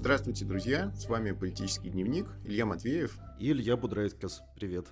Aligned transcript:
Здравствуйте, 0.00 0.46
друзья! 0.46 0.90
С 0.96 1.10
вами 1.10 1.32
«Политический 1.32 1.90
дневник» 1.90 2.26
Илья 2.46 2.64
Матвеев 2.64 3.18
и 3.38 3.50
Илья 3.50 3.76
Будрайткас. 3.76 4.40
Привет! 4.56 4.86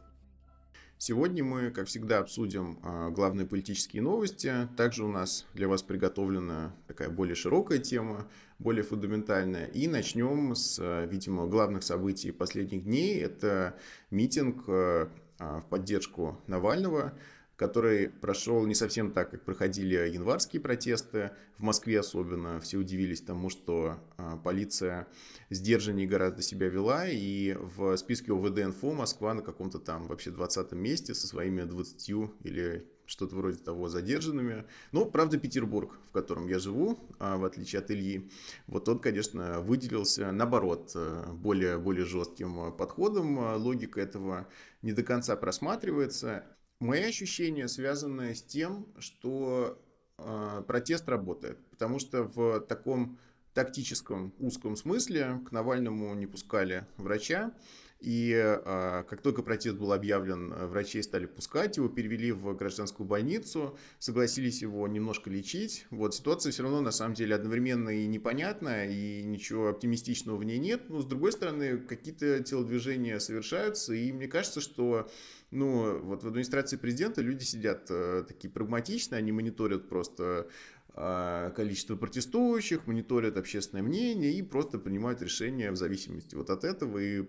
Сегодня 0.99 1.43
мы, 1.43 1.71
как 1.71 1.87
всегда, 1.87 2.19
обсудим 2.19 2.79
а, 2.83 3.09
главные 3.09 3.47
политические 3.47 4.03
новости. 4.03 4.69
Также 4.77 5.07
у 5.07 5.09
нас 5.09 5.47
для 5.55 5.67
вас 5.67 5.83
приготовлена 5.83 6.75
такая 6.87 7.09
более 7.09 7.37
широкая 7.37 7.79
тема, 7.79 8.29
более 8.59 8.83
фундаментальная. 8.83 9.65
И 9.69 9.89
начнем 9.89 10.55
с, 10.55 10.79
а, 10.79 11.07
видимо, 11.07 11.47
главных 11.47 11.85
событий 11.85 12.31
последних 12.31 12.85
дней. 12.85 13.19
Это 13.19 13.79
митинг 14.11 14.65
а, 14.69 15.11
в 15.39 15.65
поддержку 15.71 16.39
Навального 16.47 17.15
который 17.59 18.09
прошел 18.09 18.65
не 18.67 18.75
совсем 18.75 19.11
так, 19.11 19.33
как 19.33 19.45
проходили 19.45 19.97
январские 19.97 20.63
протесты, 20.63 21.33
в 21.59 21.65
Москве 21.65 21.99
особенно. 21.99 22.61
Все 22.61 22.79
удивились 22.79 23.21
тому, 23.21 23.51
что 23.51 23.99
а, 24.17 24.37
полиция 24.37 25.09
сдержаннее 25.51 26.07
гораздо 26.07 26.41
себя 26.41 26.69
вела, 26.69 27.09
и 27.09 27.57
в 27.59 27.97
списке 27.97 28.33
ОВД-инфо 28.33 28.95
Москва 28.95 29.35
на 29.35 29.43
каком-то 29.43 29.81
там 29.81 30.07
вообще 30.07 30.31
20 30.31 30.71
месте 30.73 31.15
со 31.15 31.27
своими 31.27 31.63
20 31.63 32.11
или 32.45 32.87
что-то 33.07 33.35
вроде 33.35 33.59
того 33.59 33.89
задержанными. 33.89 34.65
Но, 34.93 35.05
правда, 35.05 35.37
Петербург, 35.37 35.99
в 36.11 36.13
котором 36.13 36.47
я 36.47 36.61
живу, 36.61 36.97
а, 37.19 37.39
в 37.39 37.45
отличие 37.45 37.81
от 37.81 37.91
Ильи, 37.91 38.31
вот 38.69 38.89
он, 38.89 39.01
конечно, 39.01 39.63
выделился, 39.63 40.31
наоборот, 40.31 40.93
э, 40.95 41.25
более, 41.33 41.79
более 41.79 42.05
жестким 42.05 42.73
подходом. 42.77 43.57
Логика 43.57 44.01
этого 44.01 44.47
не 44.83 44.93
до 44.93 45.03
конца 45.03 45.35
просматривается. 45.35 46.45
Мои 46.81 47.03
ощущения 47.03 47.67
связаны 47.67 48.37
с 48.37 48.43
тем, 48.43 48.87
что 49.01 49.83
э, 50.17 50.63
протест 50.67 51.09
работает, 51.09 51.59
потому 51.71 51.99
что 51.99 52.23
в 52.23 52.61
таком 52.61 53.19
тактическом 53.53 54.33
узком 54.39 54.77
смысле 54.77 55.41
к 55.45 55.51
Навальному 55.51 56.15
не 56.15 56.29
пускали 56.29 56.87
врача, 56.97 57.53
и 57.99 58.33
э, 58.33 59.03
как 59.09 59.23
только 59.23 59.43
протест 59.43 59.77
был 59.77 59.93
объявлен, 59.93 60.55
врачей 60.69 61.03
стали 61.03 61.27
пускать, 61.27 61.79
его 61.79 61.89
перевели 61.89 62.31
в 62.31 62.55
гражданскую 62.55 63.09
больницу, 63.09 63.77
согласились 63.99 64.63
его 64.63 64.87
немножко 64.87 65.31
лечить. 65.31 65.85
Вот 65.91 66.15
ситуация 66.15 66.53
все 66.53 66.63
равно 66.63 66.81
на 66.81 66.93
самом 66.93 67.15
деле 67.15 67.35
одновременно 67.35 67.89
и 67.89 68.07
непонятная, 68.07 68.89
и 68.89 69.25
ничего 69.25 69.69
оптимистичного 69.71 70.37
в 70.37 70.45
ней 70.45 70.59
нет. 70.59 70.89
Но 70.89 71.01
с 71.01 71.07
другой 71.07 71.33
стороны, 71.33 71.79
какие-то 71.79 72.41
телодвижения 72.45 73.19
совершаются, 73.19 73.95
и 73.95 74.13
мне 74.13 74.29
кажется, 74.29 74.61
что 74.61 75.11
ну, 75.51 75.99
вот 76.01 76.23
в 76.23 76.29
администрации 76.29 76.77
президента 76.77 77.23
люди 77.23 77.43
сидят 77.43 77.87
э, 77.91 78.25
такие 78.27 78.51
прагматичные, 78.51 79.19
они 79.19 79.33
мониторят 79.33 79.89
просто 79.89 80.49
э, 80.95 81.53
количество 81.57 81.97
протестующих, 81.97 82.87
мониторят 82.87 83.37
общественное 83.37 83.83
мнение 83.83 84.33
и 84.33 84.43
просто 84.43 84.79
принимают 84.79 85.23
решения 85.23 85.71
в 85.71 85.77
зависимости 85.77 86.35
вот 86.35 86.51
от 86.51 86.65
этого 86.65 86.99
и 86.99 87.27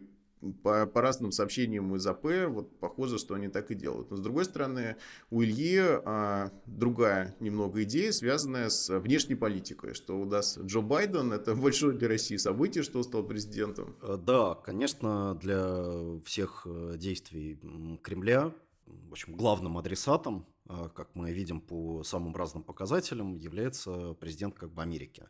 по, 0.63 0.85
по 0.85 1.01
разным 1.01 1.31
сообщениям 1.31 1.95
из 1.95 2.05
АП, 2.07 2.25
вот 2.47 2.79
похоже, 2.79 3.17
что 3.17 3.35
они 3.35 3.47
так 3.49 3.71
и 3.71 3.75
делают. 3.75 4.09
Но 4.09 4.17
с 4.17 4.21
другой 4.21 4.45
стороны, 4.45 4.95
у 5.29 5.43
Ильи 5.43 5.79
а, 5.79 6.51
другая 6.65 7.35
немного 7.39 7.83
идея, 7.83 8.11
связанная 8.11 8.69
с 8.69 8.89
внешней 8.99 9.35
политикой, 9.35 9.93
что 9.93 10.19
у 10.19 10.25
нас 10.25 10.57
Джо 10.57 10.81
Байден, 10.81 11.33
это 11.33 11.55
большое 11.55 11.97
для 11.97 12.07
России 12.07 12.37
событие, 12.37 12.83
что 12.83 12.99
он 12.99 13.03
стал 13.03 13.23
президентом. 13.23 13.95
Э, 14.01 14.17
да, 14.17 14.55
конечно, 14.55 15.35
для 15.35 16.19
всех 16.23 16.65
э, 16.65 16.95
действий 16.97 17.59
Кремля, 18.01 18.53
в 18.85 19.11
общем, 19.11 19.35
главным 19.35 19.77
адресатом 19.77 20.45
как 20.69 21.15
мы 21.15 21.31
видим 21.31 21.61
по 21.61 22.03
самым 22.03 22.35
разным 22.35 22.63
показателям, 22.63 23.35
является 23.35 24.13
президент 24.13 24.55
как 24.55 24.71
бы 24.71 24.83
Америки. 24.83 25.23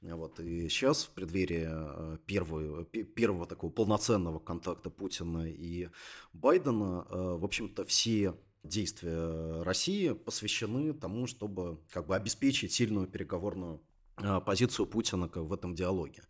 Вот. 0.00 0.40
И 0.40 0.68
сейчас, 0.68 1.04
в 1.04 1.10
преддверии 1.10 1.66
а, 1.68 2.18
первого, 2.24 2.84
первого 2.84 3.46
такого 3.46 3.70
полноценного 3.70 4.38
контакта 4.38 4.88
Путина 4.88 5.46
и 5.46 5.90
Байдена, 6.32 7.02
а, 7.02 7.36
в 7.36 7.44
общем-то, 7.44 7.84
все 7.84 8.34
действия 8.64 9.62
России 9.62 10.12
посвящены 10.12 10.94
тому, 10.94 11.26
чтобы 11.26 11.80
как 11.90 12.06
бы 12.06 12.16
обеспечить 12.16 12.72
сильную 12.72 13.06
переговорную 13.06 13.82
позицию 14.44 14.86
Путина 14.86 15.30
в 15.32 15.52
этом 15.52 15.76
диалоге. 15.76 16.22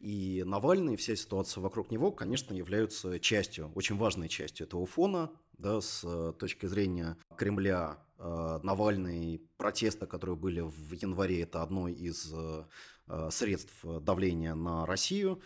И 0.00 0.42
Навальный 0.44 0.94
и 0.94 0.96
вся 0.96 1.14
ситуация 1.14 1.60
вокруг 1.60 1.92
него, 1.92 2.10
конечно, 2.10 2.52
являются 2.52 3.20
частью, 3.20 3.70
очень 3.76 3.96
важной 3.96 4.28
частью 4.28 4.66
этого 4.66 4.84
фона, 4.84 5.30
да, 5.56 5.80
с 5.80 6.32
точки 6.40 6.66
зрения 6.66 7.16
Кремля 7.36 8.04
Навальный, 8.18 9.42
протесты, 9.58 10.06
которые 10.06 10.36
были 10.36 10.60
в 10.60 10.92
январе, 10.92 11.42
это 11.42 11.62
одно 11.62 11.88
из 11.88 12.32
э, 12.32 12.64
э, 13.08 13.28
средств 13.30 13.84
давления 13.84 14.54
на 14.54 14.86
Россию. 14.86 15.40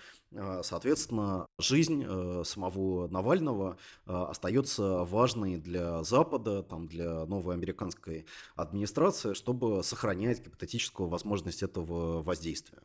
Соответственно, 0.62 1.48
жизнь 1.58 2.04
самого 2.44 3.08
Навального 3.08 3.78
остается 4.04 5.02
важной 5.02 5.56
для 5.56 6.04
Запада, 6.04 6.62
там, 6.62 6.86
для 6.86 7.26
новой 7.26 7.54
американской 7.54 8.26
администрации, 8.54 9.34
чтобы 9.34 9.82
сохранять 9.82 10.44
гипотетическую 10.44 11.08
возможность 11.08 11.64
этого 11.64 12.22
воздействия. 12.22 12.78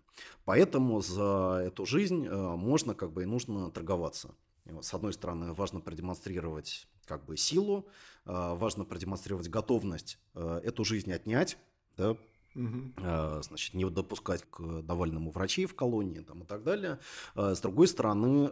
Поэтому 0.44 1.02
за 1.02 1.62
эту 1.68 1.86
жизнь 1.86 2.28
можно 2.28 2.96
как 2.96 3.14
бы 3.14 3.22
и 3.22 3.28
нужно 3.28 3.70
торговаться. 3.70 4.34
С 4.82 4.94
одной 4.94 5.14
стороны, 5.14 5.54
важно 5.54 5.80
продемонстрировать 5.80 6.88
как 7.06 7.26
бы 7.26 7.38
силу, 7.38 7.88
а, 8.26 8.56
важно 8.56 8.84
продемонстрировать 8.84 9.48
готовность 9.48 10.18
а, 10.34 10.60
эту 10.60 10.84
жизнь 10.84 11.12
отнять, 11.12 11.58
да, 11.98 12.18
Угу. 12.56 13.42
Значит, 13.42 13.74
не 13.74 13.84
допускать 13.84 14.44
к 14.50 14.62
Навальному 14.62 15.30
врачей 15.30 15.66
в 15.66 15.76
колонии 15.76 16.20
там, 16.20 16.44
и 16.44 16.46
так 16.46 16.64
далее. 16.64 17.00
С 17.36 17.60
другой 17.60 17.86
стороны, 17.90 18.48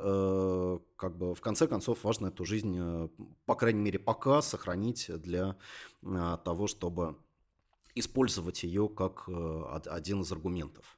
как 0.97 1.15
бы 1.15 1.33
в 1.33 1.39
конце 1.39 1.67
концов 1.67 2.03
важно 2.03 2.27
эту 2.27 2.43
жизнь, 2.43 3.09
по 3.45 3.55
крайней 3.55 3.79
мере, 3.79 3.99
пока 3.99 4.41
сохранить 4.41 5.09
для 5.21 5.55
того, 6.01 6.67
чтобы 6.67 7.15
использовать 7.95 8.63
ее 8.63 8.89
как 8.89 9.29
один 9.29 10.23
из 10.23 10.31
аргументов. 10.33 10.97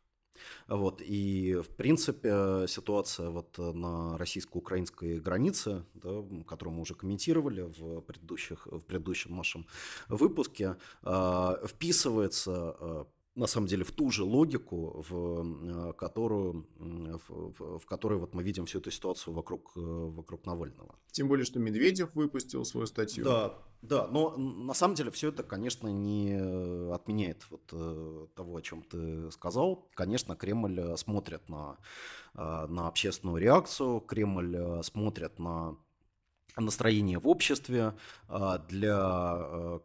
Вот, 0.68 1.02
и, 1.02 1.56
в 1.56 1.70
принципе, 1.70 2.66
ситуация 2.68 3.30
вот 3.30 3.58
на 3.58 4.18
российско-украинской 4.18 5.20
границе, 5.20 5.86
да, 5.94 6.24
которую 6.48 6.76
мы 6.76 6.82
уже 6.82 6.96
комментировали 6.96 7.62
в, 7.62 8.02
предыдущих, 8.02 8.68
в 8.68 8.82
предыдущем 8.82 9.36
нашем 9.36 9.66
выпуске, 10.10 10.76
э, 11.04 11.68
вписывается 11.68 12.76
э, 12.80 13.06
на 13.36 13.48
самом 13.48 13.68
деле 13.68 13.84
в 13.84 13.92
ту 13.92 14.12
же 14.12 14.24
логику, 14.24 15.06
в 15.10 15.94
которую, 15.94 16.68
в, 16.78 17.80
в 17.80 17.86
которой 17.86 18.18
вот 18.18 18.34
мы 18.34 18.44
видим 18.44 18.66
всю 18.66 18.80
эту 18.80 18.92
ситуацию 18.92 19.34
вокруг, 19.34 19.72
вокруг 19.76 20.46
Навального. 20.46 20.96
Тем 21.12 21.28
более, 21.28 21.46
что 21.46 21.60
Медведев 21.60 22.16
выпустил 22.16 22.66
свою 22.66 22.88
статью. 22.88 23.26
Да, 23.26 23.58
да, 23.82 24.08
но 24.08 24.36
на 24.38 24.74
самом 24.74 24.96
деле 24.96 25.12
все 25.12 25.30
это, 25.30 25.44
конечно, 25.44 25.88
не 25.88 26.34
отменяет 26.92 27.46
вот 27.50 27.70
э, 27.72 28.28
того, 28.36 28.58
о 28.58 28.62
чем 28.62 28.82
ты 28.82 29.30
сказал. 29.32 29.88
Конечно, 29.94 30.36
Кремль 30.36 30.98
смотрит 30.98 31.48
на, 31.50 31.78
э, 32.34 32.68
на 32.68 32.88
общественную 32.88 33.38
реакцию, 33.38 34.00
Кремль 34.00 34.56
э, 34.56 34.84
смотрит 34.84 35.38
на 35.40 35.78
настроение 36.62 37.20
в 37.20 37.28
обществе. 37.28 37.94
А, 38.28 38.60
для 38.60 39.38
э, 39.38 39.80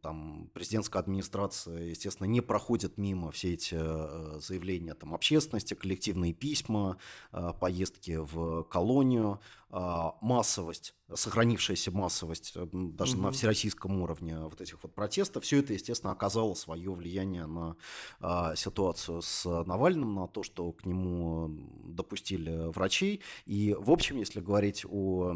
там, 0.00 0.50
президентской 0.54 0.98
администрации, 0.98 1.90
естественно, 1.90 2.26
не 2.26 2.40
проходят 2.40 2.98
мимо 2.98 3.30
все 3.30 3.54
эти 3.54 3.76
э, 3.78 4.40
заявления 4.40 4.94
там, 4.94 5.14
общественности, 5.14 5.74
коллективные 5.74 6.32
письма, 6.32 6.98
э, 7.32 7.52
поездки 7.60 8.16
в 8.16 8.64
колонию, 8.64 9.40
а, 9.67 9.67
массовость, 9.70 10.94
сохранившаяся 11.12 11.90
массовость 11.90 12.54
даже 12.54 13.16
угу. 13.16 13.24
на 13.24 13.32
всероссийском 13.32 14.00
уровне 14.00 14.38
вот 14.38 14.60
этих 14.60 14.82
вот 14.82 14.94
протестов, 14.94 15.44
все 15.44 15.58
это, 15.58 15.74
естественно, 15.74 16.12
оказало 16.12 16.54
свое 16.54 16.90
влияние 16.90 17.46
на 17.46 17.76
а, 18.20 18.56
ситуацию 18.56 19.20
с 19.20 19.44
Навальным, 19.64 20.14
на 20.14 20.26
то, 20.26 20.42
что 20.42 20.72
к 20.72 20.86
нему 20.86 21.50
допустили 21.84 22.70
врачей. 22.72 23.20
И, 23.44 23.76
в 23.78 23.90
общем, 23.90 24.16
если 24.16 24.40
говорить 24.40 24.86
о 24.88 25.34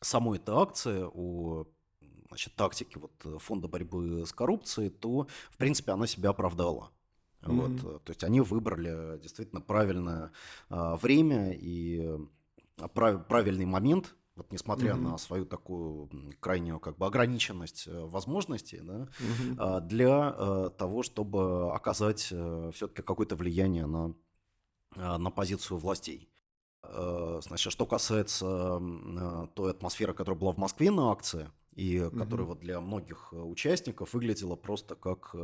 самой 0.00 0.38
этой 0.38 0.54
акции, 0.54 1.04
о 1.12 1.66
значит, 2.28 2.54
тактике 2.54 2.98
вот 2.98 3.42
фонда 3.42 3.68
борьбы 3.68 4.24
с 4.24 4.32
коррупцией, 4.32 4.88
то, 4.88 5.26
в 5.50 5.56
принципе, 5.56 5.92
она 5.92 6.06
себя 6.06 6.30
оправдала. 6.30 6.90
Mm-hmm. 7.42 7.82
Вот, 7.92 8.04
то 8.04 8.10
есть 8.10 8.22
они 8.24 8.40
выбрали 8.40 9.18
действительно 9.18 9.60
правильное 9.60 10.30
а, 10.68 10.96
время 10.96 11.52
и 11.52 12.18
правильный 12.88 13.66
момент, 13.66 14.14
вот 14.36 14.52
несмотря 14.52 14.92
mm-hmm. 14.92 15.10
на 15.10 15.18
свою 15.18 15.44
такую 15.44 16.08
крайнюю 16.40 16.80
как 16.80 16.96
бы 16.96 17.06
ограниченность 17.06 17.86
э, 17.86 18.00
возможностей, 18.06 18.80
да, 18.82 19.08
mm-hmm. 19.20 19.80
для 19.82 20.28
а, 20.28 20.70
того, 20.70 21.02
чтобы 21.02 21.74
оказать 21.74 22.28
э, 22.30 22.70
все-таки 22.74 23.02
какое-то 23.02 23.36
влияние 23.36 23.86
на, 23.86 24.14
на 24.96 25.30
позицию 25.30 25.78
властей. 25.78 26.30
Э, 26.82 27.40
значит, 27.42 27.72
что 27.72 27.84
касается 27.84 28.80
той 29.54 29.72
атмосферы, 29.72 30.14
которая 30.14 30.40
была 30.40 30.52
в 30.52 30.58
Москве 30.58 30.90
на 30.90 31.10
акции, 31.10 31.50
и 31.74 31.96
mm-hmm. 31.96 32.18
которая 32.18 32.46
вот 32.46 32.60
для 32.60 32.80
многих 32.80 33.32
участников 33.32 34.14
выглядела 34.14 34.56
просто 34.56 34.94
как 34.94 35.34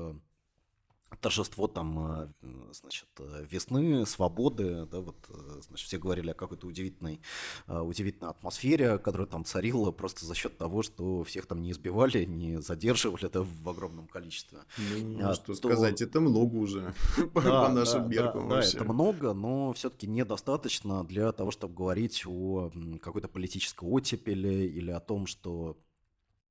торжество 1.21 1.67
там, 1.67 2.33
значит, 2.73 3.09
весны, 3.51 4.05
свободы, 4.07 4.87
да, 4.87 5.01
вот, 5.01 5.17
значит, 5.61 5.87
все 5.87 5.99
говорили 5.99 6.31
о 6.31 6.35
какой-то 6.35 6.67
удивительной, 6.67 7.21
удивительной 7.67 8.31
атмосфере, 8.31 8.99
которая 8.99 9.27
там 9.27 9.45
царила 9.45 9.93
просто 9.93 10.27
за 10.27 10.35
счет 10.35 10.59
того, 10.59 10.83
что 10.83 11.25
всех 11.25 11.47
там 11.47 11.63
не 11.63 11.71
избивали, 11.71 12.25
не 12.25 12.61
задерживали, 12.61 13.29
да, 13.29 13.43
в 13.43 13.69
огромном 13.69 14.07
количестве. 14.09 14.59
Ну, 14.79 15.29
а, 15.29 15.35
что 15.35 15.55
то... 15.55 15.55
сказать, 15.55 16.01
это 16.03 16.21
много 16.21 16.57
уже 16.57 16.95
по, 17.35 17.41
да, 17.41 17.67
по 17.67 17.73
нашим 17.73 18.03
да, 18.03 18.09
меркам 18.09 18.49
да, 18.49 18.61
да, 18.61 18.67
это 18.67 18.85
много, 18.85 19.33
но 19.33 19.73
все-таки 19.73 20.07
недостаточно 20.07 21.05
для 21.05 21.33
того, 21.33 21.51
чтобы 21.51 21.75
говорить 21.75 22.25
о 22.27 22.71
какой-то 23.01 23.29
политической 23.29 23.85
оттепели 23.85 24.67
или 24.67 24.91
о 24.91 25.01
том, 25.01 25.27
что 25.27 25.77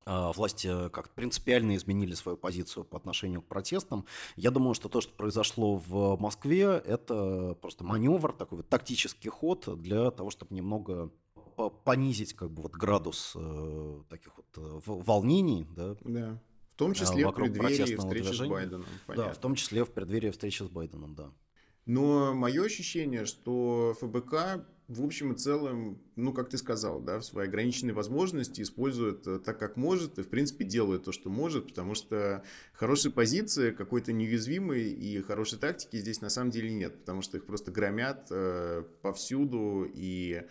власти 0.05 0.67
э, 0.71 0.89
как 0.89 1.09
принципиально 1.09 1.75
изменили 1.75 2.13
свою 2.13 2.37
позицию 2.37 2.83
по 2.83 2.97
отношению 2.97 3.41
к 3.41 3.47
протестам. 3.47 4.05
Я 4.35 4.51
думаю, 4.51 4.73
что 4.73 4.89
то, 4.89 5.01
что 5.01 5.13
произошло 5.13 5.77
в 5.77 6.19
Москве, 6.19 6.81
это 6.85 7.57
просто 7.61 7.83
маневр, 7.83 8.33
такой 8.33 8.57
вот 8.57 8.69
тактический 8.69 9.29
ход 9.29 9.81
для 9.81 10.11
того, 10.11 10.29
чтобы 10.29 10.55
немного 10.55 11.11
понизить 11.85 12.33
как 12.33 12.51
бы 12.51 12.63
вот 12.63 12.73
градус 12.73 13.33
э, 13.35 14.01
таких 14.09 14.33
вот 14.37 14.45
э, 14.57 14.79
волнений, 14.85 15.65
да. 15.75 15.95
Да. 16.01 16.41
В 16.69 16.75
том 16.75 16.93
числе 16.93 17.25
в 17.25 17.31
преддверии 17.31 17.95
встречи 17.95 18.25
движения. 18.25 18.49
с 18.49 18.51
Байденом. 18.51 18.85
Понятно. 19.07 19.29
Да, 19.29 19.33
в 19.33 19.37
том 19.37 19.55
числе 19.55 19.85
в 19.85 19.91
преддверии 19.91 20.29
встречи 20.29 20.63
с 20.63 20.67
Байденом, 20.67 21.15
да. 21.15 21.31
Но 21.85 22.33
мое 22.33 22.65
ощущение, 22.65 23.25
что 23.25 23.95
ФБК 24.01 24.65
в 24.87 25.03
общем 25.03 25.31
и 25.31 25.35
целом, 25.35 25.99
ну, 26.15 26.31
как 26.31 26.49
ты 26.49 26.57
сказал, 26.57 26.99
да, 26.99 27.17
в 27.19 27.25
свои 27.25 27.47
ограниченные 27.47 27.93
возможности 27.93 28.61
использует 28.61 29.25
э, 29.25 29.39
так, 29.39 29.57
как 29.57 29.77
может, 29.77 30.19
и, 30.19 30.21
в 30.21 30.29
принципе, 30.29 30.63
делает 30.63 31.05
то, 31.05 31.11
что 31.11 31.29
может, 31.29 31.67
потому 31.67 31.95
что 31.95 32.43
хорошей 32.71 33.11
позиции, 33.11 33.71
какой-то 33.71 34.13
неуязвимой 34.13 34.83
и 34.83 35.21
хорошей 35.21 35.57
тактики 35.57 35.97
здесь 35.97 36.21
на 36.21 36.29
самом 36.29 36.51
деле 36.51 36.71
нет, 36.71 36.99
потому 36.99 37.23
что 37.23 37.37
их 37.37 37.45
просто 37.45 37.71
громят 37.71 38.27
э, 38.29 38.83
повсюду, 39.01 39.89
и 39.91 40.43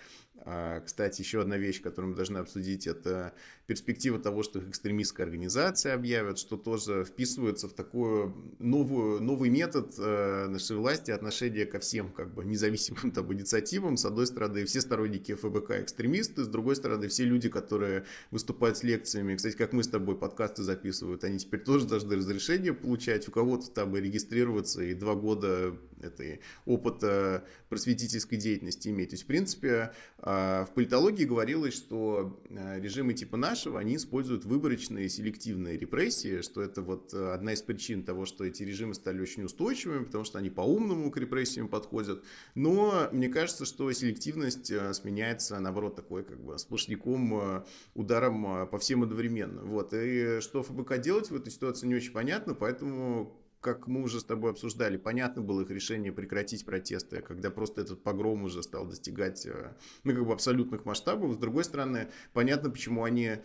кстати, 0.84 1.22
еще 1.22 1.40
одна 1.40 1.56
вещь, 1.56 1.80
которую 1.80 2.10
мы 2.10 2.16
должны 2.16 2.38
обсудить, 2.38 2.86
это 2.86 3.32
перспектива 3.66 4.18
того, 4.18 4.42
что 4.42 4.58
их 4.58 4.68
экстремистская 4.68 5.26
организация 5.26 5.94
объявят, 5.94 6.38
что 6.38 6.56
тоже 6.56 7.04
вписывается 7.04 7.68
в 7.68 7.72
такой 7.72 8.32
новую, 8.58 9.22
новый 9.22 9.48
метод 9.48 9.94
э, 9.98 10.48
нашей 10.48 10.76
власти 10.76 11.10
отношения 11.10 11.64
ко 11.64 11.78
всем 11.78 12.12
как 12.12 12.34
бы 12.34 12.44
независимым 12.44 13.10
там, 13.14 13.32
инициативам. 13.32 13.96
С 13.96 14.04
одной 14.04 14.26
стороны, 14.26 14.64
все 14.66 14.82
сторонники 14.82 15.34
ФБК 15.34 15.82
экстремисты, 15.82 16.44
с 16.44 16.48
другой 16.48 16.76
стороны, 16.76 17.08
все 17.08 17.24
люди, 17.24 17.48
которые 17.48 18.04
выступают 18.30 18.76
с 18.76 18.82
лекциями. 18.82 19.36
Кстати, 19.36 19.56
как 19.56 19.72
мы 19.72 19.82
с 19.82 19.88
тобой 19.88 20.18
подкасты 20.18 20.62
записывают, 20.62 21.24
они 21.24 21.38
теперь 21.38 21.60
тоже 21.60 21.86
должны 21.86 22.16
разрешение 22.16 22.74
получать, 22.74 23.28
у 23.28 23.30
кого-то 23.30 23.70
там 23.70 23.96
и 23.96 24.00
регистрироваться, 24.00 24.82
и 24.82 24.92
два 24.92 25.14
года 25.14 25.74
этой 26.04 26.40
опыта 26.66 27.44
просветительской 27.68 28.38
деятельности 28.38 28.88
иметь. 28.88 29.10
То 29.10 29.14
есть, 29.14 29.24
в 29.24 29.26
принципе, 29.26 29.92
а, 30.18 30.64
в 30.64 30.74
политологии 30.74 31.24
говорилось, 31.24 31.74
что 31.74 32.40
а, 32.50 32.78
режимы 32.78 33.14
типа 33.14 33.36
нашего, 33.36 33.80
они 33.80 33.96
используют 33.96 34.44
выборочные 34.44 35.08
селективные 35.08 35.78
репрессии, 35.78 36.40
что 36.42 36.62
это 36.62 36.82
вот 36.82 37.12
одна 37.12 37.52
из 37.52 37.62
причин 37.62 38.04
того, 38.04 38.26
что 38.26 38.44
эти 38.44 38.62
режимы 38.62 38.94
стали 38.94 39.20
очень 39.20 39.44
устойчивыми, 39.44 40.04
потому 40.04 40.24
что 40.24 40.38
они 40.38 40.50
по-умному 40.50 41.10
к 41.10 41.16
репрессиям 41.16 41.68
подходят. 41.68 42.22
Но 42.54 43.08
мне 43.12 43.28
кажется, 43.28 43.64
что 43.64 43.90
селективность 43.92 44.72
сменяется, 44.94 45.58
наоборот, 45.58 45.96
такой 45.96 46.24
как 46.24 46.42
бы 46.42 46.58
сплошняком 46.58 47.64
ударом 47.94 48.68
по 48.68 48.78
всем 48.78 49.02
одновременно. 49.02 49.62
Вот. 49.62 49.92
И 49.92 50.40
что 50.40 50.62
ФБК 50.62 50.98
делать 50.98 51.30
в 51.30 51.36
этой 51.36 51.50
ситуации 51.50 51.86
не 51.86 51.94
очень 51.94 52.12
понятно, 52.12 52.54
поэтому 52.54 53.36
как 53.64 53.88
мы 53.88 54.02
уже 54.02 54.20
с 54.20 54.24
тобой 54.24 54.50
обсуждали, 54.50 54.98
понятно 54.98 55.40
было 55.40 55.62
их 55.62 55.70
решение 55.70 56.12
прекратить 56.12 56.66
протесты, 56.66 57.22
когда 57.22 57.50
просто 57.50 57.80
этот 57.80 58.02
погром 58.02 58.44
уже 58.44 58.62
стал 58.62 58.86
достигать 58.86 59.46
э, 59.46 59.74
ну, 60.04 60.14
как 60.14 60.26
бы 60.26 60.32
абсолютных 60.34 60.84
масштабов. 60.84 61.34
С 61.34 61.38
другой 61.38 61.64
стороны, 61.64 62.10
понятно, 62.34 62.68
почему 62.68 63.04
они 63.04 63.38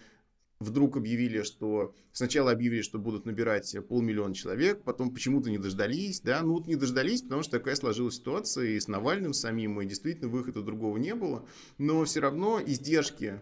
вдруг 0.59 0.97
объявили, 0.97 1.43
что 1.43 1.95
сначала 2.11 2.51
объявили, 2.51 2.81
что 2.81 2.99
будут 2.99 3.25
набирать 3.25 3.73
полмиллиона 3.87 4.33
человек, 4.33 4.83
потом 4.83 5.13
почему-то 5.13 5.49
не 5.49 5.57
дождались, 5.57 6.19
да, 6.19 6.41
ну 6.41 6.55
вот 6.55 6.67
не 6.67 6.75
дождались, 6.75 7.21
потому 7.21 7.43
что 7.43 7.57
такая 7.57 7.75
сложилась 7.75 8.15
ситуация 8.15 8.65
и 8.71 8.79
с 8.79 8.89
Навальным 8.89 9.31
самим, 9.31 9.79
и 9.79 9.85
действительно 9.85 10.27
выхода 10.27 10.61
другого 10.61 10.97
не 10.97 11.15
было, 11.15 11.47
но 11.77 12.03
все 12.03 12.19
равно 12.19 12.59
издержки 12.61 13.39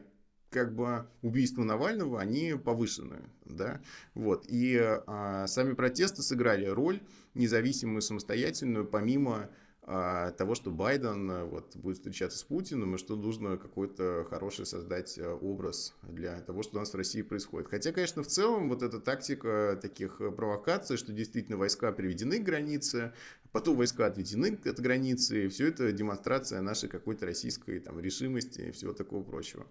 как 0.58 0.74
бы 0.74 1.08
убийства 1.22 1.64
Навального, 1.64 2.20
они 2.20 2.54
повышены, 2.54 3.18
да, 3.46 3.80
вот, 4.14 4.46
и 4.48 4.78
а, 4.80 5.46
сами 5.48 5.74
протесты 5.74 6.22
сыграли 6.22 6.66
роль 6.66 7.02
независимую, 7.36 8.02
самостоятельную, 8.02 8.86
помимо 8.86 9.50
того, 9.88 10.54
что 10.54 10.70
Байден 10.70 11.32
э, 11.32 11.44
вот, 11.46 11.78
будет 11.78 11.96
встречаться 11.96 12.38
с 12.38 12.44
Путиным, 12.44 12.96
и 12.96 12.98
что 12.98 13.16
нужно 13.16 13.56
какой-то 13.56 14.28
хороший 14.30 14.66
создать 14.66 15.18
э, 15.18 15.32
образ 15.32 15.96
для 16.04 16.42
того, 16.42 16.62
что 16.62 16.76
у 16.76 16.80
нас 16.82 16.92
в 16.92 16.98
России 16.98 17.22
происходит. 17.22 17.70
Хотя, 17.70 17.94
конечно, 17.94 18.22
в 18.22 18.28
целом 18.28 18.68
вот 18.68 18.84
эта 18.84 19.00
тактика 19.00 19.80
таких 19.82 20.20
э, 20.20 20.30
провокаций, 20.30 20.98
что 20.98 21.14
действительно 21.14 21.56
войска 21.56 21.94
приведены 21.94 22.40
к 22.40 22.44
границе, 22.44 23.14
потом 23.54 23.78
войска 23.78 24.08
отведены 24.08 24.60
от 24.66 24.78
границы, 24.78 25.46
и 25.46 25.48
все 25.48 25.68
это 25.68 25.90
демонстрация 25.94 26.60
нашей 26.60 26.90
какой-то 26.90 27.26
российской 27.26 27.80
там, 27.80 27.98
решимости 27.98 28.60
и 28.60 28.72
всего 28.72 28.92
такого 28.92 29.24
прочего. 29.24 29.66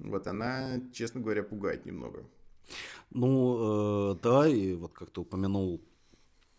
Вот 0.00 0.26
она, 0.26 0.80
честно 0.92 1.20
говоря, 1.20 1.44
пугает 1.44 1.86
немного. 1.86 2.24
Ну, 3.12 4.14
э, 4.14 4.18
да, 4.20 4.48
и 4.48 4.74
вот 4.74 4.94
как 4.94 5.10
ты 5.10 5.20
упомянул, 5.20 5.80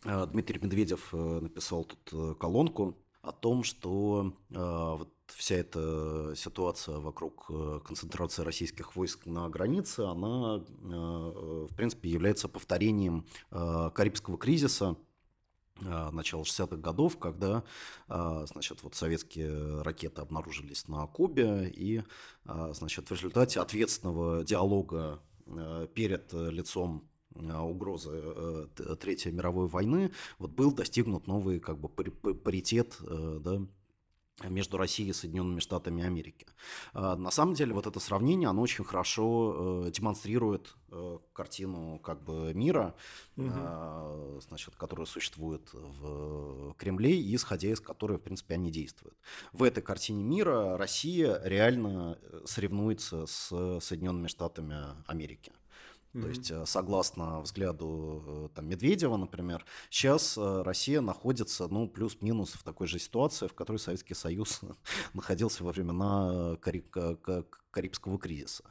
Дмитрий 0.03 0.59
Медведев 0.59 1.13
написал 1.13 1.83
тут 1.83 2.39
колонку 2.39 2.97
о 3.21 3.31
том, 3.31 3.63
что 3.63 4.33
вот 4.49 5.09
вся 5.27 5.55
эта 5.55 6.33
ситуация 6.35 6.97
вокруг 6.97 7.47
концентрации 7.85 8.43
российских 8.43 8.95
войск 8.95 9.25
на 9.25 9.47
границе, 9.49 10.01
она, 10.01 10.57
в 10.57 11.75
принципе, 11.75 12.09
является 12.09 12.47
повторением 12.47 13.25
Карибского 13.49 14.37
кризиса, 14.37 14.95
начала 15.79 16.43
60-х 16.43 16.77
годов, 16.77 17.17
когда, 17.17 17.63
значит, 18.07 18.83
вот 18.83 18.93
советские 18.95 19.81
ракеты 19.81 20.21
обнаружились 20.21 20.87
на 20.87 21.07
Кубе, 21.07 21.71
и, 21.73 22.03
значит, 22.43 23.09
в 23.09 23.13
результате 23.13 23.59
ответственного 23.59 24.43
диалога 24.43 25.21
перед 25.93 26.31
лицом 26.33 27.09
угрозы 27.35 28.67
Третьей 28.99 29.31
мировой 29.31 29.67
войны, 29.67 30.11
вот 30.39 30.51
был 30.51 30.71
достигнут 30.71 31.27
новый 31.27 31.59
как 31.59 31.77
бы 31.79 31.89
паритет, 31.89 32.97
да, 32.99 33.61
между 34.49 34.77
Россией 34.77 35.09
и 35.09 35.13
Соединенными 35.13 35.59
Штатами 35.59 36.03
Америки. 36.03 36.45
А, 36.93 37.15
на 37.15 37.31
самом 37.31 37.53
деле 37.53 37.73
вот 37.73 37.87
это 37.87 37.99
сравнение, 37.99 38.49
оно 38.49 38.61
очень 38.61 38.83
хорошо 38.83 39.85
э, 39.85 39.91
демонстрирует 39.91 40.75
э, 40.89 41.19
картину 41.33 41.99
как 41.99 42.23
бы 42.23 42.53
мира, 42.53 42.95
угу. 43.37 44.41
значит, 44.41 44.75
которая 44.75 45.05
существует 45.05 45.69
в 45.73 46.73
Кремле 46.77 47.19
и 47.19 47.35
исходя 47.35 47.69
из 47.69 47.79
которой, 47.79 48.17
в 48.17 48.21
принципе, 48.21 48.55
они 48.55 48.71
действуют. 48.71 49.15
В 49.53 49.63
этой 49.63 49.83
картине 49.83 50.23
мира 50.23 50.77
Россия 50.77 51.39
реально 51.43 52.17
э, 52.21 52.41
соревнуется 52.45 53.25
с 53.25 53.79
Соединенными 53.81 54.27
Штатами 54.27 54.75
Америки. 55.07 55.51
Mm-hmm. 56.13 56.21
То 56.21 56.27
есть, 56.27 56.51
э, 56.51 56.65
согласно 56.65 57.39
взгляду 57.39 58.23
э, 58.25 58.49
там, 58.53 58.67
Медведева, 58.67 59.15
например, 59.15 59.65
сейчас 59.89 60.37
э, 60.37 60.61
Россия 60.63 60.99
находится, 60.99 61.67
ну, 61.69 61.87
плюс-минус 61.87 62.51
в 62.51 62.63
такой 62.63 62.87
же 62.87 62.99
ситуации, 62.99 63.47
в 63.47 63.53
которой 63.53 63.77
Советский 63.77 64.13
Союз 64.13 64.59
находился 65.13 65.63
во 65.63 65.71
времена 65.71 66.57
Карибского 67.71 68.19
кризиса. 68.19 68.65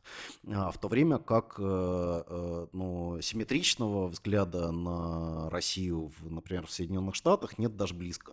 А 0.46 0.70
в 0.70 0.78
то 0.78 0.88
время 0.88 1.18
как 1.18 1.58
ну, 1.58 3.18
симметричного 3.22 4.08
взгляда 4.08 4.70
на 4.70 5.48
Россию, 5.48 6.12
например, 6.22 6.66
в 6.66 6.70
Соединенных 6.70 7.14
Штатах 7.14 7.56
нет 7.58 7.76
даже 7.76 7.94
близко. 7.94 8.32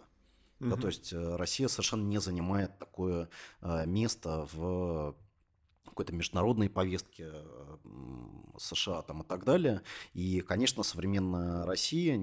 Mm-hmm. 0.59 0.69
Да, 0.69 0.75
то 0.75 0.87
есть 0.87 1.13
Россия 1.13 1.69
совершенно 1.69 2.03
не 2.03 2.19
занимает 2.19 2.77
такое 2.77 3.29
место 3.61 4.47
в 4.51 5.15
какой-то 5.97 6.13
международной 6.13 6.69
повестки 6.69 7.25
э, 7.25 7.77
США 8.59 9.01
там 9.01 9.23
и 9.23 9.25
так 9.25 9.45
далее. 9.45 9.81
И, 10.13 10.41
конечно, 10.41 10.83
современная 10.83 11.65
Россия, 11.65 12.15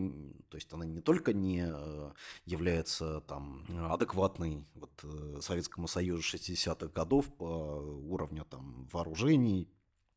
то 0.49 0.57
есть 0.57 0.73
она 0.73 0.85
не 0.85 1.01
только 1.01 1.33
не 1.33 1.67
э, 1.69 2.11
является 2.45 3.21
там 3.23 3.65
адекватной 3.91 4.65
вот, 4.77 4.93
э, 5.03 5.41
Советскому 5.41 5.89
Союзу 5.89 6.23
60-х 6.23 6.87
годов 6.95 7.27
по 7.35 7.45
уровню 7.45 8.47
там 8.49 8.89
вооружений, 8.93 9.69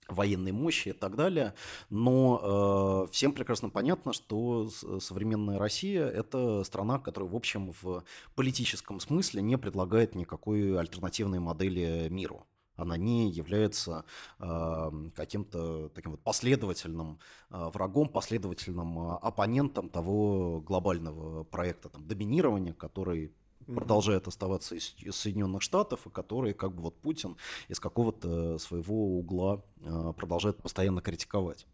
военной 0.07 0.51
мощи 0.51 0.89
и 0.89 0.93
так 0.93 1.15
далее. 1.15 1.55
Но 1.89 3.07
э, 3.07 3.11
всем 3.11 3.33
прекрасно 3.33 3.71
понятно, 3.71 4.13
что 4.13 4.69
современная 4.99 5.57
Россия– 5.57 6.07
это 6.07 6.63
страна, 6.63 6.99
которая, 6.99 7.31
в 7.31 7.35
общем, 7.35 7.73
в 7.81 8.03
политическом 8.35 8.99
смысле 8.99 9.41
не 9.41 9.57
предлагает 9.57 10.13
никакой 10.13 10.79
альтернативной 10.79 11.39
модели 11.39 12.07
миру. 12.11 12.45
Она 12.77 12.95
не 12.95 13.29
является 13.29 14.05
э, 14.39 14.91
каким-то 15.15 15.89
таким 15.89 16.11
вот 16.11 16.21
последовательным 16.21 17.19
э, 17.49 17.69
врагом, 17.73 18.07
последовательным 18.07 18.99
э, 18.99 19.17
оппонентом 19.21 19.89
того 19.89 20.61
глобального 20.61 21.43
проекта 21.43 21.89
там, 21.89 22.07
доминирования, 22.07 22.73
который 22.73 23.33
продолжает 23.65 24.27
оставаться 24.27 24.75
из, 24.75 24.95
из 24.99 25.15
Соединенных 25.15 25.61
Штатов, 25.61 26.05
и 26.07 26.09
который 26.09 26.53
как 26.53 26.73
бы 26.73 26.83
вот 26.83 26.95
Путин 27.01 27.35
из 27.67 27.79
какого-то 27.79 28.59
своего 28.59 29.17
угла 29.17 29.63
э, 29.81 30.13
продолжает 30.15 30.57
постоянно 30.57 31.01
критиковать. 31.01 31.65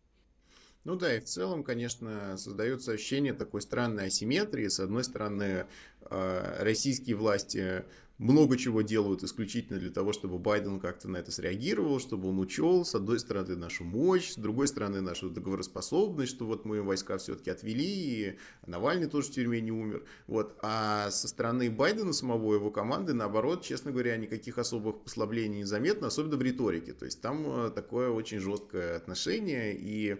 Ну 0.85 0.95
да, 0.95 1.15
и 1.15 1.19
в 1.19 1.25
целом, 1.25 1.63
конечно, 1.63 2.35
создается 2.37 2.91
ощущение 2.91 3.33
такой 3.33 3.61
странной 3.61 4.07
асимметрии. 4.07 4.67
С 4.67 4.81
одной 4.81 5.05
стороны, 5.05 5.65
российские 6.09 7.15
власти 7.15 7.85
много 8.19 8.57
чего 8.57 8.81
делают 8.81 9.23
исключительно 9.23 9.79
для 9.79 9.89
того, 9.89 10.13
чтобы 10.13 10.37
Байден 10.37 10.79
как-то 10.79 11.09
на 11.09 11.17
это 11.17 11.31
среагировал, 11.31 11.99
чтобы 11.99 12.29
он 12.29 12.39
учел, 12.39 12.85
с 12.85 12.93
одной 12.93 13.19
стороны, 13.19 13.55
нашу 13.55 13.83
мощь, 13.83 14.31
с 14.31 14.35
другой 14.35 14.67
стороны, 14.67 15.01
нашу 15.01 15.29
договороспособность, 15.29 16.31
что 16.31 16.45
вот 16.45 16.63
мы 16.65 16.81
войска 16.81 17.17
все-таки 17.17 17.49
отвели, 17.49 17.83
и 17.83 18.37
Навальный 18.67 19.07
тоже 19.07 19.27
в 19.27 19.31
тюрьме 19.31 19.61
не 19.61 19.71
умер. 19.71 20.05
Вот. 20.27 20.57
А 20.61 21.09
со 21.11 21.27
стороны 21.27 21.69
Байдена 21.71 22.13
самого, 22.13 22.53
его 22.53 22.71
команды, 22.71 23.13
наоборот, 23.13 23.63
честно 23.63 23.91
говоря, 23.91 24.15
никаких 24.17 24.57
особых 24.57 25.01
послаблений 25.01 25.57
не 25.57 25.63
заметно, 25.63 26.07
особенно 26.07 26.37
в 26.37 26.41
риторике. 26.41 26.93
То 26.93 27.05
есть 27.05 27.21
там 27.21 27.45
э, 27.47 27.71
такое 27.71 28.09
очень 28.09 28.39
жесткое 28.39 28.95
отношение, 28.95 29.75
и 29.75 30.17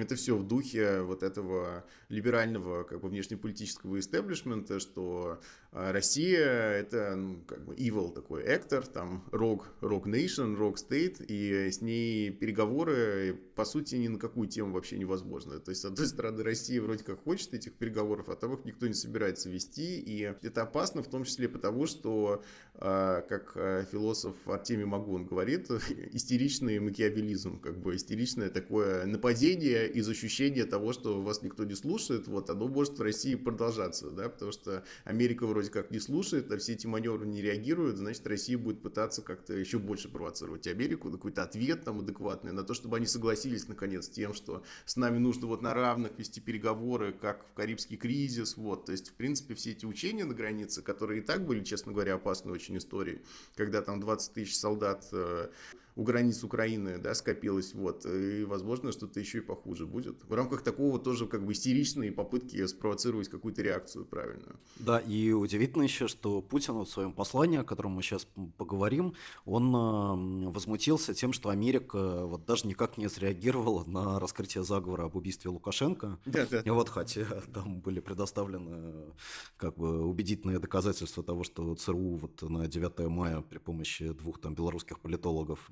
это 0.00 0.14
все 0.14 0.36
в 0.36 0.46
духе 0.46 1.02
вот 1.02 1.22
этого 1.22 1.84
либерального 2.08 2.84
как 2.84 3.00
бы 3.00 3.08
внешнеполитического 3.08 3.98
истеблишмента, 3.98 4.80
что 4.80 5.40
э, 5.72 5.90
Россия 5.90 6.46
это 6.46 7.16
ну, 7.16 7.40
как 7.46 7.64
бы 7.64 7.74
evil 7.74 8.12
такой 8.12 8.44
actor, 8.44 8.86
там 8.90 9.24
rogue, 9.32 9.64
rogue 9.80 10.04
nation, 10.04 10.56
rogue 10.56 10.76
state, 10.76 11.24
и 11.26 11.70
с 11.70 11.80
ней 11.80 12.30
переговоры 12.30 13.38
по 13.54 13.64
сути 13.64 13.96
ни 13.96 14.08
на 14.08 14.18
какую 14.18 14.48
тему 14.48 14.72
вообще 14.72 14.98
невозможно. 14.98 15.58
То 15.58 15.70
есть, 15.70 15.82
с 15.82 15.84
одной 15.84 16.06
стороны, 16.06 16.42
Россия 16.42 16.80
вроде 16.80 17.04
как 17.04 17.22
хочет 17.22 17.54
этих 17.54 17.72
переговоров, 17.74 18.28
а 18.28 18.36
там 18.36 18.54
их 18.54 18.64
никто 18.64 18.86
не 18.86 18.94
собирается 18.94 19.48
вести, 19.48 20.00
и 20.00 20.20
это 20.42 20.62
опасно 20.62 21.02
в 21.02 21.08
том 21.08 21.24
числе 21.24 21.48
потому, 21.48 21.86
что, 21.86 22.42
э, 22.74 23.22
как 23.28 23.52
э, 23.56 23.84
философ 23.90 24.36
Артемий 24.46 24.84
Магун 24.84 25.26
говорит, 25.26 25.70
истеричный 26.12 26.78
макиавелизм, 26.78 27.60
как 27.60 27.78
бы 27.78 27.96
истеричное 27.96 28.48
такое 28.48 29.06
нападение 29.06 29.75
из 29.84 30.08
ощущения 30.08 30.64
того, 30.64 30.92
что 30.92 31.20
вас 31.20 31.42
никто 31.42 31.64
не 31.64 31.74
слушает, 31.74 32.26
вот, 32.26 32.48
оно 32.50 32.68
может 32.68 32.98
в 32.98 33.02
России 33.02 33.34
продолжаться, 33.34 34.10
да, 34.10 34.28
потому 34.28 34.52
что 34.52 34.84
Америка 35.04 35.46
вроде 35.46 35.70
как 35.70 35.90
не 35.90 35.98
слушает, 35.98 36.50
а 36.50 36.58
все 36.58 36.72
эти 36.72 36.86
маневры 36.86 37.26
не 37.26 37.42
реагируют, 37.42 37.96
значит, 37.96 38.26
Россия 38.26 38.56
будет 38.56 38.80
пытаться 38.80 39.22
как-то 39.22 39.52
еще 39.52 39.78
больше 39.78 40.08
провоцировать 40.08 40.66
Америку, 40.66 41.08
на 41.08 41.16
какой-то 41.16 41.42
ответ 41.42 41.84
там 41.84 42.00
адекватный, 42.00 42.52
на 42.52 42.62
то, 42.62 42.74
чтобы 42.74 42.96
они 42.96 43.06
согласились, 43.06 43.68
наконец, 43.68 44.06
с 44.06 44.08
тем, 44.08 44.32
что 44.32 44.62
с 44.84 44.96
нами 44.96 45.18
нужно 45.18 45.46
вот 45.46 45.62
на 45.62 45.74
равных 45.74 46.18
вести 46.18 46.40
переговоры, 46.40 47.12
как 47.12 47.44
в 47.46 47.52
Карибский 47.54 47.96
кризис, 47.96 48.56
вот, 48.56 48.86
то 48.86 48.92
есть, 48.92 49.10
в 49.10 49.12
принципе, 49.14 49.54
все 49.54 49.72
эти 49.72 49.84
учения 49.84 50.24
на 50.24 50.34
границе, 50.34 50.82
которые 50.82 51.20
и 51.20 51.22
так 51.22 51.44
были, 51.44 51.62
честно 51.64 51.92
говоря, 51.92 52.14
опасной 52.14 52.52
очень 52.52 52.78
историей, 52.78 53.20
когда 53.54 53.82
там 53.82 54.00
20 54.00 54.32
тысяч 54.32 54.56
солдат 54.56 55.06
э, 55.12 55.48
у 55.96 56.02
границ 56.02 56.44
Украины, 56.44 56.98
да, 56.98 57.14
скопилось, 57.14 57.74
вот, 57.74 58.06
и, 58.06 58.44
возможно, 58.44 58.92
что-то 58.92 59.18
еще 59.18 59.38
и 59.38 59.40
похуже 59.40 59.86
будет. 59.86 60.22
В 60.24 60.32
рамках 60.34 60.62
такого 60.62 60.98
тоже 60.98 61.26
как 61.26 61.44
бы 61.44 61.52
истеричной 61.52 62.12
попытки 62.12 62.64
спровоцировать 62.66 63.28
какую-то 63.28 63.62
реакцию 63.62 64.04
правильную. 64.04 64.60
Да, 64.76 64.98
и 64.98 65.32
удивительно 65.32 65.82
еще, 65.82 66.06
что 66.06 66.42
Путин 66.42 66.74
в 66.74 66.86
своем 66.86 67.12
послании, 67.12 67.58
о 67.58 67.64
котором 67.64 67.92
мы 67.92 68.02
сейчас 68.02 68.28
поговорим, 68.58 69.14
он 69.46 70.50
возмутился 70.50 71.14
тем, 71.14 71.32
что 71.32 71.48
Америка 71.48 72.26
вот 72.26 72.44
даже 72.44 72.66
никак 72.66 72.98
не 72.98 73.08
среагировала 73.08 73.84
на 73.84 74.20
раскрытие 74.20 74.64
заговора 74.64 75.04
об 75.04 75.16
убийстве 75.16 75.50
Лукашенко. 75.50 76.18
Да, 76.26 76.46
да. 76.46 76.60
И 76.60 76.70
вот, 76.70 76.90
хотя 76.90 77.24
там 77.54 77.80
были 77.80 78.00
предоставлены 78.00 79.14
как 79.56 79.76
бы 79.76 80.04
убедительные 80.04 80.58
доказательства 80.58 81.22
того, 81.22 81.42
что 81.42 81.74
ЦРУ 81.74 82.16
вот 82.16 82.42
на 82.42 82.68
9 82.68 83.08
мая 83.08 83.40
при 83.40 83.56
помощи 83.58 84.12
двух 84.12 84.40
там 84.40 84.54
белорусских 84.54 85.00
политологов 85.00 85.70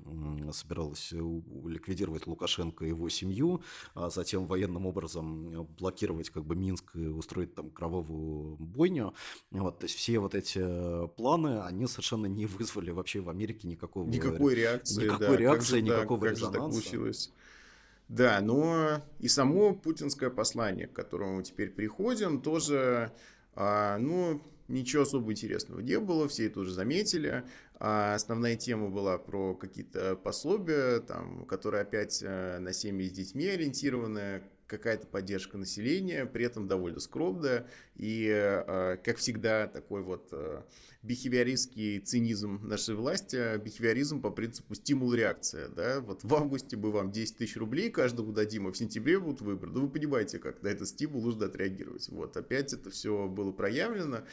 собиралась 0.51 1.11
ликвидировать 1.11 2.27
Лукашенко 2.27 2.85
и 2.85 2.89
его 2.89 3.09
семью, 3.09 3.61
а 3.93 4.09
затем 4.09 4.47
военным 4.47 4.85
образом 4.85 5.65
блокировать 5.77 6.29
как 6.29 6.45
бы 6.45 6.55
Минск 6.55 6.95
и 6.95 7.07
устроить 7.07 7.53
там 7.55 7.69
кровавую 7.69 8.57
бойню. 8.57 9.13
Вот, 9.51 9.79
то 9.79 9.85
есть 9.85 9.95
все 9.95 10.19
вот 10.19 10.35
эти 10.35 11.07
планы, 11.15 11.61
они 11.61 11.87
совершенно 11.87 12.25
не 12.25 12.45
вызвали 12.45 12.91
вообще 12.91 13.21
в 13.21 13.29
Америке 13.29 13.67
никакого... 13.67 14.07
Никакой 14.07 14.55
реакции, 14.55 15.03
Никакой 15.05 15.27
да, 15.27 15.37
реакции, 15.37 15.79
как 15.79 15.79
же, 15.79 15.81
никакого 15.81 16.19
да, 16.21 16.27
как 16.27 16.35
резонанса. 16.35 16.59
Же 16.59 16.63
так 16.63 16.71
получилось? 16.71 17.33
Да, 18.07 18.39
но 18.41 19.01
и 19.19 19.27
само 19.27 19.73
путинское 19.73 20.29
послание, 20.29 20.87
к 20.87 20.93
которому 20.93 21.37
мы 21.37 21.43
теперь 21.43 21.71
приходим, 21.71 22.39
тоже, 22.41 23.11
а, 23.55 23.97
ну, 23.97 24.41
ничего 24.67 25.03
особо 25.03 25.31
интересного 25.31 25.79
не 25.79 25.99
было, 25.99 26.27
все 26.27 26.45
это 26.47 26.59
уже 26.59 26.71
заметили. 26.71 27.43
А 27.77 28.15
основная 28.15 28.55
тема 28.55 28.89
была 28.89 29.17
про 29.17 29.53
какие-то 29.55 30.15
пособия, 30.15 31.01
там, 31.01 31.45
которые 31.45 31.81
опять 31.81 32.21
э, 32.23 32.59
на 32.59 32.71
семьи 32.71 33.07
с 33.07 33.11
детьми 33.11 33.47
ориентированы, 33.47 34.43
какая-то 34.67 35.05
поддержка 35.07 35.57
населения, 35.57 36.25
при 36.25 36.45
этом 36.45 36.67
довольно 36.67 36.99
скромная. 36.99 37.67
И, 37.95 38.27
э, 38.27 38.97
как 39.03 39.17
всегда, 39.17 39.67
такой 39.67 40.01
вот 40.01 40.29
э, 40.31 40.63
бихевиористский 41.03 41.99
цинизм 41.99 42.59
нашей 42.63 42.95
власти, 42.95 43.57
бихевиоризм 43.57 44.21
по 44.21 44.31
принципу 44.31 44.73
стимул-реакция. 44.75 45.69
Да? 45.69 46.01
Вот 46.01 46.23
в 46.23 46.35
августе 46.35 46.77
мы 46.77 46.91
вам 46.91 47.11
10 47.11 47.37
тысяч 47.37 47.57
рублей 47.57 47.91
каждому 47.91 48.31
дадим, 48.31 48.67
а 48.67 48.71
в 48.71 48.77
сентябре 48.77 49.19
будут 49.19 49.41
выборы. 49.41 49.71
Ну, 49.71 49.81
вы 49.81 49.89
понимаете, 49.89 50.39
как 50.39 50.63
на 50.63 50.69
этот 50.69 50.87
стимул 50.87 51.21
нужно 51.21 51.45
отреагировать. 51.45 52.09
Вот, 52.09 52.35
опять 52.35 52.73
это 52.73 52.89
все 52.89 53.27
было 53.27 53.51
проявлено. 53.51 54.23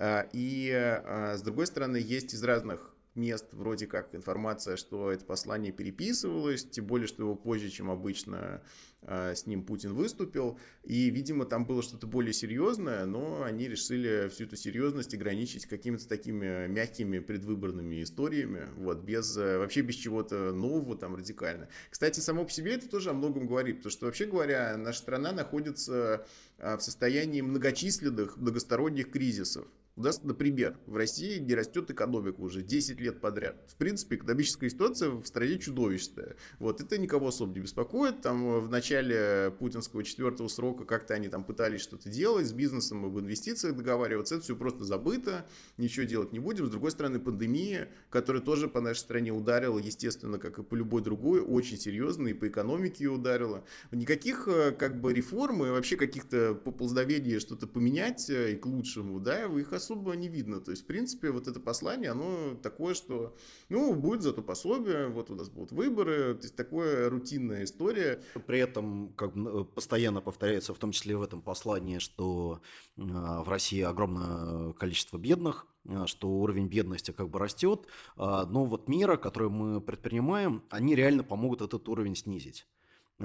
А, 0.00 0.26
и, 0.32 0.70
а, 0.72 1.36
с 1.36 1.42
другой 1.42 1.66
стороны, 1.66 1.98
есть 1.98 2.32
из 2.32 2.42
разных 2.42 2.94
мест 3.14 3.44
вроде 3.52 3.86
как 3.86 4.14
информация, 4.14 4.76
что 4.76 5.12
это 5.12 5.26
послание 5.26 5.72
переписывалось, 5.72 6.64
тем 6.64 6.86
более, 6.86 7.06
что 7.06 7.22
его 7.24 7.34
позже, 7.34 7.68
чем 7.68 7.90
обычно, 7.90 8.62
а, 9.02 9.34
с 9.34 9.44
ним 9.44 9.62
Путин 9.62 9.92
выступил. 9.92 10.58
И, 10.84 11.10
видимо, 11.10 11.44
там 11.44 11.66
было 11.66 11.82
что-то 11.82 12.06
более 12.06 12.32
серьезное, 12.32 13.04
но 13.04 13.42
они 13.42 13.68
решили 13.68 14.30
всю 14.30 14.44
эту 14.44 14.56
серьезность 14.56 15.12
ограничить 15.12 15.66
какими-то 15.66 16.08
такими 16.08 16.66
мягкими 16.66 17.18
предвыборными 17.18 18.02
историями, 18.02 18.68
вот, 18.78 19.00
без, 19.02 19.36
вообще 19.36 19.82
без 19.82 19.96
чего-то 19.96 20.52
нового, 20.52 20.96
там, 20.96 21.14
радикально. 21.14 21.68
Кстати, 21.90 22.20
само 22.20 22.46
по 22.46 22.50
себе 22.50 22.72
это 22.72 22.88
тоже 22.88 23.10
о 23.10 23.12
многом 23.12 23.46
говорит, 23.46 23.78
потому 23.78 23.90
что, 23.90 24.06
вообще 24.06 24.24
говоря, 24.24 24.78
наша 24.78 25.00
страна 25.00 25.32
находится 25.32 26.26
в 26.56 26.80
состоянии 26.80 27.42
многочисленных, 27.42 28.38
многосторонних 28.38 29.10
кризисов. 29.10 29.66
У 30.00 30.02
нас, 30.02 30.22
например, 30.22 30.78
в 30.86 30.96
России 30.96 31.38
не 31.38 31.54
растет 31.54 31.90
экономика 31.90 32.40
уже 32.40 32.62
10 32.62 32.98
лет 33.00 33.20
подряд. 33.20 33.56
В 33.68 33.76
принципе, 33.76 34.16
экономическая 34.16 34.70
ситуация 34.70 35.10
в 35.10 35.26
стране 35.26 35.58
чудовищная. 35.58 36.36
Вот, 36.58 36.80
это 36.80 36.96
никого 36.96 37.28
особо 37.28 37.52
не 37.52 37.60
беспокоит. 37.60 38.22
Там 38.22 38.60
в 38.60 38.70
начале 38.70 39.54
путинского 39.58 40.02
четвертого 40.02 40.48
срока 40.48 40.86
как-то 40.86 41.12
они 41.12 41.28
там 41.28 41.44
пытались 41.44 41.82
что-то 41.82 42.08
делать, 42.08 42.46
с 42.46 42.52
бизнесом 42.54 43.04
об 43.04 43.18
инвестициях 43.18 43.76
договариваться. 43.76 44.36
Это 44.36 44.44
все 44.44 44.56
просто 44.56 44.84
забыто, 44.84 45.44
ничего 45.76 46.06
делать 46.06 46.32
не 46.32 46.38
будем. 46.38 46.64
С 46.64 46.70
другой 46.70 46.92
стороны, 46.92 47.20
пандемия, 47.20 47.90
которая 48.08 48.40
тоже 48.40 48.68
по 48.68 48.80
нашей 48.80 49.00
стране 49.00 49.32
ударила, 49.32 49.78
естественно, 49.78 50.38
как 50.38 50.60
и 50.60 50.62
по 50.62 50.76
любой 50.76 51.02
другой, 51.02 51.42
очень 51.42 51.76
серьезно, 51.76 52.28
и 52.28 52.32
по 52.32 52.48
экономике 52.48 53.04
ее 53.04 53.10
ударила. 53.10 53.64
Никаких 53.90 54.48
э, 54.48 54.72
как 54.72 54.98
бы 54.98 55.12
реформ 55.12 55.62
и 55.62 55.68
вообще 55.68 55.96
каких-то 55.96 56.54
поползновений 56.54 57.38
что-то 57.38 57.66
поменять 57.66 58.30
э, 58.30 58.52
и 58.54 58.56
к 58.56 58.64
лучшему, 58.64 59.20
да, 59.20 59.44
их 59.44 59.74
особо 59.74 59.89
не 59.94 60.28
видно. 60.28 60.60
То 60.60 60.70
есть, 60.70 60.84
в 60.84 60.86
принципе, 60.86 61.30
вот 61.30 61.48
это 61.48 61.60
послание, 61.60 62.10
оно 62.10 62.54
такое, 62.62 62.94
что, 62.94 63.36
ну, 63.68 63.94
будет 63.94 64.22
зато 64.22 64.42
пособие, 64.42 65.08
вот 65.08 65.30
у 65.30 65.34
нас 65.34 65.48
будут 65.48 65.72
выборы, 65.72 66.34
то 66.34 66.42
есть, 66.42 66.56
такое 66.56 67.08
рутинная 67.08 67.64
история. 67.64 68.22
При 68.46 68.58
этом 68.58 69.12
как 69.14 69.32
постоянно 69.74 70.20
повторяется, 70.20 70.74
в 70.74 70.78
том 70.78 70.92
числе 70.92 71.16
в 71.16 71.22
этом 71.22 71.42
послании, 71.42 71.98
что 71.98 72.60
в 72.96 73.48
России 73.48 73.82
огромное 73.82 74.72
количество 74.74 75.18
бедных, 75.18 75.66
что 76.06 76.28
уровень 76.28 76.68
бедности 76.68 77.10
как 77.10 77.30
бы 77.30 77.38
растет, 77.38 77.86
но 78.16 78.64
вот 78.64 78.88
меры, 78.88 79.16
которые 79.16 79.50
мы 79.50 79.80
предпринимаем, 79.80 80.62
они 80.70 80.94
реально 80.94 81.24
помогут 81.24 81.62
этот 81.62 81.88
уровень 81.88 82.16
снизить. 82.16 82.66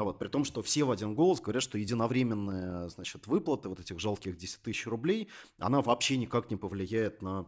Вот, 0.03 0.19
при 0.19 0.27
том, 0.27 0.43
что 0.43 0.61
все 0.61 0.83
в 0.83 0.91
один 0.91 1.15
голос 1.15 1.39
говорят, 1.39 1.63
что 1.63 1.77
единовременная 1.77 2.89
значит, 2.89 3.27
выплата 3.27 3.69
вот 3.69 3.79
этих 3.79 3.99
жалких 3.99 4.35
10 4.37 4.61
тысяч 4.61 4.85
рублей, 4.87 5.29
она 5.57 5.81
вообще 5.81 6.17
никак 6.17 6.49
не 6.49 6.57
повлияет 6.57 7.21
на 7.21 7.45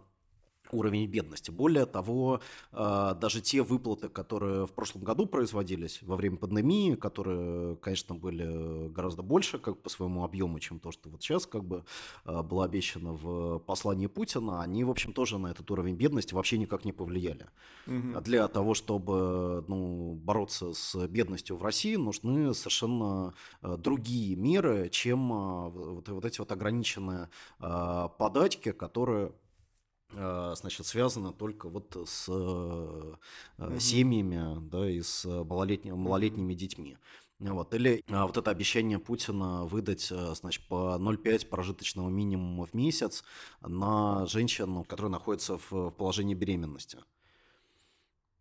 уровень 0.73 1.07
бедности. 1.07 1.51
Более 1.51 1.85
того, 1.85 2.41
а, 2.71 3.13
даже 3.13 3.41
те 3.41 3.61
выплаты, 3.61 4.09
которые 4.09 4.65
в 4.65 4.71
прошлом 4.71 5.03
году 5.03 5.25
производились 5.25 5.99
во 6.01 6.15
время 6.15 6.37
пандемии, 6.37 6.95
которые, 6.95 7.75
конечно, 7.77 8.15
были 8.15 8.89
гораздо 8.89 9.21
больше 9.21 9.59
как 9.59 9.81
по 9.81 9.89
своему 9.89 10.23
объему, 10.23 10.59
чем 10.59 10.79
то, 10.79 10.91
что 10.91 11.09
вот 11.09 11.21
сейчас 11.21 11.45
как 11.45 11.63
бы 11.63 11.83
а, 12.25 12.43
было 12.43 12.65
обещано 12.65 13.13
в 13.13 13.59
послании 13.59 14.07
Путина, 14.07 14.61
они, 14.61 14.83
в 14.83 14.89
общем, 14.89 15.13
тоже 15.13 15.37
на 15.37 15.47
этот 15.47 15.69
уровень 15.71 15.95
бедности 15.95 16.33
вообще 16.33 16.57
никак 16.57 16.85
не 16.85 16.93
повлияли. 16.93 17.47
Угу. 17.87 18.21
Для 18.21 18.47
того, 18.47 18.73
чтобы 18.73 19.63
ну, 19.67 20.13
бороться 20.13 20.73
с 20.73 21.07
бедностью 21.07 21.57
в 21.57 21.63
России, 21.63 21.95
нужны 21.95 22.53
совершенно 22.53 23.33
а, 23.61 23.77
другие 23.77 24.35
меры, 24.35 24.89
чем 24.89 25.27
вот, 25.69 26.09
вот 26.09 26.25
эти 26.25 26.39
вот 26.39 26.51
ограниченные 26.51 27.29
подачки, 27.59 28.71
которые 28.71 29.31
значит, 30.11 30.85
связано 30.85 31.33
только 31.33 31.69
вот 31.69 31.95
с 32.05 32.29
угу. 32.29 33.79
семьями, 33.79 34.59
да, 34.69 34.89
и 34.89 35.01
с 35.01 35.25
малолетними, 35.25 35.95
малолетними 35.95 36.53
детьми. 36.53 36.97
Вот. 37.39 37.73
Или 37.73 38.03
а, 38.09 38.25
вот 38.25 38.37
это 38.37 38.49
обещание 38.49 38.97
Путина 38.97 39.65
выдать, 39.65 40.11
значит, 40.33 40.67
по 40.67 40.97
0,5 40.99 41.47
прожиточного 41.47 42.09
минимума 42.09 42.65
в 42.65 42.73
месяц 42.73 43.23
на 43.61 44.25
женщину, 44.25 44.83
которая 44.83 45.11
находится 45.11 45.57
в, 45.57 45.71
в 45.71 45.91
положении 45.91 46.33
беременности. 46.33 46.99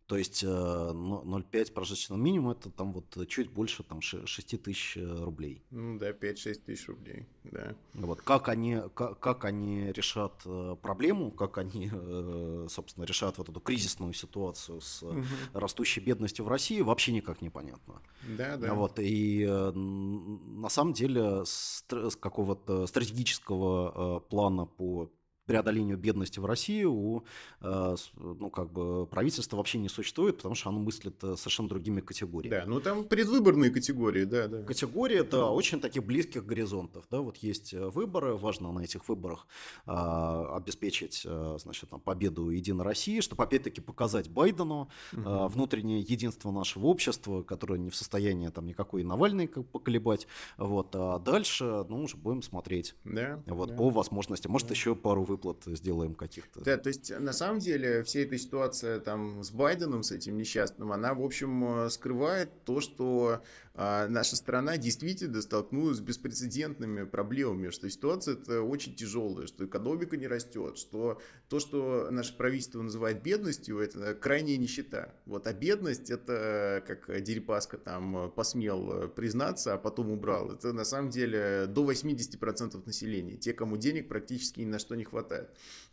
То 0.07 0.15
есть 0.15 0.41
0,5 0.41 1.73
прожиточного 1.73 2.19
минимума 2.19 2.53
это 2.53 2.69
там 2.69 2.93
вот 2.93 3.27
чуть 3.27 3.49
больше 3.49 3.83
там 3.83 4.01
6 4.01 4.61
тысяч 4.61 4.95
э, 4.95 5.23
рублей. 5.23 5.61
Ну 5.69 5.99
да, 5.99 6.11
5-6 6.11 6.61
тысяч 6.65 6.87
рублей, 6.87 7.25
да. 7.43 7.75
Вот 7.93 8.21
как 8.21 8.47
они, 8.47 8.79
как, 8.95 9.19
как 9.19 9.43
они 9.43 9.91
решат 9.91 10.41
э, 10.45 10.77
проблему, 10.81 11.31
как 11.31 11.57
они, 11.57 11.91
э, 11.91 12.67
собственно, 12.69 13.03
решат 13.03 13.37
вот 13.37 13.49
эту 13.49 13.59
кризисную 13.59 14.13
ситуацию 14.13 14.79
с 14.79 15.03
угу. 15.03 15.23
растущей 15.53 15.99
бедностью 15.99 16.45
в 16.45 16.47
России, 16.47 16.79
вообще 16.79 17.11
никак 17.11 17.41
не 17.41 17.49
понятно. 17.49 18.01
Да, 18.37 18.55
да. 18.55 18.73
Вот, 18.75 18.99
и 18.99 19.45
на 19.45 20.69
самом 20.69 20.93
деле 20.93 21.43
с 21.45 21.83
какого-то 22.19 22.87
стратегического 22.87 24.21
плана 24.21 24.65
по 24.65 25.11
преодолению 25.47 25.97
бедности 25.97 26.39
в 26.39 26.45
России 26.45 26.83
у 26.83 27.23
э, 27.61 27.95
ну, 28.17 28.49
как 28.49 28.71
бы 28.71 29.07
правительства 29.07 29.57
вообще 29.57 29.79
не 29.79 29.89
существует, 29.89 30.37
потому 30.37 30.55
что 30.55 30.69
оно 30.69 30.79
мыслит 30.79 31.23
э, 31.23 31.35
совершенно 31.37 31.69
другими 31.69 32.01
категориями. 32.01 32.55
Да, 32.55 32.65
ну 32.67 32.81
там 32.81 33.05
предвыборные 33.05 33.71
категории, 33.71 34.25
да, 34.25 34.47
да. 34.47 34.63
Категории, 34.63 35.21
да, 35.21 35.49
очень 35.49 35.79
таких 35.79 36.03
близких 36.03 36.45
горизонтов. 36.45 37.05
Да, 37.09 37.21
вот 37.21 37.37
есть 37.37 37.73
э, 37.73 37.87
выборы, 37.87 38.35
важно 38.35 38.71
на 38.73 38.81
этих 38.81 39.07
выборах 39.07 39.47
а, 39.85 40.57
обеспечить, 40.57 41.25
значит, 41.57 41.89
там, 41.89 42.01
победу 42.01 42.49
Единой 42.49 42.83
России, 42.83 43.21
чтобы 43.21 43.43
опять-таки 43.43 43.79
показать 43.79 44.29
Байдену 44.29 44.89
угу. 45.13 45.47
внутреннее 45.47 46.01
единство 46.01 46.51
нашего 46.51 46.87
общества, 46.87 47.43
которое 47.43 47.79
не 47.79 47.89
в 47.89 47.95
состоянии 47.95 48.49
там 48.49 48.65
никакой 48.65 49.03
Навальный 49.03 49.47
поколебать. 49.47 50.27
Вот, 50.57 50.89
а 50.93 51.19
дальше, 51.19 51.85
ну, 51.87 52.03
уже 52.03 52.17
будем 52.17 52.41
смотреть. 52.41 52.95
Да. 53.05 53.41
Вот, 53.45 53.69
да. 53.69 53.75
по 53.75 53.89
возможности. 53.89 54.47
Может, 54.47 54.67
да. 54.67 54.73
еще 54.73 54.95
пару 54.95 55.23
выборов 55.23 55.36
выплат 55.37 55.63
сделаем 55.77 56.15
каких-то. 56.15 56.61
Да, 56.63 56.77
то 56.77 56.87
есть 56.87 57.17
на 57.17 57.33
самом 57.33 57.59
деле 57.59 58.03
вся 58.03 58.21
эта 58.21 58.37
ситуация 58.37 58.99
там 58.99 59.43
с 59.43 59.51
Байденом, 59.51 60.03
с 60.03 60.11
этим 60.11 60.37
несчастным, 60.37 60.91
она, 60.91 61.13
в 61.13 61.21
общем, 61.23 61.85
э, 61.85 61.89
скрывает 61.89 62.49
то, 62.65 62.81
что 62.81 63.41
а, 63.79 64.07
наша 64.07 64.35
страна 64.35 64.77
действительно 64.77 65.39
столкнулась 65.39 65.97
с 65.97 66.01
беспрецедентными 66.01 67.03
проблемами, 67.03 67.69
что 67.69 67.87
ситуация 67.91 68.33
это 68.33 68.63
очень 68.63 68.95
тяжелая, 68.95 69.45
что 69.45 69.65
экономика 69.65 70.17
не 70.17 70.25
растет, 70.25 70.79
что 70.79 71.21
то, 71.47 71.59
что 71.59 72.07
наше 72.09 72.35
правительство 72.35 72.81
называет 72.81 73.21
бедностью, 73.21 73.77
это 73.77 74.15
крайняя 74.15 74.57
нищета. 74.57 75.13
Вот, 75.27 75.45
а 75.45 75.53
бедность 75.53 76.09
это, 76.09 76.83
как 76.87 77.21
Дерипаска 77.21 77.77
там 77.77 78.31
посмел 78.31 79.09
признаться, 79.09 79.75
а 79.75 79.77
потом 79.77 80.09
убрал, 80.09 80.51
это 80.51 80.73
на 80.73 80.83
самом 80.83 81.11
деле 81.11 81.67
до 81.67 81.89
80% 81.89 82.81
населения, 82.83 83.37
те, 83.37 83.53
кому 83.53 83.77
денег 83.77 84.07
практически 84.07 84.61
ни 84.61 84.65
на 84.65 84.79
что 84.79 84.95
не 84.95 85.03
хватает. 85.03 85.26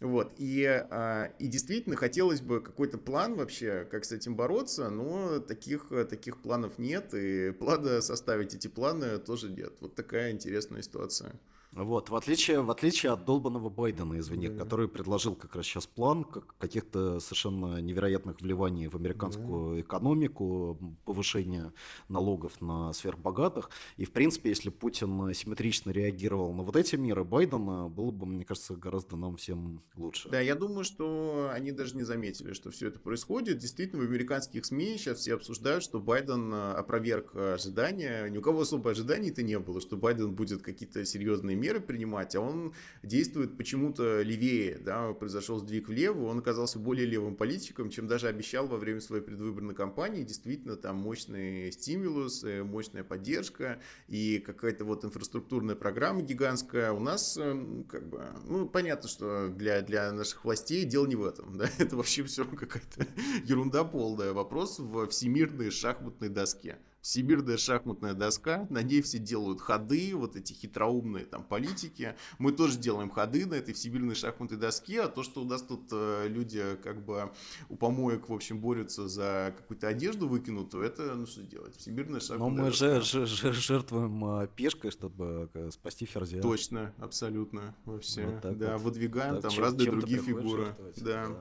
Вот, 0.00 0.34
и, 0.38 0.64
а, 0.64 1.32
и 1.38 1.46
действительно 1.46 1.96
хотелось 1.96 2.40
бы 2.40 2.60
какой-то 2.60 2.98
план 2.98 3.36
вообще, 3.36 3.86
как 3.90 4.04
с 4.04 4.12
этим 4.12 4.34
бороться, 4.36 4.90
но 4.90 5.38
таких, 5.38 5.92
таких 6.10 6.42
планов 6.42 6.78
нет, 6.78 7.14
и 7.14 7.50
план 7.58 7.74
надо 7.74 8.00
составить 8.00 8.54
эти 8.54 8.68
планы, 8.68 9.18
тоже 9.18 9.50
нет. 9.50 9.74
Вот 9.80 9.94
такая 9.94 10.30
интересная 10.30 10.82
ситуация. 10.82 11.32
Вот, 11.74 12.08
в 12.08 12.14
отличие, 12.14 12.60
в 12.60 12.70
отличие 12.70 13.10
от 13.10 13.24
долбанного 13.24 13.68
Байдена, 13.68 14.18
извини, 14.18 14.48
да. 14.48 14.62
который 14.62 14.87
предложил 14.87 15.34
как 15.34 15.56
раз 15.56 15.66
сейчас 15.66 15.88
план 15.88 16.22
как, 16.22 16.56
каких-то 16.58 17.18
совершенно 17.18 17.80
невероятных 17.80 18.40
вливаний 18.40 18.87
в 18.87 18.94
американскую 18.94 19.74
да. 19.74 19.80
экономику, 19.80 20.78
повышение 21.04 21.72
налогов 22.08 22.60
на 22.60 22.92
сверхбогатых. 22.92 23.70
И, 23.96 24.04
в 24.04 24.12
принципе, 24.12 24.50
если 24.50 24.70
Путин 24.70 25.34
симметрично 25.34 25.90
реагировал 25.90 26.52
на 26.54 26.62
вот 26.62 26.76
эти 26.76 26.94
меры 26.94 27.24
Байдена, 27.24 27.88
было 27.88 28.12
бы, 28.12 28.26
мне 28.26 28.44
кажется, 28.44 28.76
гораздо 28.76 29.16
нам 29.16 29.37
всем 29.37 29.82
лучше. 29.96 30.28
Да, 30.28 30.40
я 30.40 30.54
думаю, 30.54 30.84
что 30.84 31.50
они 31.52 31.72
даже 31.72 31.96
не 31.96 32.04
заметили, 32.04 32.52
что 32.52 32.70
все 32.70 32.87
это 32.87 33.00
происходит. 33.00 33.58
Действительно, 33.58 34.02
в 34.02 34.06
американских 34.06 34.64
СМИ 34.64 34.96
сейчас 34.96 35.18
все 35.18 35.34
обсуждают, 35.34 35.82
что 35.82 35.98
Байден 35.98 36.54
опроверг 36.54 37.34
ожидания. 37.34 38.28
Ни 38.28 38.38
у 38.38 38.42
кого 38.42 38.60
особо 38.60 38.92
ожиданий-то 38.92 39.42
не 39.42 39.58
было, 39.58 39.80
что 39.80 39.96
Байден 39.96 40.34
будет 40.34 40.62
какие-то 40.62 41.04
серьезные 41.04 41.56
меры 41.64 41.81
принимать, 41.81 42.37
а 42.37 42.40
он 42.40 42.74
действует 43.03 43.57
почему-то 43.57 44.20
левее, 44.20 44.79
да, 44.79 45.12
произошел 45.14 45.59
сдвиг 45.59 45.88
влево, 45.88 46.27
он 46.27 46.40
оказался 46.40 46.79
более 46.79 47.07
левым 47.07 47.37
политиком, 47.37 47.88
чем 47.88 48.07
даже 48.07 48.29
обещал 48.29 48.66
во 48.66 48.77
время 48.77 49.00
своей 49.00 49.22
предвыборной 49.22 49.74
кампании, 49.74 50.22
действительно 50.22 50.77
там 50.77 50.96
мощный 50.96 51.72
стимулус, 51.72 52.44
э, 52.44 52.62
мощная 52.62 53.03
поддержка 53.03 53.81
и 54.09 54.42
какая-то 54.44 54.85
вот 54.85 55.05
инфраструктурная 55.07 55.74
программа 55.74 56.20
гигантская. 56.20 56.92
У 56.92 57.00
нас 57.00 57.38
эм, 57.38 57.85
как 57.85 58.09
бы, 58.11 58.22
ну, 58.46 58.68
понятно, 58.68 59.09
что 59.09 59.48
для, 59.48 59.81
для 59.81 60.12
наших 60.12 60.44
властей 60.44 60.85
дело 60.85 61.07
не 61.07 61.16
в 61.16 61.24
этом, 61.24 61.57
да, 61.57 61.66
это 61.79 61.96
вообще 61.96 62.24
все 62.24 62.44
какая-то 62.44 63.07
ерунда 63.44 63.85
полная, 63.85 64.35
вопрос 64.35 64.79
в 64.79 65.09
всемирной 65.09 65.70
шахматной 65.70 66.29
доске. 66.29 66.77
Всемирная 67.04 67.58
шахматная 67.58 68.14
доска, 68.14 68.66
на 68.70 68.82
ней 68.82 69.02
все 69.02 69.18
делают 69.18 69.60
ходы, 69.60 70.12
вот 70.14 70.36
эти 70.36 70.54
хитроумные 70.54 71.26
там 71.26 71.44
политики. 71.44 72.16
Мы 72.38 72.50
тоже 72.50 72.78
делаем 72.78 73.10
ходы 73.10 73.44
на 73.44 73.52
этой 73.56 73.74
всемирной 73.74 74.14
шахматной 74.14 74.56
доске, 74.56 75.02
а 75.02 75.08
то, 75.08 75.22
что 75.22 75.42
у 75.42 75.44
нас 75.44 75.60
тут 75.60 75.82
э, 75.92 76.28
люди 76.28 76.64
как 76.82 77.04
бы 77.04 77.30
у 77.68 77.76
помоек, 77.76 78.30
в 78.30 78.32
общем, 78.32 78.58
борются 78.58 79.06
за 79.06 79.52
какую-то 79.54 79.86
одежду 79.86 80.28
выкинутую, 80.28 80.82
это, 80.82 81.14
ну 81.14 81.26
что 81.26 81.42
делать, 81.42 81.76
всемирная 81.76 82.20
шахматная 82.20 82.56
Но 82.56 82.62
мы 82.64 82.70
доска. 82.70 83.02
же, 83.02 83.26
же, 83.26 83.52
жертвуем 83.52 84.24
э, 84.40 84.48
пешкой, 84.56 84.90
чтобы 84.90 85.50
э, 85.52 85.70
спасти 85.72 86.06
ферзя. 86.06 86.40
Точно, 86.40 86.94
абсолютно, 86.96 87.74
вообще. 87.84 88.24
Вот 88.24 88.56
да, 88.56 88.78
вот. 88.78 88.84
выдвигаем 88.84 89.34
так, 89.34 89.42
там 89.42 89.50
чем, 89.50 89.64
разные 89.64 89.90
другие 89.90 90.22
фигуры. 90.22 90.74
Да. 90.96 91.28
да. 91.28 91.36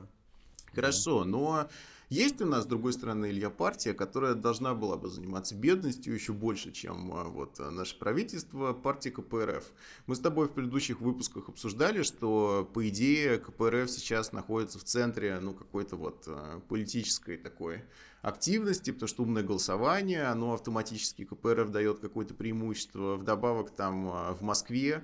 Хорошо, 0.73 1.23
но 1.23 1.69
есть 2.13 2.39
у 2.41 2.45
нас, 2.45 2.63
с 2.63 2.67
другой 2.67 2.93
стороны, 2.93 3.31
Илья, 3.31 3.49
партия, 3.49 3.93
которая 3.93 4.35
должна 4.35 4.75
была 4.75 4.97
бы 4.97 5.09
заниматься 5.09 5.55
бедностью 5.55 6.13
еще 6.13 6.31
больше, 6.31 6.71
чем 6.71 7.11
а, 7.11 7.23
вот 7.23 7.59
а, 7.59 7.71
наше 7.71 7.97
правительство, 7.97 8.73
партия 8.73 9.09
КПРФ. 9.09 9.63
Мы 10.05 10.15
с 10.15 10.19
тобой 10.19 10.47
в 10.47 10.51
предыдущих 10.51 11.01
выпусках 11.01 11.49
обсуждали, 11.49 12.03
что, 12.03 12.69
по 12.71 12.87
идее, 12.87 13.39
КПРФ 13.39 13.89
сейчас 13.89 14.31
находится 14.31 14.77
в 14.77 14.83
центре, 14.83 15.39
ну, 15.39 15.55
какой-то 15.55 15.95
вот 15.95 16.25
а, 16.27 16.59
политической 16.69 17.35
такой 17.35 17.81
активности, 18.23 18.89
потому 18.89 19.07
что 19.07 19.21
умное 19.21 19.43
голосование, 19.43 20.23
оно 20.23 20.53
автоматически 20.53 21.23
КПРФ 21.25 21.69
дает 21.69 21.99
какое-то 21.99 22.33
преимущество. 22.33 23.17
Вдобавок 23.17 23.69
там 23.69 24.33
в 24.33 24.41
Москве 24.41 25.03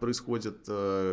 происходят 0.00 0.66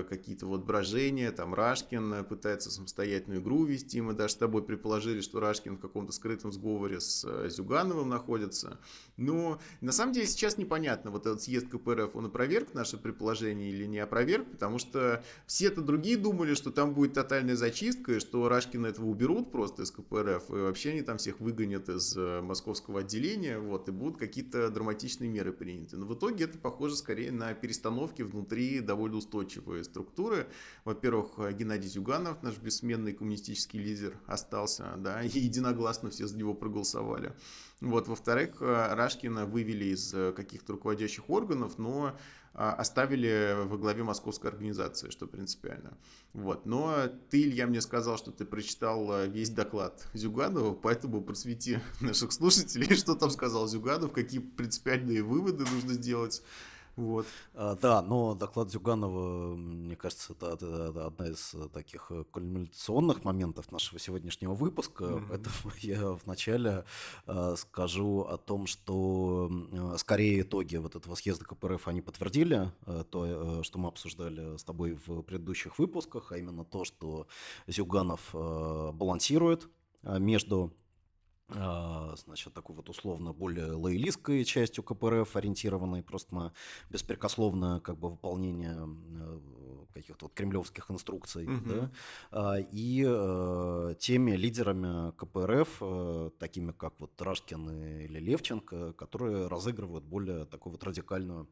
какие-то 0.10 0.48
вот 0.48 0.64
брожения, 0.64 1.32
там 1.32 1.54
Рашкин 1.54 2.26
пытается 2.26 2.72
самостоятельную 2.72 3.42
игру 3.42 3.66
вести, 3.66 4.02
мы 4.02 4.14
даже 4.14 4.34
с 4.34 4.38
тобой 4.38 4.64
предположили, 4.64 5.22
что 5.22 5.40
Рашкин 5.40 5.78
в 5.78 5.80
каком-то 5.80 6.14
скрытом 6.14 6.52
сговоре 6.52 7.00
с 7.00 7.26
э, 7.28 7.50
Зюгановым 7.50 8.10
находится. 8.10 8.80
Но 9.18 9.60
на 9.82 9.92
самом 9.92 10.14
деле 10.14 10.26
сейчас 10.26 10.58
непонятно, 10.58 11.12
вот 11.12 11.26
этот 11.26 11.42
съезд 11.42 11.68
КПРФ, 11.68 12.16
он 12.16 12.28
опроверг 12.28 12.74
наше 12.74 12.98
предположение 12.98 13.70
или 13.70 13.86
не 13.86 14.00
опроверг, 14.00 14.50
потому 14.50 14.80
что 14.80 15.24
все-то 15.46 15.82
другие 15.82 16.18
думали, 16.18 16.54
что 16.54 16.72
там 16.72 16.94
будет 16.94 17.14
тотальная 17.14 17.56
зачистка, 17.56 18.14
и 18.14 18.20
что 18.20 18.48
Рашкина 18.48 18.88
этого 18.88 19.08
уберут 19.08 19.52
просто 19.52 19.84
из 19.84 19.92
КПРФ, 19.92 20.50
и 20.50 20.54
вообще 20.54 20.92
они 20.92 21.02
там 21.02 21.18
всех 21.18 21.33
выгонят 21.40 21.90
из 21.90 22.16
э, 22.18 22.42
московского 22.42 23.02
отделения, 23.02 23.60
вот, 23.60 23.88
и 23.90 23.92
будут 23.92 24.18
какие-то 24.18 24.70
драматичные 24.70 25.30
меры 25.30 25.54
приняты. 25.54 25.98
Но 25.98 26.06
в 26.06 26.14
итоге 26.16 26.46
это 26.46 26.58
похоже 26.58 26.96
скорее 26.96 27.32
на 27.32 27.54
перестановки 27.54 28.22
внутри 28.22 28.80
довольно 28.80 29.18
устойчивой 29.18 29.84
структуры. 29.84 30.48
Во-первых, 30.86 31.38
Геннадий 31.56 31.90
Зюганов, 31.90 32.42
наш 32.44 32.58
бессменный 32.58 33.14
коммунистический 33.14 33.80
лидер, 33.80 34.18
остался, 34.28 34.96
да, 34.98 35.22
и 35.24 35.40
единогласно 35.40 36.10
все 36.10 36.28
за 36.28 36.38
него 36.38 36.54
проголосовали. 36.54 37.34
Вот, 37.84 38.08
во-вторых, 38.08 38.62
Рашкина 38.62 39.46
вывели 39.46 39.86
из 39.86 40.16
каких-то 40.36 40.74
руководящих 40.74 41.30
органов, 41.30 41.78
но 41.78 42.18
оставили 42.54 43.58
во 43.66 43.78
главе 43.78 44.04
московской 44.04 44.50
организации, 44.52 45.10
что 45.10 45.28
принципиально. 45.28 45.98
Вот. 46.34 46.66
Но 46.66 47.08
ты, 47.30 47.42
Илья, 47.42 47.68
мне 47.68 47.82
сказал, 47.82 48.18
что 48.18 48.32
ты 48.32 48.46
прочитал 48.46 49.26
весь 49.28 49.50
доклад 49.50 50.08
Зюганова, 50.14 50.74
поэтому 50.74 51.22
просвети 51.22 51.80
наших 52.00 52.32
слушателей, 52.32 52.96
что 52.96 53.16
там 53.16 53.32
сказал 53.32 53.68
Зюганов, 53.68 54.14
какие 54.14 54.40
принципиальные 54.40 55.24
выводы 55.24 55.66
нужно 55.66 55.94
сделать 55.94 56.42
вот. 56.96 57.26
А, 57.54 57.76
да, 57.76 58.02
но 58.02 58.36
доклад 58.36 58.70
Зюганова, 58.70 59.56
мне 59.56 59.96
кажется, 59.96 60.34
это, 60.34 60.54
это, 60.54 60.66
это 60.90 61.08
одна 61.08 61.28
из 61.28 61.56
таких 61.74 62.12
кульминационных 62.32 63.24
моментов 63.24 63.72
нашего 63.72 64.00
сегодняшнего 64.00 64.54
выпуска. 64.54 65.06
Mm-hmm. 65.06 65.26
Поэтому 65.30 65.56
я 65.80 66.12
вначале 66.24 66.86
э, 67.26 67.56
скажу 67.58 68.22
о 68.22 68.38
том, 68.38 68.68
что 68.68 69.50
э, 69.72 69.96
скорее 69.98 70.42
итоги 70.42 70.76
вот 70.76 70.96
этого 70.96 71.16
съезда 71.16 71.46
КПРФ 71.46 71.88
они 71.88 72.02
подтвердили 72.02 72.72
э, 72.86 73.04
то, 73.10 73.60
э, 73.60 73.64
что 73.64 73.80
мы 73.80 73.88
обсуждали 73.88 74.58
с 74.58 74.64
тобой 74.64 74.98
в 75.06 75.22
предыдущих 75.24 75.80
выпусках, 75.80 76.32
а 76.32 76.38
именно 76.38 76.64
то, 76.64 76.86
что 76.86 77.28
Зюганов 77.68 78.30
э, 78.34 78.92
балансирует 78.94 79.68
между 80.04 80.66
а, 80.66 80.83
значит, 81.50 82.54
такой 82.54 82.76
вот 82.76 82.90
условно 82.90 83.34
более 83.34 83.72
лоялистской 83.74 84.44
частью 84.46 84.84
КПРФ, 84.84 85.36
ориентированной 85.36 86.02
просто 86.02 86.34
на 86.34 86.54
беспрекословное 86.90 87.80
как 87.80 87.98
бы 87.98 88.10
выполнение 88.10 88.78
э, 88.78 89.40
каких-то 89.94 90.26
вот 90.26 90.34
кремлевских 90.34 90.90
инструкций, 90.90 91.46
угу. 91.46 91.66
да, 91.66 91.92
а, 92.32 92.56
и 92.60 93.04
э, 93.06 93.96
теми 94.00 94.32
лидерами 94.32 95.12
КПРФ, 95.12 95.78
э, 95.82 96.30
такими 96.40 96.72
как 96.72 97.00
вот 97.00 97.22
Рашкин 97.22 97.70
или 98.02 98.20
Левченко, 98.20 98.94
которые 98.94 99.48
разыгрывают 99.48 100.06
более 100.06 100.46
такую 100.46 100.72
вот 100.74 100.84
радикальную 100.84 101.48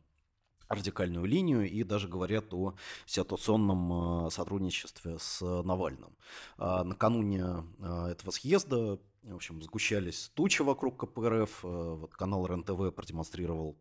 радикальную 0.69 1.25
линию 1.25 1.69
и 1.69 1.83
даже 1.83 2.07
говорят 2.07 2.53
о 2.53 2.75
ситуационном 3.05 4.31
сотрудничестве 4.31 5.17
с 5.19 5.41
Навальным. 5.41 6.15
А, 6.57 6.85
накануне 6.85 7.65
этого 7.81 8.31
съезда 8.31 8.97
в 9.23 9.35
общем, 9.35 9.61
сгущались 9.61 10.31
тучи 10.33 10.61
вокруг 10.61 10.97
КПРФ. 10.97 11.63
Э, 11.63 11.95
вот 11.99 12.13
канал 12.13 12.45
РЕН-ТВ 12.45 12.93
продемонстрировал 12.95 13.77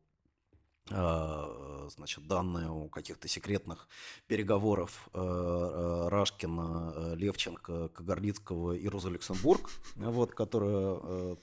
э, 0.90 1.88
значит, 1.90 2.26
данные 2.26 2.70
о 2.70 2.88
каких-то 2.88 3.26
секретных 3.29 3.88
переговоров 4.26 5.09
э, 5.14 6.09
Рашкина, 6.09 7.14
Левченко, 7.14 7.88
Кагарлицкого 7.88 8.72
и 8.72 8.87
Роза 8.88 9.09
Люксембург, 9.09 9.70
вот, 9.96 10.35
которая 10.35 11.37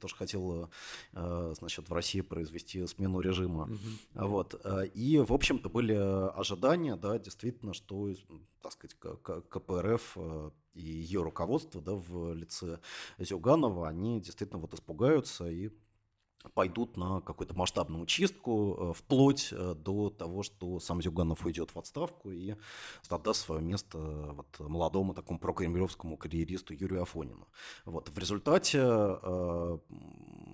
тоже 0.00 0.14
хотела, 0.14 0.70
значит, 1.12 1.88
в 1.88 1.92
России 1.92 2.22
произвести 2.22 2.86
смену 2.86 3.20
режима. 3.20 3.64
Угу. 3.64 4.26
Вот. 4.26 4.66
И, 4.94 5.18
в 5.18 5.32
общем-то, 5.32 5.68
были 5.68 5.94
ожидания, 5.94 6.96
да, 6.96 7.18
действительно, 7.18 7.74
что, 7.74 8.14
так 8.62 8.72
сказать, 8.72 8.96
КПРФ 9.50 10.16
и 10.74 10.82
ее 10.82 11.22
руководство 11.22 11.80
да, 11.80 11.92
в 11.94 12.34
лице 12.34 12.80
Зюганова, 13.18 13.88
они 13.88 14.20
действительно 14.20 14.60
вот 14.60 14.74
испугаются 14.74 15.48
и 15.48 15.70
пойдут 16.52 16.96
на 16.96 17.20
какую-то 17.20 17.54
масштабную 17.54 18.06
чистку, 18.06 18.76
э, 18.78 18.92
вплоть 18.94 19.48
э, 19.52 19.74
до 19.74 20.10
того, 20.10 20.42
что 20.42 20.78
сам 20.80 21.00
Зюганов 21.00 21.44
уйдет 21.44 21.70
в 21.70 21.78
отставку 21.78 22.30
и 22.30 22.54
отдаст 23.08 23.46
свое 23.46 23.62
место 23.62 23.98
э, 23.98 24.32
вот 24.32 24.68
молодому 24.68 25.14
такому 25.14 25.38
прокремлевскому 25.38 26.16
карьеристу 26.16 26.74
Юрию 26.74 27.02
Афонину. 27.02 27.48
Вот. 27.84 28.08
В 28.08 28.18
результате 28.18 28.84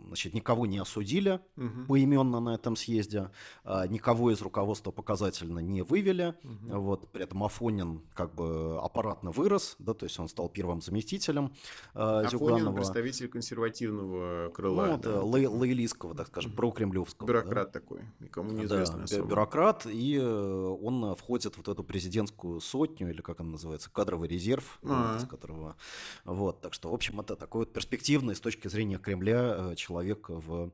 значит, 0.06 0.34
никого 0.34 0.66
не 0.66 0.78
осудили 0.78 1.40
угу. 1.56 1.86
поименно 1.88 2.40
на 2.40 2.54
этом 2.54 2.76
съезде, 2.76 3.30
никого 3.64 4.32
из 4.32 4.40
руководства 4.40 4.90
показательно 4.90 5.60
не 5.60 5.82
вывели. 5.82 6.34
Угу. 6.42 6.80
Вот. 6.80 7.08
При 7.12 7.24
этом 7.24 7.44
Афонин 7.44 8.02
как 8.14 8.34
бы 8.34 8.78
аппаратно 8.80 9.30
вырос, 9.30 9.76
да, 9.78 9.94
то 9.94 10.04
есть 10.04 10.18
он 10.18 10.28
стал 10.28 10.48
первым 10.48 10.82
заместителем 10.82 11.52
Афонин 11.94 12.30
Зюганова. 12.30 12.74
представитель 12.74 13.28
консервативного 13.28 14.50
крыла. 14.50 14.86
Ну, 14.86 14.98
да. 14.98 15.38
лей, 15.38 15.46
популистского, 15.80 16.14
так 16.14 16.28
скажем, 16.28 16.52
прокремлевского. 16.52 17.26
Бюрократ 17.26 17.72
да? 17.72 17.80
такой, 17.80 18.00
никому 18.20 18.50
неизвестный 18.50 19.06
да, 19.06 19.22
бюрократ, 19.22 19.86
и 19.86 20.16
э, 20.16 20.76
он 20.82 21.14
входит 21.14 21.54
в 21.54 21.58
вот 21.58 21.68
эту 21.68 21.84
президентскую 21.84 22.60
сотню, 22.60 23.10
или 23.10 23.20
как 23.20 23.40
она 23.40 23.50
называется, 23.50 23.90
кадровый 23.90 24.28
резерв, 24.28 24.78
а 24.82 24.86
-а 24.86 25.22
-а. 25.22 25.26
которого... 25.26 25.76
Вот, 26.24 26.60
так 26.60 26.74
что, 26.74 26.90
в 26.90 26.94
общем, 26.94 27.20
это 27.20 27.36
такой 27.36 27.60
вот 27.60 27.72
перспективный 27.72 28.34
с 28.34 28.40
точки 28.40 28.68
зрения 28.68 28.98
Кремля 28.98 29.54
э, 29.56 29.74
человек 29.76 30.28
в 30.28 30.50
Э, 30.60 30.70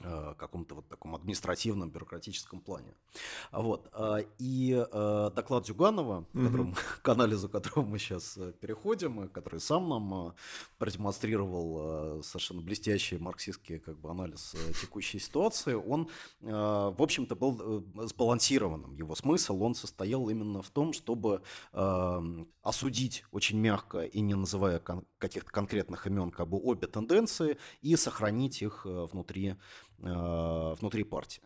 каком-то 0.00 0.74
вот 0.74 0.88
таком 0.88 1.14
административном, 1.14 1.90
бюрократическом 1.90 2.60
плане. 2.60 2.94
Вот. 3.52 3.88
Э, 3.92 4.24
и 4.38 4.72
э, 4.90 5.30
доклад 5.34 5.66
Зюганова, 5.66 6.26
угу. 6.32 6.44
которым, 6.44 6.74
к 7.02 7.08
анализу 7.08 7.48
которого 7.48 7.84
мы 7.84 7.98
сейчас 7.98 8.38
переходим, 8.60 9.28
который 9.28 9.60
сам 9.60 9.88
нам 9.88 10.34
продемонстрировал 10.78 12.22
совершенно 12.22 12.62
блестящий 12.62 13.18
марксистский 13.18 13.78
как 13.78 13.98
бы, 13.98 14.10
анализ 14.10 14.54
текущей 14.80 15.18
ситуации, 15.18 15.74
он, 15.74 16.08
в 16.40 17.02
общем-то, 17.02 17.36
был 17.36 17.84
сбалансированным. 18.06 18.94
Его 18.94 19.14
смысл, 19.14 19.62
он 19.62 19.74
состоял 19.74 20.28
именно 20.28 20.62
в 20.62 20.70
том, 20.70 20.92
чтобы 20.92 21.42
осудить 22.62 23.24
очень 23.32 23.58
мягко 23.58 24.00
и 24.00 24.20
не 24.20 24.34
называя 24.34 24.80
каких-то 25.18 25.50
конкретных 25.50 26.06
имен 26.06 26.30
как 26.30 26.48
бы 26.48 26.58
обе 26.58 26.86
тенденции 26.86 27.58
и 27.82 27.96
сохранить 27.96 28.62
их 28.62 28.84
внутри 28.84 29.50
Э, 29.50 29.56
внутри 30.00 31.04
партии. 31.04 31.42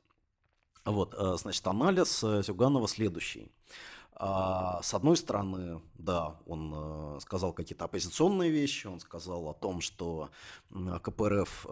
Вот, 0.84 1.14
э, 1.16 1.36
значит, 1.38 1.66
анализ 1.66 2.22
э, 2.22 2.42
Зюганова 2.42 2.86
следующий. 2.88 3.50
А, 4.16 4.80
с 4.82 4.94
одной 4.94 5.16
стороны, 5.16 5.80
да, 5.94 6.36
он 6.46 7.18
сказал 7.20 7.52
какие-то 7.52 7.86
оппозиционные 7.86 8.50
вещи, 8.50 8.86
он 8.86 9.00
сказал 9.00 9.48
о 9.48 9.54
том, 9.54 9.80
что 9.80 10.30
КПРФ 10.70 11.66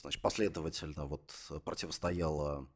значит, 0.00 0.22
последовательно 0.22 1.04
вот 1.04 1.30
противостояла 1.62 2.66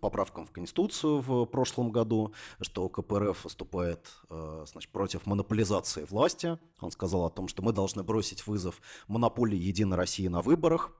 поправкам 0.00 0.46
в 0.46 0.52
Конституцию 0.52 1.20
в 1.20 1.46
прошлом 1.46 1.90
году, 1.90 2.32
что 2.60 2.88
КПРФ 2.88 3.42
выступает 3.42 4.08
значит, 4.28 4.92
против 4.92 5.26
монополизации 5.26 6.04
власти. 6.04 6.60
Он 6.80 6.92
сказал 6.92 7.24
о 7.24 7.30
том, 7.30 7.48
что 7.48 7.60
мы 7.62 7.72
должны 7.72 8.04
бросить 8.04 8.46
вызов 8.46 8.80
монополии 9.08 9.58
Единой 9.58 9.96
России 9.96 10.28
на 10.28 10.42
выборах. 10.42 10.92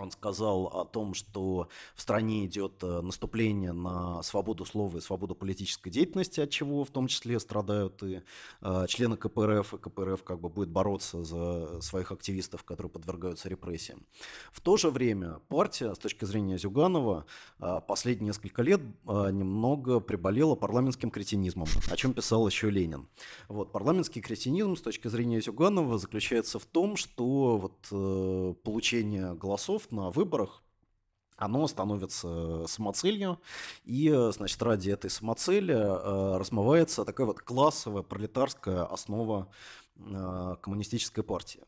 Он 0.00 0.10
сказал 0.10 0.66
о 0.66 0.84
том, 0.84 1.14
что 1.14 1.68
в 1.94 2.00
стране 2.00 2.46
идет 2.46 2.82
э, 2.82 3.00
наступление 3.00 3.72
на 3.72 4.22
свободу 4.22 4.64
слова 4.64 4.98
и 4.98 5.00
свободу 5.00 5.34
политической 5.34 5.90
деятельности, 5.90 6.40
от 6.40 6.50
чего 6.50 6.84
в 6.84 6.90
том 6.90 7.06
числе 7.06 7.38
страдают 7.38 8.02
и 8.02 8.22
э, 8.62 8.86
члены 8.88 9.16
КПРФ, 9.16 9.74
и 9.74 9.78
КПРФ 9.78 10.22
как 10.24 10.40
бы 10.40 10.48
будет 10.48 10.70
бороться 10.70 11.22
за 11.24 11.80
своих 11.82 12.12
активистов, 12.12 12.64
которые 12.64 12.90
подвергаются 12.90 13.48
репрессиям. 13.48 14.06
В 14.52 14.60
то 14.60 14.76
же 14.76 14.90
время 14.90 15.40
партия, 15.48 15.94
с 15.94 15.98
точки 15.98 16.24
зрения 16.24 16.58
Зюганова, 16.58 17.26
э, 17.60 17.80
последние 17.86 18.28
несколько 18.28 18.62
лет 18.62 18.80
э, 18.80 19.30
немного 19.32 20.00
приболела 20.00 20.54
парламентским 20.54 21.10
кретинизмом, 21.10 21.66
о 21.90 21.96
чем 21.96 22.12
писал 22.12 22.46
еще 22.46 22.70
Ленин. 22.70 23.08
Вот, 23.48 23.72
парламентский 23.72 24.20
кретинизм 24.20 24.76
с 24.76 24.82
точки 24.82 25.08
зрения 25.08 25.40
Зюганова 25.40 25.98
заключается 25.98 26.58
в 26.58 26.64
том, 26.64 26.96
что 26.96 27.58
вот, 27.58 27.88
э, 27.90 28.54
получение 28.62 29.34
голосов 29.34 29.89
на 29.92 30.10
выборах 30.10 30.62
оно 31.40 31.66
становится 31.66 32.66
самоцелью, 32.66 33.40
и, 33.84 34.14
значит, 34.32 34.62
ради 34.62 34.90
этой 34.90 35.10
самоцели 35.10 35.74
э, 35.74 36.36
размывается 36.36 37.04
такая 37.04 37.26
вот 37.26 37.40
классовая 37.40 38.02
пролетарская 38.02 38.84
основа 38.84 39.48
э, 39.96 40.56
коммунистической 40.60 41.24
партии. 41.24 41.62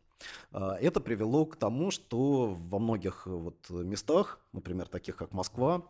Э, 0.53 0.73
это 0.79 1.01
привело 1.01 1.47
к 1.47 1.57
тому, 1.57 1.91
что 1.91 2.55
во 2.55 2.79
многих 2.79 3.27
вот 3.27 3.71
местах, 3.71 4.41
например, 4.53 4.89
таких 4.89 5.17
как 5.17 5.33
Москва, 5.33 5.83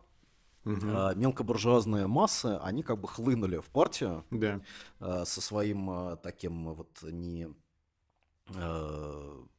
Угу. 0.65 1.15
Мелкобуржуазные 1.15 2.07
массы, 2.07 2.57
они 2.63 2.83
как 2.83 2.97
бы 2.97 3.09
хлынули 3.09 3.57
в 3.57 3.65
партию 3.65 4.23
да. 4.31 4.61
со 5.25 5.41
своим 5.41 6.17
таким 6.23 6.73
вот 6.73 7.01
не 7.01 7.49
Э, 7.49 7.62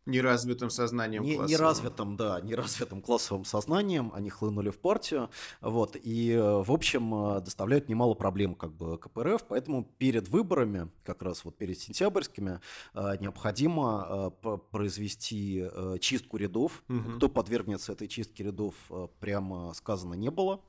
неразвитым 0.07 0.71
сознанием 0.71 1.23
не, 1.23 1.37
классовым. 1.37 1.51
Неразвитым, 1.51 2.17
да, 2.17 2.41
неразвитым 2.41 3.01
классовым 3.01 3.45
сознанием 3.45 4.13
они 4.15 4.29
хлынули 4.31 4.71
в 4.71 4.79
партию, 4.79 5.31
вот, 5.61 5.97
и, 5.97 6.33
э, 6.33 6.63
в 6.63 6.71
общем, 6.71 7.15
э, 7.15 7.41
доставляют 7.41 7.89
немало 7.89 8.15
проблем 8.15 8.55
как 8.55 8.73
бы 8.73 8.99
КПРФ, 8.99 9.45
поэтому 9.49 9.85
перед 9.97 10.29
выборами, 10.29 10.91
как 11.05 11.23
раз 11.23 11.45
вот 11.45 11.57
перед 11.57 11.79
сентябрьскими, 11.79 12.61
необходимо 12.95 14.31
произвести 14.71 15.65
чистку 16.01 16.37
рядов. 16.37 16.83
Угу. 16.89 17.17
Кто 17.17 17.29
подвергнется 17.29 17.93
этой 17.93 18.09
чистке 18.09 18.45
рядов, 18.45 18.75
прямо 19.21 19.73
сказано 19.75 20.15
не 20.15 20.31
было. 20.31 20.61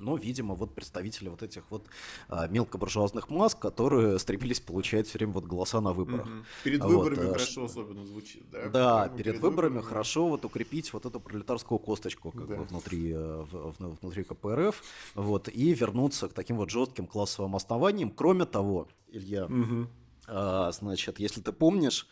Но, 0.00 0.16
видимо, 0.16 0.54
вот 0.54 0.74
представители 0.74 1.28
вот 1.28 1.42
этих 1.42 1.62
вот 1.70 1.86
а, 2.28 2.46
мелкобуржуазных 2.48 3.30
масс, 3.30 3.54
которые 3.54 4.18
стремились 4.18 4.60
получать 4.60 5.06
все 5.06 5.18
время 5.18 5.32
вот 5.32 5.44
голоса 5.44 5.80
на 5.80 5.92
выборах. 5.92 6.26
Угу. 6.26 6.34
Перед 6.64 6.84
выборами 6.84 7.26
вот, 7.26 7.32
хорошо 7.32 7.64
особенно 7.64 8.04
звучит, 8.06 8.44
да? 8.50 8.68
Да, 8.68 9.08
перед, 9.08 9.16
перед 9.16 9.34
выборами, 9.40 9.74
выборами 9.74 9.82
хорошо 9.82 10.28
вот 10.28 10.44
укрепить 10.44 10.92
вот 10.92 11.06
эту 11.06 11.20
пролетарскую 11.20 11.78
косточку 11.78 12.30
как 12.30 12.46
да. 12.48 12.56
бы 12.56 12.64
внутри, 12.64 13.12
э, 13.12 13.44
в, 13.50 13.96
внутри 14.00 14.24
КПРФ, 14.24 14.82
вот, 15.14 15.48
и 15.48 15.74
вернуться 15.74 16.28
к 16.28 16.32
таким 16.32 16.56
вот 16.56 16.70
жестким 16.70 17.06
классовым 17.06 17.56
основаниям. 17.56 18.10
Кроме 18.10 18.44
того, 18.44 18.88
Илья, 19.08 19.46
угу. 19.46 19.88
а, 20.26 20.70
значит, 20.72 21.18
если 21.18 21.40
ты 21.40 21.52
помнишь, 21.52 22.06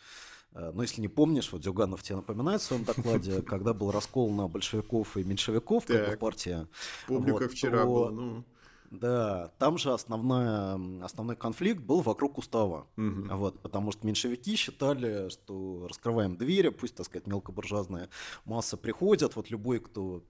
но 0.53 0.81
если 0.81 1.01
не 1.01 1.07
помнишь, 1.07 1.51
вот 1.51 1.63
Зюганов 1.63 2.03
тебе 2.03 2.17
напоминает 2.17 2.61
в 2.61 2.63
своем 2.63 2.83
докладе, 2.83 3.41
когда 3.47 3.73
был 3.73 3.91
раскол 3.91 4.31
на 4.31 4.47
большевиков 4.47 5.17
и 5.17 5.23
меньшевиков, 5.23 5.85
как 5.85 6.09
бы 6.09 6.17
партия. 6.17 6.67
Помню, 7.07 7.33
вот, 7.33 7.39
как 7.41 7.51
вчера 7.51 7.83
то, 7.83 7.85
было. 7.85 8.09
Ну... 8.09 8.43
Да, 8.91 9.51
там 9.59 9.77
же 9.77 9.91
основная, 9.91 10.79
основной 11.03 11.35
конфликт 11.35 11.81
был 11.81 12.01
вокруг 12.01 12.37
устава. 12.37 12.87
Угу. 12.95 13.35
Вот, 13.35 13.59
потому 13.59 13.91
что 13.91 14.07
меньшевики 14.07 14.55
считали, 14.55 15.29
что 15.29 15.87
раскрываем 15.89 16.37
двери, 16.37 16.69
пусть, 16.69 16.95
так 16.95 17.05
сказать, 17.05 17.27
мелкобуржуазная 17.27 18.09
масса 18.45 18.77
приходит, 18.77 19.35
вот 19.35 19.49
любой, 19.49 19.79
кто 19.79 20.23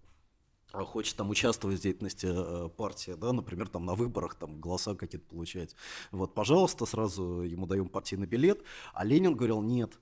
хочет 0.72 1.16
там 1.16 1.30
участвовать 1.30 1.80
в 1.80 1.82
деятельности 1.82 2.28
э, 2.30 2.70
партии, 2.70 3.16
да, 3.18 3.32
например, 3.32 3.70
там 3.70 3.86
на 3.86 3.96
выборах 3.96 4.36
там 4.36 4.60
голоса 4.60 4.96
какие-то 4.96 5.26
получать. 5.28 5.76
Вот, 6.12 6.34
пожалуйста, 6.34 6.86
сразу 6.86 7.42
ему 7.42 7.66
даем 7.66 7.90
партийный 7.90 8.28
билет. 8.28 8.62
А 8.94 9.06
Ленин 9.06 9.36
говорил, 9.36 9.62
нет, 9.62 9.98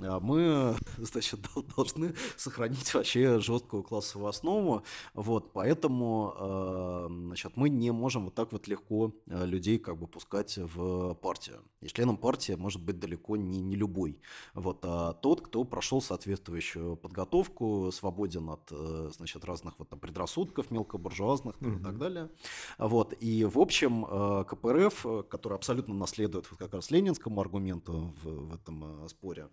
а 0.00 0.18
мы, 0.20 0.76
значит, 0.98 1.40
должны 1.76 2.14
сохранить 2.36 2.92
вообще 2.94 3.38
жесткую 3.38 3.82
классовую 3.82 4.28
основу. 4.28 4.82
Вот, 5.14 5.52
поэтому, 5.52 6.34
э, 6.38 7.06
значит, 7.08 7.56
мы 7.56 7.68
не 7.68 7.92
можем 7.92 8.24
вот 8.24 8.34
так 8.34 8.52
вот 8.52 8.66
легко 8.66 9.14
э, 9.26 9.46
людей 9.46 9.78
как 9.78 9.98
бы 9.98 10.06
пускать 10.06 10.58
в 10.58 11.14
партию. 11.14 11.62
И 11.80 11.86
членом 11.86 12.16
партии 12.16 12.52
может 12.52 12.82
быть 12.82 12.98
далеко 12.98 13.36
не, 13.36 13.60
не 13.60 13.76
любой. 13.76 14.20
Вот, 14.54 14.80
а 14.82 15.12
тот, 15.12 15.42
кто 15.42 15.62
прошел 15.62 16.02
соответствующую 16.02 16.96
подготовку, 16.96 17.90
свободен 17.92 18.50
от, 18.50 18.70
значит, 19.14 19.44
разных 19.44 19.78
вот 19.78 19.88
там 19.88 20.00
предрассудков 20.08 20.70
мелкобуржуазных 20.70 21.56
mm-hmm. 21.56 21.80
и 21.80 21.82
так 21.82 21.98
далее. 21.98 22.30
Вот. 22.78 23.14
И, 23.20 23.44
в 23.44 23.58
общем, 23.58 24.06
э, 24.08 24.44
КПРФ, 24.48 25.06
э, 25.06 25.22
который 25.28 25.54
абсолютно 25.54 25.94
наследует 25.94 26.50
вот 26.50 26.58
как 26.58 26.72
раз 26.74 26.90
ленинскому 26.90 27.40
аргументу 27.40 28.14
в, 28.22 28.48
в 28.48 28.54
этом 28.54 29.04
э, 29.04 29.08
споре, 29.08 29.48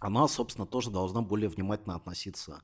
она, 0.00 0.26
собственно, 0.28 0.66
тоже 0.66 0.90
должна 0.90 1.22
более 1.22 1.48
внимательно 1.48 1.94
относиться 1.94 2.62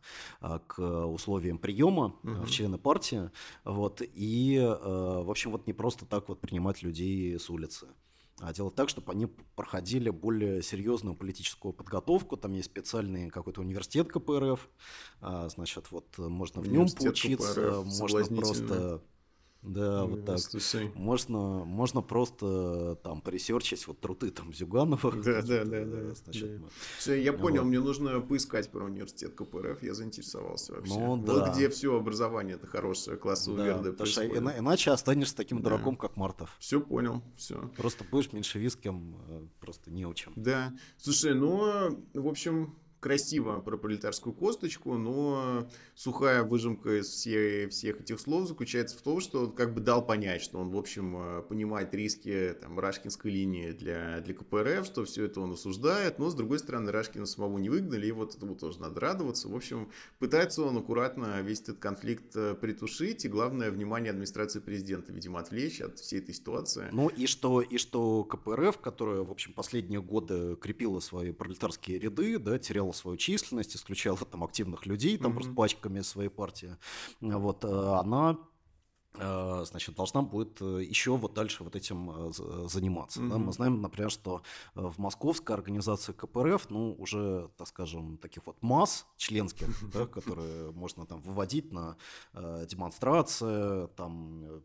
к 0.66 1.06
условиям 1.06 1.58
приема 1.58 2.14
uh-huh. 2.22 2.44
в 2.44 2.50
члены 2.50 2.76
партии, 2.76 3.30
вот, 3.64 4.02
и, 4.02 4.58
в 4.58 5.30
общем, 5.30 5.52
вот 5.52 5.66
не 5.66 5.72
просто 5.72 6.04
так 6.04 6.28
вот 6.28 6.40
принимать 6.40 6.82
людей 6.82 7.38
с 7.38 7.48
улицы 7.48 7.88
а 8.40 8.52
делать 8.52 8.74
так, 8.74 8.88
чтобы 8.88 9.12
они 9.12 9.26
проходили 9.26 10.10
более 10.10 10.62
серьезную 10.62 11.14
политическую 11.14 11.72
подготовку. 11.72 12.36
Там 12.36 12.52
есть 12.52 12.70
специальный 12.70 13.30
какой-то 13.30 13.60
университет 13.60 14.08
КПРФ, 14.08 14.68
а, 15.20 15.48
значит, 15.48 15.90
вот 15.90 16.16
можно 16.18 16.62
в 16.62 16.68
нем 16.68 16.88
поучиться, 16.88 17.54
КПРФ, 17.54 17.84
можно 18.00 18.36
просто 18.36 19.02
да, 19.62 20.06
вот 20.06 20.24
так. 20.24 20.38
Можно, 20.94 21.64
можно 21.64 22.00
просто 22.00 22.98
там 23.02 23.20
поресерчить 23.20 23.86
вот 23.86 24.00
труды 24.00 24.30
там 24.30 24.54
Зюганова. 24.54 25.12
Да, 25.12 25.42
да, 25.42 25.64
да, 25.64 25.84
да. 25.84 26.14
Значит, 26.14 26.62
да. 26.62 26.68
Все, 26.98 27.22
я 27.22 27.32
понял, 27.32 27.62
вот. 27.62 27.68
мне 27.68 27.80
нужно 27.80 28.20
поискать 28.20 28.70
про 28.70 28.84
университет 28.84 29.34
КПРФ, 29.34 29.82
я 29.82 29.94
заинтересовался 29.94 30.74
вообще. 30.74 30.94
Ну, 30.94 31.16
вот 31.16 31.24
да. 31.24 31.52
где 31.52 31.68
все 31.68 31.94
образование 31.94 32.56
это 32.56 32.66
хорошее, 32.66 33.18
классовое 33.18 33.78
да, 33.78 33.92
происходит. 33.92 34.36
Ина- 34.36 34.54
иначе 34.58 34.92
останешься 34.92 35.36
таким 35.36 35.60
дураком, 35.62 35.96
как 35.96 36.16
Мартов. 36.16 36.56
Все 36.58 36.80
понял, 36.80 37.22
все. 37.36 37.70
Просто 37.76 38.04
будешь 38.10 38.32
меньшевистским, 38.32 39.16
э, 39.28 39.46
просто 39.60 39.90
не 39.90 40.06
учим. 40.06 40.32
Да. 40.36 40.72
Слушай, 40.96 41.34
ну, 41.34 42.02
в 42.14 42.28
общем, 42.28 42.74
красиво 43.00 43.60
про 43.60 43.76
пролетарскую 43.76 44.34
косточку, 44.34 44.96
но 44.96 45.68
сухая 45.94 46.44
выжимка 46.44 47.00
из 47.00 47.08
всей, 47.08 47.66
всех 47.68 48.00
этих 48.00 48.20
слов 48.20 48.46
заключается 48.46 48.96
в 48.96 49.02
том, 49.02 49.20
что 49.20 49.44
он 49.44 49.52
как 49.52 49.74
бы 49.74 49.80
дал 49.80 50.04
понять, 50.04 50.42
что 50.42 50.58
он, 50.58 50.70
в 50.70 50.76
общем, 50.76 51.16
э, 51.16 51.42
понимает 51.42 51.94
риски 51.94 52.54
там, 52.60 52.78
Рашкинской 52.78 53.30
линии 53.30 53.72
для, 53.72 54.20
для 54.20 54.34
КПРФ, 54.34 54.86
что 54.86 55.04
все 55.04 55.24
это 55.24 55.40
он 55.40 55.52
осуждает, 55.52 56.18
но, 56.18 56.30
с 56.30 56.34
другой 56.34 56.58
стороны, 56.58 56.92
Рашкина 56.92 57.26
самого 57.26 57.58
не 57.58 57.70
выгнали, 57.70 58.06
и 58.06 58.12
вот 58.12 58.36
этому 58.36 58.54
тоже 58.54 58.80
надо 58.80 59.00
радоваться. 59.00 59.48
В 59.48 59.56
общем, 59.56 59.90
пытается 60.18 60.62
он 60.62 60.76
аккуратно 60.76 61.40
весь 61.40 61.62
этот 61.62 61.78
конфликт 61.78 62.36
э, 62.36 62.54
притушить, 62.54 63.24
и 63.24 63.28
главное, 63.28 63.70
внимание 63.70 64.10
администрации 64.10 64.60
президента, 64.60 65.12
видимо, 65.12 65.40
отвлечь 65.40 65.80
от 65.80 65.98
всей 65.98 66.20
этой 66.20 66.34
ситуации. 66.34 66.88
Ну 66.92 67.08
и 67.08 67.26
что, 67.26 67.62
и 67.62 67.78
что 67.78 68.24
КПРФ, 68.24 68.78
которая, 68.78 69.22
в 69.22 69.30
общем, 69.30 69.54
последние 69.54 70.02
годы 70.02 70.56
крепила 70.56 71.00
свои 71.00 71.32
пролетарские 71.32 71.98
ряды, 71.98 72.38
да, 72.38 72.58
теряла 72.58 72.89
снижала 72.90 72.92
свою 72.92 73.16
численность, 73.16 73.76
исключала 73.76 74.18
там 74.18 74.44
активных 74.44 74.86
людей, 74.86 75.16
там 75.18 75.32
mm-hmm. 75.32 75.34
просто 75.34 75.52
пачками 75.54 76.02
своей 76.02 76.30
партии, 76.30 76.76
вот, 77.20 77.64
э, 77.64 77.68
она 77.68 78.36
э, 79.14 79.64
значит, 79.66 79.94
должна 79.94 80.22
будет 80.22 80.60
э, 80.62 80.82
еще 80.82 81.16
вот 81.16 81.34
дальше 81.34 81.64
вот 81.64 81.76
этим 81.76 82.32
заниматься. 82.68 83.20
Mm-hmm. 83.20 83.28
Да? 83.28 83.38
Мы 83.38 83.52
знаем, 83.52 83.80
например, 83.80 84.10
что 84.10 84.42
в 84.74 84.98
московской 84.98 85.54
организации 85.54 86.12
КПРФ, 86.12 86.70
ну, 86.70 86.94
уже, 86.98 87.48
так 87.56 87.68
скажем, 87.68 88.18
таких 88.18 88.46
вот 88.46 88.62
масс 88.62 89.06
членских, 89.16 89.68
да, 89.92 90.06
которые 90.06 90.72
можно 90.72 91.06
там 91.06 91.20
выводить 91.20 91.72
на 91.72 91.96
демонстрации, 92.66 93.88
там 93.96 94.62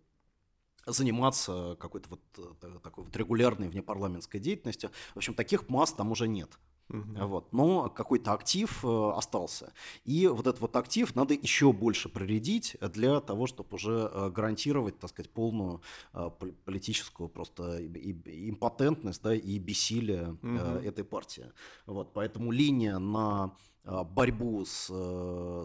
заниматься 0.88 1.76
какой-то 1.80 2.10
вот 2.10 2.82
такой 2.84 3.04
вот 3.04 3.18
регулярной 3.18 3.70
внепарламентской 3.70 4.40
деятельностью. 4.40 4.92
В 5.16 5.18
общем, 5.18 5.34
таких 5.34 5.68
масс 5.70 5.94
там 5.94 6.12
уже 6.12 6.28
нет. 6.28 6.60
Угу. 6.90 7.28
Вот. 7.28 7.54
Но 7.54 7.90
какой-то 7.90 8.34
актив 8.34 8.86
э, 8.86 9.12
остался. 9.16 9.74
И 10.04 10.28
вот 10.28 10.46
этот 10.46 10.62
вот 10.62 10.76
актив 10.76 11.16
надо 11.16 11.34
еще 11.34 11.74
больше 11.74 12.10
проредить 12.10 12.78
для 12.80 13.20
того, 13.22 13.48
чтобы 13.48 13.76
уже 13.76 14.10
э, 14.14 14.30
гарантировать, 14.30 15.00
так 15.00 15.10
сказать, 15.10 15.32
полную 15.32 15.82
э, 16.14 16.30
политическую 16.66 17.28
просто 17.30 17.86
импотентность 17.86 19.24
да, 19.24 19.34
и 19.34 19.58
бессилие 19.58 20.38
угу. 20.42 20.80
этой 20.84 21.04
партии. 21.04 21.52
Вот. 21.86 22.14
Поэтому 22.14 22.52
линия 22.52 23.00
на 23.00 23.56
борьбу 23.84 24.66
с 24.66 24.88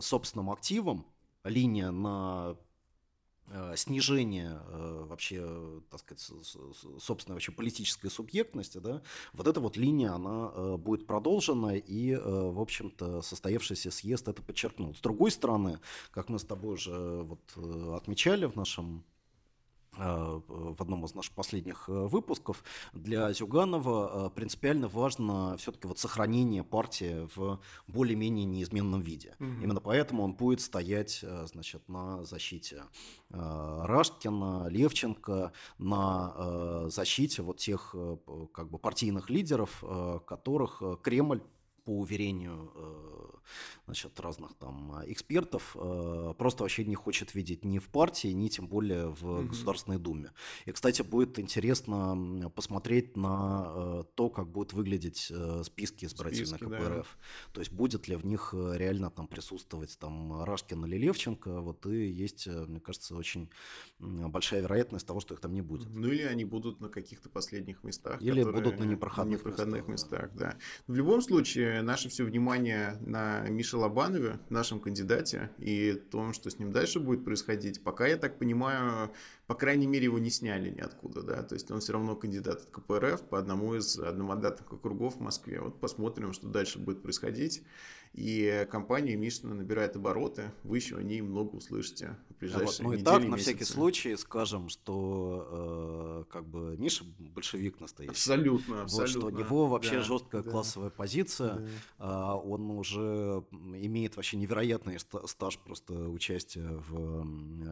собственным 0.02 0.50
активом, 0.50 1.06
линия 1.44 1.90
на 1.90 2.56
снижение 3.76 4.60
э, 4.68 5.04
вообще, 5.08 5.82
так 5.90 6.00
сказать, 6.00 6.20
собственной 7.00 7.34
вообще 7.34 7.52
политической 7.52 8.08
субъектности, 8.08 8.78
да, 8.78 9.02
вот 9.32 9.46
эта 9.46 9.60
вот 9.60 9.76
линия, 9.76 10.12
она 10.12 10.52
э, 10.54 10.76
будет 10.76 11.06
продолжена, 11.06 11.76
и, 11.76 12.14
в 12.14 12.60
общем-то, 12.60 13.22
состоявшийся 13.22 13.90
съезд 13.90 14.28
это 14.28 14.42
подчеркнул. 14.42 14.94
С 14.94 15.00
другой 15.00 15.30
стороны, 15.30 15.80
как 16.10 16.28
мы 16.28 16.38
с 16.38 16.44
тобой 16.44 16.74
уже 16.74 17.22
вот 17.22 17.40
отмечали 17.96 18.46
в 18.46 18.56
нашем 18.56 19.04
Э, 19.19 19.19
в 20.00 20.80
одном 20.80 21.04
из 21.04 21.14
наших 21.14 21.34
последних 21.34 21.88
э, 21.88 21.92
выпусков, 21.92 22.64
для 22.92 23.32
Зюганова 23.32 24.26
э, 24.26 24.30
принципиально 24.30 24.88
важно 24.88 25.56
все-таки 25.58 25.86
вот 25.86 25.98
сохранение 25.98 26.64
партии 26.64 27.28
в 27.34 27.60
более-менее 27.86 28.46
неизменном 28.46 29.00
виде. 29.00 29.34
Угу. 29.40 29.62
Именно 29.62 29.80
поэтому 29.80 30.24
он 30.24 30.32
будет 30.34 30.60
стоять 30.60 31.24
значит, 31.44 31.88
на 31.88 32.24
защите 32.24 32.84
Рашкина, 33.30 34.68
Левченко, 34.68 35.52
на 35.78 36.88
защите 36.88 37.42
вот 37.42 37.58
тех 37.58 37.94
как 38.52 38.70
бы 38.70 38.78
партийных 38.78 39.30
лидеров, 39.30 39.84
которых 40.26 40.82
Кремль 41.02 41.42
по 41.84 41.98
уверению 41.98 42.72
э, 42.74 43.38
значит, 43.86 44.18
разных 44.20 44.54
там 44.54 45.02
экспертов, 45.06 45.76
э, 45.78 46.34
просто 46.38 46.62
вообще 46.62 46.84
не 46.84 46.94
хочет 46.94 47.34
видеть 47.34 47.64
ни 47.64 47.78
в 47.78 47.88
партии, 47.88 48.28
ни 48.28 48.48
тем 48.48 48.68
более 48.68 49.08
в 49.08 49.24
mm-hmm. 49.24 49.48
Государственной 49.48 49.98
Думе. 49.98 50.32
И, 50.66 50.72
кстати, 50.72 51.02
будет 51.02 51.38
интересно 51.38 52.50
посмотреть 52.54 53.16
на 53.16 53.64
э, 53.66 54.04
то, 54.14 54.30
как 54.30 54.48
будут 54.48 54.72
выглядеть 54.72 55.32
списки 55.64 56.04
избирателей 56.04 56.50
на 56.50 56.58
КПРФ. 56.58 57.18
Да. 57.18 57.52
То 57.52 57.60
есть 57.60 57.72
будет 57.72 58.08
ли 58.08 58.16
в 58.16 58.24
них 58.24 58.54
реально 58.54 59.10
там 59.10 59.26
присутствовать 59.26 59.98
там 59.98 60.42
Рашкин 60.44 60.84
или 60.86 60.96
Левченко, 60.96 61.60
вот 61.60 61.86
и 61.86 62.06
есть, 62.06 62.46
мне 62.46 62.80
кажется, 62.80 63.16
очень 63.16 63.50
большая 63.98 64.62
вероятность 64.62 65.06
того, 65.06 65.20
что 65.20 65.34
их 65.34 65.40
там 65.40 65.52
не 65.52 65.62
будет. 65.62 65.88
Ну 65.90 66.08
или 66.08 66.22
они 66.22 66.44
будут 66.44 66.80
на 66.80 66.88
каких-то 66.88 67.28
последних 67.28 67.82
местах. 67.84 68.20
Или 68.22 68.44
будут 68.44 68.78
на 68.78 68.84
непроходных, 68.84 69.40
непроходных 69.40 69.88
местах. 69.88 70.22
местах 70.22 70.30
да. 70.34 70.56
В 70.86 70.94
любом 70.94 71.22
случае, 71.22 71.69
случае 71.70 71.82
наше 71.82 72.08
все 72.08 72.24
внимание 72.24 72.96
на 73.00 73.40
Мише 73.48 73.76
Лобанове, 73.76 74.38
нашем 74.48 74.80
кандидате, 74.80 75.50
и 75.58 75.92
том, 75.92 76.32
что 76.32 76.50
с 76.50 76.58
ним 76.58 76.72
дальше 76.72 77.00
будет 77.00 77.24
происходить. 77.24 77.82
Пока, 77.82 78.06
я 78.06 78.16
так 78.16 78.38
понимаю, 78.38 79.10
по 79.50 79.56
крайней 79.56 79.88
мере, 79.88 80.04
его 80.04 80.20
не 80.20 80.30
сняли 80.30 80.70
ниоткуда, 80.70 81.24
да, 81.24 81.42
то 81.42 81.56
есть 81.56 81.68
он 81.72 81.80
все 81.80 81.94
равно 81.94 82.14
кандидат 82.14 82.60
от 82.62 82.70
КПРФ 82.70 83.22
по 83.22 83.36
одному 83.36 83.74
из 83.74 83.98
одномандатных 83.98 84.72
округов 84.72 85.16
в 85.16 85.20
Москве. 85.20 85.60
Вот 85.60 85.80
посмотрим, 85.80 86.32
что 86.32 86.46
дальше 86.46 86.78
будет 86.78 87.02
происходить. 87.02 87.64
И 88.12 88.66
компания 88.72 89.14
Мишина 89.14 89.54
набирает 89.54 89.94
обороты, 89.94 90.50
вы 90.64 90.78
еще 90.78 90.96
о 90.96 91.02
ней 91.02 91.20
много 91.20 91.54
услышите 91.54 92.16
в 92.28 92.40
ближайшие 92.40 92.66
вот, 92.66 92.80
ну 92.80 92.92
недели, 92.92 93.02
и 93.02 93.04
так, 93.04 93.18
месяцы. 93.18 93.30
на 93.30 93.36
всякий 93.36 93.64
случай 93.64 94.16
скажем, 94.16 94.68
что 94.68 96.26
э, 96.28 96.32
как 96.32 96.44
бы 96.44 96.76
Миша 96.76 97.04
большевик 97.20 97.78
настоящий. 97.78 98.10
Абсолютно, 98.10 98.82
абсолютно. 98.82 99.20
Вот, 99.20 99.30
что 99.30 99.36
у 99.36 99.46
него 99.46 99.66
вообще 99.66 99.98
да, 99.98 100.02
жесткая 100.02 100.42
да, 100.42 100.50
классовая 100.50 100.90
позиция, 100.90 101.68
да. 101.98 102.34
э, 102.34 102.48
он 102.48 102.70
уже 102.72 103.44
имеет 103.52 104.16
вообще 104.16 104.38
невероятный 104.38 104.98
стаж 104.98 105.58
просто 105.58 105.94
участия 106.08 106.68
в 106.68 107.24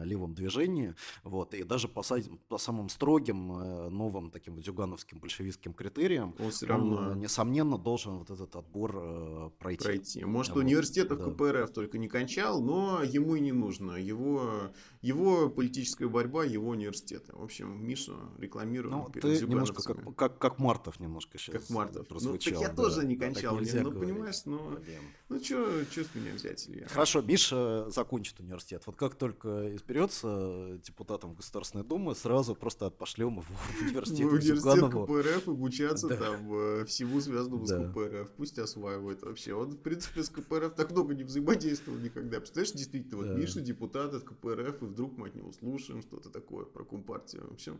левом 0.05 0.35
движении, 0.35 0.95
вот, 1.23 1.53
и 1.53 1.63
даже 1.69 1.87
по, 1.87 2.03
по 2.47 2.57
самым 2.57 2.89
строгим 2.89 3.51
э, 3.51 3.89
новым 3.89 4.31
таким 4.31 4.55
вот 4.55 4.65
зюгановским 4.65 5.19
большевистским 5.19 5.73
критериям, 5.73 6.35
он, 6.39 6.49
все 6.49 6.65
равно... 6.65 6.95
он, 6.95 7.11
э, 7.11 7.15
несомненно, 7.15 7.77
должен 7.77 8.17
вот 8.17 8.31
этот 8.31 8.55
отбор 8.55 8.95
э, 8.97 9.49
пройти. 9.59 9.83
пройти. 9.83 10.25
Может, 10.25 10.55
вот, 10.55 10.61
университетов 10.61 11.19
да. 11.19 11.25
КПРФ 11.25 11.71
только 11.71 11.99
не 11.99 12.07
кончал, 12.07 12.61
но 12.61 13.03
ему 13.03 13.35
и 13.35 13.39
не 13.39 13.51
нужно. 13.51 13.91
Его, 13.91 14.71
его 15.01 15.49
политическая 15.49 16.07
борьба, 16.07 16.43
его 16.43 16.69
университеты. 16.69 17.33
В 17.35 17.43
общем, 17.43 17.85
Мишу 17.85 18.17
рекламируем 18.39 18.97
ну, 18.97 19.09
ты 19.21 19.39
немножко 19.45 19.83
как, 19.83 20.15
как, 20.15 20.37
как 20.39 20.59
Мартов 20.59 20.99
немножко 20.99 21.37
сейчас 21.37 21.61
Как 21.61 21.69
Мартов. 21.69 22.07
Ну, 22.09 22.33
так 22.33 22.45
я 22.47 22.69
да. 22.69 22.75
тоже 22.75 23.05
не 23.05 23.15
кончал. 23.15 23.57
Так 23.59 23.83
ну, 23.83 23.91
понимаешь, 23.91 24.41
ну, 24.45 24.79
ну 25.29 25.39
что 25.43 25.83
с 25.85 26.15
меня 26.15 26.33
взять, 26.33 26.67
Илья? 26.67 26.87
Хорошо, 26.87 27.21
Миша 27.21 27.85
закончит 27.89 28.39
университет. 28.39 28.81
Вот 28.87 28.95
как 28.95 29.13
только 29.15 29.75
изберется 29.75 30.79
депутатом 30.83 31.35
Государственной 31.59 31.83
Думы, 31.83 32.15
сразу 32.15 32.55
просто 32.55 32.87
отпошлем 32.87 33.33
его 33.33 33.41
в 33.43 33.81
университет. 33.81 34.27
В 34.27 34.33
университет 34.33 34.91
КПРФ 34.91 35.47
обучаться 35.47 36.07
там 36.09 36.85
всему 36.85 37.19
связанному 37.21 37.65
с 37.65 37.73
КПРФ. 37.73 38.31
Пусть 38.31 38.57
осваивает 38.59 39.21
вообще. 39.23 39.53
Он, 39.53 39.71
в 39.71 39.77
принципе, 39.77 40.23
с 40.23 40.29
КПРФ 40.29 40.73
так 40.75 40.91
много 40.91 41.13
не 41.13 41.23
взаимодействовал 41.23 41.97
никогда. 41.99 42.39
Представляешь, 42.39 42.73
действительно, 42.73 43.17
вот 43.17 43.37
Миша 43.37 43.61
депутат 43.61 44.13
от 44.13 44.23
КПРФ, 44.23 44.83
и 44.83 44.85
вдруг 44.85 45.17
мы 45.17 45.27
от 45.27 45.35
него 45.35 45.51
слушаем 45.51 46.01
что-то 46.01 46.29
такое 46.29 46.65
про 46.65 46.83
Компартию. 46.83 47.47
В 47.49 47.53
общем, 47.53 47.79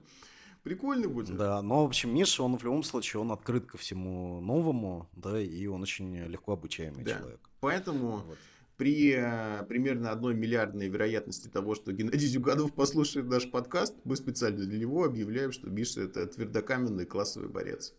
прикольно 0.64 1.08
будет. 1.08 1.38
Да, 1.38 1.62
но, 1.62 1.84
в 1.84 1.88
общем, 1.88 2.14
Миша, 2.14 2.44
он 2.44 2.58
в 2.58 2.64
любом 2.64 2.84
случае, 2.84 3.22
он 3.22 3.32
открыт 3.32 3.66
ко 3.66 3.78
всему 3.78 4.42
новому, 4.42 5.10
да, 5.16 5.40
и 5.40 5.66
он 5.68 5.82
очень 5.82 6.18
легко 6.28 6.54
обучаемый 6.54 7.04
да. 7.04 7.18
человек. 7.18 7.40
Поэтому 7.62 8.24
вот. 8.28 8.38
При 8.80 9.14
э, 9.14 9.66
примерно 9.68 10.10
одной 10.10 10.34
миллиардной 10.34 10.88
вероятности 10.88 11.50
того, 11.50 11.76
что 11.76 11.92
Геннадий 11.92 12.28
Зюганов 12.28 12.74
послушает 12.74 13.28
наш 13.28 13.52
подкаст, 13.52 13.94
мы 14.06 14.16
специально 14.16 14.66
для 14.66 14.80
него 14.80 15.04
объявляем, 15.04 15.52
что 15.52 15.70
Миша 15.70 16.04
это 16.04 16.26
твердокаменный 16.26 17.06
классовый 17.06 17.50
борец. 17.50 17.94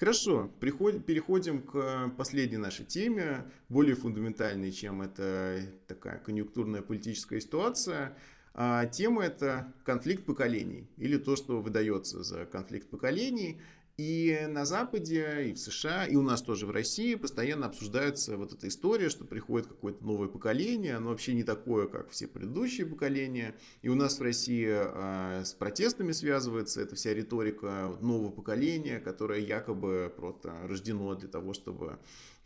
Хорошо, 0.00 0.50
приходим, 0.58 1.00
переходим 1.00 1.62
к 1.62 2.12
последней 2.16 2.56
нашей 2.56 2.86
теме, 2.86 3.44
более 3.68 3.94
фундаментальной, 3.94 4.72
чем 4.72 5.00
это 5.00 5.60
такая 5.86 6.18
конъюнктурная 6.18 6.82
политическая 6.82 7.40
ситуация. 7.40 8.16
А 8.52 8.86
тема 8.86 9.22
это 9.22 9.72
конфликт 9.84 10.24
поколений, 10.24 10.90
или 10.96 11.18
то, 11.18 11.36
что 11.36 11.62
выдается 11.62 12.24
за 12.24 12.46
конфликт 12.46 12.90
поколений. 12.90 13.60
И 13.96 14.46
на 14.48 14.64
Западе, 14.64 15.50
и 15.50 15.52
в 15.52 15.58
США, 15.58 16.06
и 16.06 16.16
у 16.16 16.22
нас 16.22 16.40
тоже 16.40 16.66
в 16.66 16.70
России 16.70 17.14
постоянно 17.16 17.66
обсуждается 17.66 18.36
вот 18.36 18.52
эта 18.52 18.68
история, 18.68 19.10
что 19.10 19.24
приходит 19.24 19.66
какое-то 19.66 20.02
новое 20.04 20.28
поколение, 20.28 20.96
оно 20.96 21.10
вообще 21.10 21.34
не 21.34 21.44
такое, 21.44 21.86
как 21.86 22.10
все 22.10 22.26
предыдущие 22.26 22.86
поколения. 22.86 23.54
И 23.82 23.88
у 23.88 23.94
нас 23.94 24.18
в 24.18 24.22
России 24.22 24.68
э, 24.70 25.44
с 25.44 25.52
протестами 25.52 26.12
связывается 26.12 26.80
эта 26.80 26.96
вся 26.96 27.12
риторика 27.12 27.94
нового 28.00 28.30
поколения, 28.30 29.00
которое 29.00 29.40
якобы 29.40 30.12
просто 30.16 30.54
рождено 30.64 31.14
для 31.14 31.28
того, 31.28 31.52
чтобы 31.52 31.98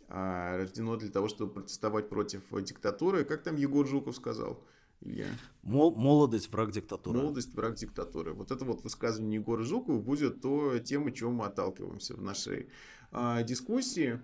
э, 0.09 0.57
рождено 0.57 0.96
для 0.96 1.11
того, 1.11 1.28
чтобы 1.28 1.52
протестовать 1.52 2.09
против 2.09 2.42
диктатуры. 2.64 3.24
Как 3.24 3.42
там 3.42 3.54
Егор 3.57 3.87
Жуков 3.87 4.16
сказал? 4.16 4.61
Илья. 5.04 5.26
Мол, 5.62 5.94
молодость, 5.94 6.50
враг 6.50 6.72
диктатуры. 6.72 7.18
Молодость, 7.18 7.54
враг 7.54 7.74
диктатуры. 7.74 8.32
Вот 8.32 8.50
это 8.50 8.64
вот 8.64 8.82
высказывание 8.82 9.40
Егора 9.40 9.62
Жукова 9.62 10.00
будет 10.00 10.40
то 10.40 10.78
тема, 10.78 11.12
чем 11.12 11.34
мы 11.34 11.46
отталкиваемся 11.46 12.14
в 12.14 12.22
нашей 12.22 12.68
э, 13.12 13.44
дискуссии. 13.44 14.20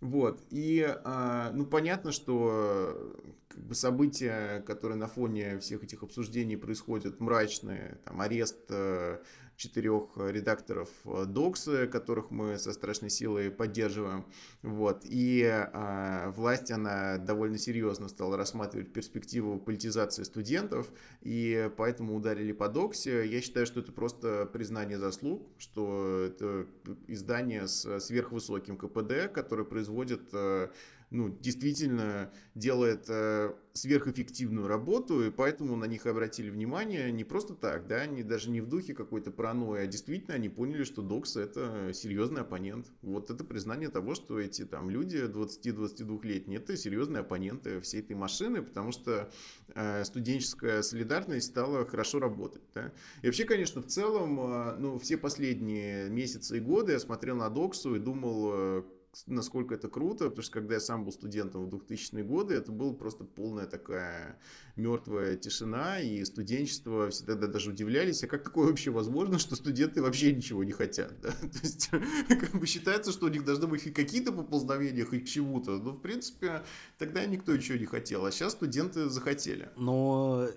Вот. 0.00 0.42
И, 0.50 0.80
э, 0.86 1.50
ну, 1.54 1.64
понятно, 1.66 2.12
что 2.12 3.16
как 3.48 3.64
бы, 3.64 3.74
события, 3.74 4.60
которые 4.66 4.98
на 4.98 5.06
фоне 5.06 5.58
всех 5.60 5.84
этих 5.84 6.02
обсуждений 6.02 6.56
происходят, 6.56 7.20
мрачные, 7.20 8.00
там, 8.04 8.20
арест 8.20 8.66
э, 8.68 9.20
четырех 9.56 10.10
редакторов 10.16 10.88
Доксы, 11.04 11.86
которых 11.86 12.30
мы 12.30 12.58
со 12.58 12.72
страшной 12.72 13.10
силой 13.10 13.50
поддерживаем. 13.50 14.26
Вот. 14.62 15.02
И 15.04 15.42
э, 15.42 16.30
власть, 16.30 16.70
она 16.70 17.18
довольно 17.18 17.58
серьезно 17.58 18.08
стала 18.08 18.36
рассматривать 18.36 18.92
перспективу 18.92 19.58
политизации 19.58 20.22
студентов, 20.22 20.90
и 21.22 21.70
поэтому 21.76 22.16
ударили 22.16 22.52
по 22.52 22.68
Доксе. 22.68 23.26
Я 23.26 23.40
считаю, 23.40 23.66
что 23.66 23.80
это 23.80 23.92
просто 23.92 24.46
признание 24.46 24.98
заслуг, 24.98 25.48
что 25.58 26.24
это 26.26 26.66
издание 27.06 27.66
с 27.66 28.00
сверхвысоким 28.00 28.76
КПД, 28.76 29.32
которое 29.32 29.64
производит 29.64 30.22
э, 30.32 30.68
ну, 31.14 31.28
действительно 31.28 32.32
делает 32.56 33.04
э, 33.08 33.54
сверхэффективную 33.72 34.66
работу, 34.66 35.24
и 35.24 35.30
поэтому 35.30 35.76
на 35.76 35.84
них 35.84 36.06
обратили 36.06 36.50
внимание 36.50 37.12
не 37.12 37.22
просто 37.22 37.54
так, 37.54 37.86
да, 37.86 38.04
не, 38.06 38.24
даже 38.24 38.50
не 38.50 38.60
в 38.60 38.68
духе 38.68 38.94
какой-то 38.94 39.30
паранойи, 39.30 39.84
а 39.84 39.86
действительно 39.86 40.34
они 40.34 40.48
поняли, 40.48 40.82
что 40.82 41.02
Докс 41.02 41.36
это 41.36 41.92
серьезный 41.94 42.42
оппонент. 42.42 42.90
Вот 43.02 43.30
это 43.30 43.44
признание 43.44 43.90
того, 43.90 44.16
что 44.16 44.40
эти 44.40 44.64
там 44.64 44.90
люди 44.90 45.18
20-22-летние, 45.18 46.58
это 46.58 46.76
серьезные 46.76 47.20
оппоненты 47.20 47.80
всей 47.80 48.00
этой 48.00 48.16
машины, 48.16 48.62
потому 48.62 48.90
что 48.90 49.30
э, 49.74 50.04
студенческая 50.04 50.82
солидарность 50.82 51.46
стала 51.46 51.86
хорошо 51.86 52.18
работать, 52.18 52.62
да. 52.74 52.92
И 53.22 53.26
вообще, 53.26 53.44
конечно, 53.44 53.82
в 53.82 53.86
целом, 53.86 54.40
э, 54.40 54.76
ну, 54.78 54.98
все 54.98 55.16
последние 55.16 56.10
месяцы 56.10 56.56
и 56.56 56.60
годы 56.60 56.92
я 56.92 56.98
смотрел 56.98 57.36
на 57.36 57.48
Доксу 57.50 57.94
и 57.94 58.00
думал, 58.00 58.50
э, 58.52 58.82
насколько 59.26 59.74
это 59.74 59.88
круто, 59.88 60.28
потому 60.28 60.42
что 60.42 60.52
когда 60.52 60.74
я 60.74 60.80
сам 60.80 61.04
был 61.04 61.12
студентом 61.12 61.66
в 61.66 61.74
2000-е 61.74 62.24
годы, 62.24 62.54
это 62.54 62.72
была 62.72 62.92
просто 62.92 63.24
полная 63.24 63.66
такая 63.66 64.38
мертвая 64.76 65.36
тишина, 65.36 66.00
и 66.00 66.24
студенчество 66.24 67.10
всегда 67.10 67.34
даже 67.34 67.70
удивлялись, 67.70 68.22
а 68.24 68.26
как 68.26 68.44
такое 68.44 68.68
вообще 68.68 68.90
возможно, 68.90 69.38
что 69.38 69.56
студенты 69.56 70.02
вообще 70.02 70.32
ничего 70.32 70.64
не 70.64 70.72
хотят, 70.72 71.20
да? 71.20 71.30
То 71.40 71.58
есть, 71.62 71.88
как 72.28 72.58
бы 72.58 72.66
считается, 72.66 73.12
что 73.12 73.26
у 73.26 73.28
них 73.28 73.44
должны 73.44 73.66
быть 73.66 73.92
какие-то 73.92 74.32
поползновения 74.32 75.04
хоть 75.04 75.24
к 75.24 75.28
чему-то, 75.28 75.78
но, 75.78 75.92
в 75.92 76.00
принципе, 76.00 76.64
тогда 76.98 77.24
никто 77.26 77.54
ничего 77.54 77.78
не 77.78 77.86
хотел, 77.86 78.24
а 78.24 78.32
сейчас 78.32 78.52
студенты 78.52 79.08
захотели. 79.08 79.70
Но 79.76 80.48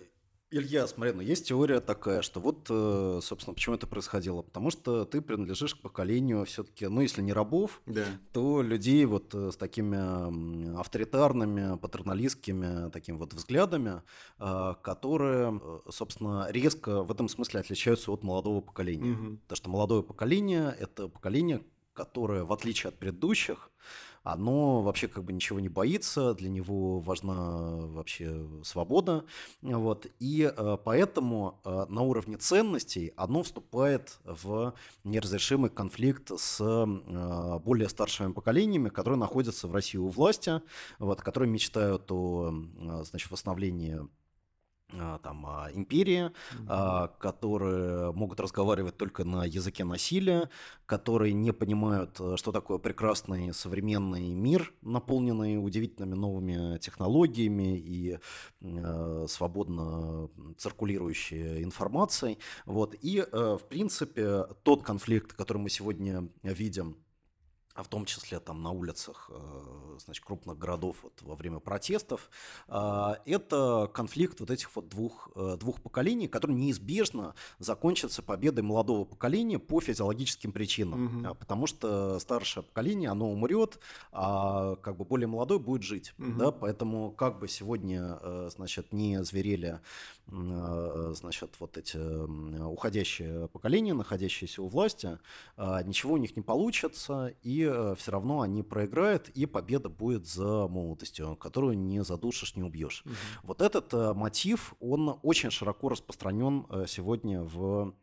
Илья, 0.50 0.88
смотри, 0.88 1.14
ну 1.14 1.22
есть 1.22 1.48
теория 1.48 1.82
такая, 1.82 2.22
что 2.22 2.40
вот, 2.40 2.68
э, 2.70 3.20
собственно, 3.22 3.54
почему 3.54 3.76
это 3.76 3.86
происходило. 3.86 4.42
Потому 4.42 4.72
что 4.72 5.04
ты 5.04 5.22
принадлежишь 5.22 5.76
к 5.76 5.82
поколению 5.82 6.46
все-таки, 6.46 6.88
ну, 6.88 7.02
если 7.02 7.22
не 7.22 7.34
рабов, 7.34 7.82
да. 7.86 8.06
то 8.32 8.62
людей 8.62 9.04
вот 9.04 9.36
э, 9.36 9.52
с 9.52 9.58
такими 9.58 10.78
авторитарными, 10.80 11.78
патерналистскими 11.78 12.90
такими 12.92 13.18
вот 13.18 13.34
взглядами, 13.34 14.04
э, 14.40 14.76
которые, 14.82 15.60
собственно, 15.90 16.48
резко 16.50 17.04
в 17.04 17.12
этом 17.12 17.28
смысле 17.28 17.60
отличаются 17.60 18.12
от 18.14 18.24
молодого 18.24 18.62
поколения. 18.62 19.12
Угу. 19.12 19.38
Потому 19.40 19.58
что 19.58 19.70
молодое 19.70 20.02
поколение– 20.02 20.74
это 20.80 21.10
поколение, 21.10 21.62
которое, 21.94 22.46
в 22.46 22.54
отличие 22.54 22.88
от 22.88 22.98
предыдущих, 22.98 23.70
оно 24.28 24.82
вообще 24.82 25.08
как 25.08 25.24
бы 25.24 25.32
ничего 25.32 25.60
не 25.60 25.70
боится, 25.70 26.34
для 26.34 26.50
него 26.50 27.00
важна 27.00 27.34
вообще 27.88 28.46
свобода. 28.64 29.24
Вот. 29.62 30.08
И 30.20 30.52
э, 30.56 30.78
поэтому 30.84 31.62
э, 31.64 31.86
на 31.88 32.02
уровне 32.02 32.38
ценностей 32.38 33.14
оно 33.16 33.44
вступает 33.44 34.20
в 34.26 34.74
неразрешимый 35.06 35.70
конфликт 35.70 36.32
с 36.38 36.60
э, 36.60 37.60
более 37.60 37.88
старшими 37.88 38.34
поколениями, 38.34 38.90
которые 38.90 39.18
находятся 39.18 39.68
в 39.68 39.74
России 39.74 39.98
у 39.98 40.10
власти, 40.10 40.62
вот, 41.00 41.22
которые 41.22 41.50
мечтают 41.50 42.12
о 42.12 42.54
значит, 43.04 43.32
восстановлении 43.32 44.00
там 44.90 45.46
а, 45.46 45.70
империи, 45.74 46.32
mm-hmm. 46.54 47.12
которые 47.20 48.14
могут 48.14 48.40
разговаривать 48.40 48.98
только 48.98 49.26
на 49.26 49.44
языке 49.46 49.84
насилия, 49.84 50.50
которые 50.86 51.34
не 51.34 51.52
понимают, 51.52 52.20
что 52.36 52.52
такое 52.52 52.78
прекрасный 52.78 53.54
современный 53.54 54.34
мир, 54.34 54.74
наполненный 54.82 55.58
удивительными 55.64 56.16
новыми 56.16 56.78
технологиями 56.78 57.78
и 57.78 58.20
э, 58.62 59.26
свободно 59.28 60.30
циркулирующей 60.58 61.64
информацией. 61.64 62.38
Вот. 62.66 62.96
И, 63.02 63.20
э, 63.20 63.58
в 63.60 63.66
принципе, 63.68 64.46
тот 64.64 64.84
конфликт, 64.84 65.34
который 65.34 65.58
мы 65.58 65.70
сегодня 65.70 66.30
видим 66.44 66.98
а 67.78 67.84
в 67.84 67.88
том 67.88 68.06
числе 68.06 68.40
там 68.40 68.64
на 68.64 68.72
улицах 68.72 69.30
э, 69.32 69.98
значит, 70.04 70.26
крупных 70.26 70.58
городов 70.58 70.98
вот, 71.04 71.22
во 71.22 71.36
время 71.36 71.60
протестов, 71.60 72.32
а, 72.68 73.20
это 73.26 73.90
конфликт 73.94 74.40
вот 74.40 74.50
этих 74.50 74.76
вот 74.76 74.90
двух, 74.90 75.30
э, 75.36 75.58
двух 75.60 75.80
поколений, 75.80 76.28
который 76.28 76.56
неизбежно 76.56 77.36
закончится 77.60 78.24
победой 78.24 78.64
молодого 78.64 79.06
поколения 79.06 79.60
по 79.60 79.80
физиологическим 79.80 80.52
причинам, 80.52 81.28
угу. 81.28 81.36
потому 81.36 81.68
что 81.68 82.18
старшее 82.18 82.64
поколение, 82.64 83.12
оно 83.12 83.32
умрет, 83.32 83.80
а 84.12 84.76
как 84.78 84.98
бы 84.98 85.06
более 85.06 85.28
молодой 85.28 85.60
будет 85.60 85.84
жить, 85.84 86.16
угу. 86.18 86.32
да, 86.32 86.52
поэтому 86.52 87.12
как 87.12 87.38
бы 87.38 87.48
сегодня, 87.48 88.18
э, 88.24 88.50
значит, 88.52 88.92
не 88.92 89.24
зверели 89.24 89.80
значит, 90.30 91.56
вот 91.60 91.78
эти 91.78 91.98
уходящие 91.98 93.48
поколения, 93.48 93.94
находящиеся 93.94 94.62
у 94.62 94.68
власти, 94.68 95.20
а, 95.56 95.82
ничего 95.84 96.16
у 96.16 96.18
них 96.18 96.36
не 96.36 96.42
получится, 96.42 97.34
и 97.44 97.67
Э, 97.68 97.96
все 97.98 98.12
равно 98.12 98.42
они 98.42 98.64
проиграют, 98.64 99.30
и 99.30 99.46
победа 99.46 99.90
будет 99.90 100.28
за 100.28 100.68
молодостью, 100.68 101.36
которую 101.36 101.78
не 101.78 102.04
задушишь, 102.04 102.56
не 102.56 102.64
убьешь. 102.64 103.04
Угу. 103.06 103.14
Вот 103.44 103.62
этот 103.62 103.94
э, 103.94 104.14
мотив, 104.14 104.74
он 104.80 105.20
очень 105.24 105.52
широко 105.52 105.90
распространен 105.90 106.66
э, 106.70 106.86
сегодня 106.88 107.42
в 107.44 107.94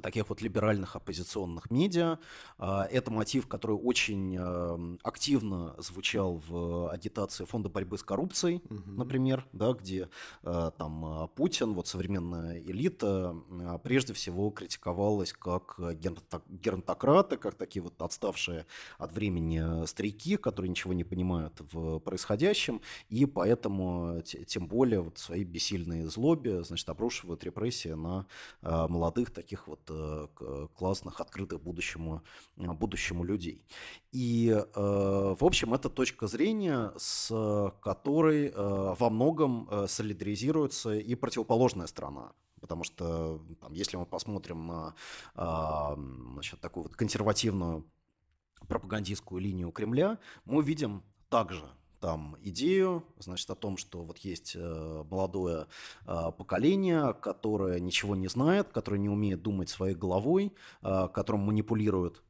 таких 0.00 0.28
вот 0.28 0.42
либеральных 0.42 0.96
оппозиционных 0.96 1.70
медиа. 1.70 2.18
А, 2.58 2.84
это 2.90 3.10
мотив, 3.10 3.46
который 3.46 3.76
очень 3.76 4.36
эм, 4.36 4.98
активно 5.02 5.74
звучал 5.78 6.42
в 6.48 6.90
агитации 6.90 7.44
Фонда 7.44 7.68
борьбы 7.68 7.98
с 7.98 8.02
коррупцией, 8.02 8.62
угу. 8.68 8.82
например, 8.86 9.46
да, 9.52 9.72
где 9.72 10.08
э, 10.42 10.70
там 10.76 11.24
э, 11.24 11.28
Путин, 11.34 11.74
вот 11.74 11.86
современная 11.86 12.58
элита, 12.60 13.36
э, 13.50 13.78
прежде 13.82 14.12
всего 14.12 14.50
критиковалась 14.50 15.32
как 15.32 15.78
геронтократы, 15.98 17.36
как 17.36 17.54
такие 17.54 17.82
вот 17.82 18.00
отставшие 18.00 18.66
от 18.98 19.12
времени 19.12 19.86
старики, 19.86 20.36
которые 20.36 20.70
ничего 20.70 20.92
не 20.92 21.04
понимают 21.04 21.60
в 21.72 21.98
происходящем, 22.00 22.80
и 23.08 23.26
поэтому 23.26 24.22
тем 24.22 24.66
более 24.66 25.00
вот 25.00 25.18
свои 25.18 25.44
бессильные 25.44 26.08
злобе, 26.08 26.62
значит, 26.64 26.88
обрушивают 26.88 27.44
репрессии 27.44 27.90
на 27.90 28.26
молодых 28.62 29.30
таких 29.30 29.68
вот 29.68 29.83
Э, 29.90 30.66
классных, 30.74 31.20
открытых 31.20 31.62
будущему, 31.62 32.22
э, 32.56 32.72
будущему 32.72 33.24
людей. 33.24 33.66
И, 34.12 34.48
э, 34.50 35.34
в 35.38 35.44
общем, 35.44 35.74
это 35.74 35.90
точка 35.90 36.26
зрения, 36.26 36.92
с 36.96 37.28
которой 37.82 38.52
во 38.54 39.10
многом 39.10 39.68
солидаризируется 39.88 40.94
и 40.94 41.14
противоположная 41.14 41.86
страна. 41.86 42.32
Потому 42.60 42.84
что 42.84 43.40
там, 43.60 43.72
если 43.74 43.96
мы 43.96 44.06
посмотрим 44.06 44.66
на 44.66 44.94
а, 45.34 45.96
значит, 46.32 46.60
такую 46.60 46.84
вот 46.84 46.96
консервативную 46.96 47.84
пропагандистскую 48.68 49.40
линию 49.40 49.70
Кремля, 49.70 50.18
мы 50.44 50.62
видим 50.62 51.02
также 51.28 51.68
там 52.04 52.36
идею, 52.42 53.02
значит, 53.18 53.48
о 53.48 53.54
том, 53.54 53.78
что 53.78 54.02
вот 54.04 54.18
есть 54.18 54.54
э, 54.56 55.04
молодое 55.10 55.68
э, 56.06 56.32
поколение, 56.36 57.14
которое 57.14 57.80
ничего 57.80 58.14
не 58.14 58.28
знает, 58.28 58.68
которое 58.68 58.98
не 58.98 59.08
умеет 59.08 59.40
думать 59.40 59.70
своей 59.70 59.94
головой, 59.94 60.52
э, 60.82 61.08
которым 61.14 61.46
манипулируют 61.46 62.22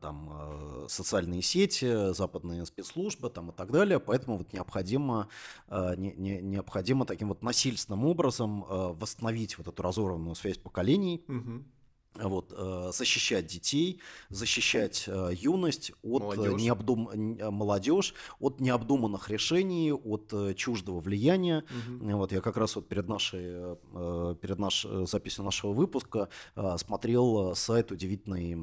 там 0.00 0.86
социальные 0.88 1.42
сети, 1.42 2.14
западные 2.14 2.64
спецслужбы 2.66 3.30
там 3.30 3.50
и 3.50 3.52
так 3.52 3.72
далее, 3.72 3.98
поэтому 3.98 4.38
вот 4.38 4.52
необходимо, 4.52 5.28
не, 5.68 6.12
не, 6.12 6.40
необходимо 6.40 7.04
таким 7.04 7.28
вот 7.28 7.42
насильственным 7.42 8.04
образом 8.04 8.64
восстановить 8.68 9.58
вот 9.58 9.66
эту 9.66 9.82
разорванную 9.82 10.36
связь 10.36 10.58
поколений, 10.58 11.24
угу 11.26 11.64
вот, 12.18 12.52
э, 12.56 12.90
защищать 12.92 13.46
детей, 13.46 14.00
защищать 14.28 15.04
э, 15.06 15.30
юность 15.34 15.92
от 16.02 16.22
молодежь. 16.22 16.60
Необдум... 16.60 17.10
молодежь 17.52 18.14
от 18.40 18.60
необдуманных 18.60 19.28
решений, 19.30 19.92
от 19.92 20.56
чуждого 20.56 21.00
влияния. 21.00 21.64
Угу. 21.88 22.16
Вот 22.16 22.32
я 22.32 22.40
как 22.40 22.56
раз 22.56 22.76
вот 22.76 22.88
перед 22.88 23.08
нашей 23.08 23.76
перед 24.36 24.58
наш... 24.58 24.86
записью 25.04 25.44
нашего 25.44 25.72
выпуска 25.72 26.28
смотрел 26.76 27.54
сайт 27.54 27.90
удивительной 27.90 28.54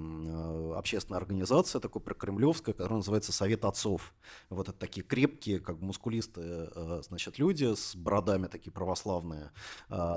общественной 0.78 1.18
организации, 1.18 1.80
такой 1.80 2.02
прокремлевской, 2.02 2.74
которая 2.74 2.98
называется 2.98 3.32
Совет 3.32 3.66
отцов. 3.66 4.14
Вот 4.50 4.70
это 4.70 4.78
такие 4.78 5.04
крепкие, 5.04 5.60
как 5.60 5.80
мускулистые, 5.82 7.02
значит, 7.02 7.40
люди 7.40 7.74
с 7.76 7.96
бородами 7.96 8.48
такие 8.48 8.72
православные 8.72 9.52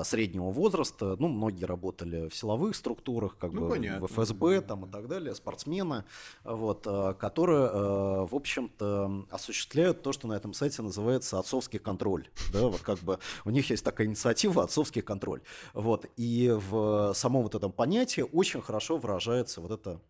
среднего 0.05 0.51
возраста. 0.51 1.17
Ну, 1.19 1.29
многие 1.29 1.65
работали 1.65 2.29
в 2.29 2.35
силовых 2.35 2.77
структурах 2.77 3.26
структурах, 3.27 3.39
как 3.39 3.53
ну, 3.53 3.63
бы 3.63 3.71
понятно. 3.71 4.07
в 4.07 4.11
ФСБ 4.11 4.61
там, 4.63 4.85
и 4.87 4.91
так 4.91 5.09
далее, 5.09 5.35
спортсмены, 5.35 6.05
вот, 6.45 6.87
э, 6.87 7.15
которые, 7.19 7.67
э, 7.67 8.27
в 8.27 8.35
общем-то, 8.35 9.27
осуществляют 9.31 10.03
то, 10.03 10.13
что 10.13 10.29
на 10.29 10.35
этом 10.35 10.53
сайте 10.53 10.83
называется 10.83 11.39
отцовский 11.39 11.79
контроль. 11.79 12.29
Да, 12.53 12.69
вот 12.69 12.81
как 12.81 12.99
бы 13.01 13.19
у 13.45 13.51
них 13.51 13.71
есть 13.71 13.85
такая 13.85 14.07
инициатива 14.07 14.63
отцовский 14.63 15.03
контроль. 15.03 15.43
Вот, 15.75 16.07
и 16.17 16.55
в 16.55 17.13
самом 17.15 17.43
вот 17.43 17.55
этом 17.55 17.73
понятии 17.73 18.25
очень 18.33 18.63
хорошо 18.63 18.97
выражается 18.97 19.61
вот 19.61 19.71
это 19.71 20.01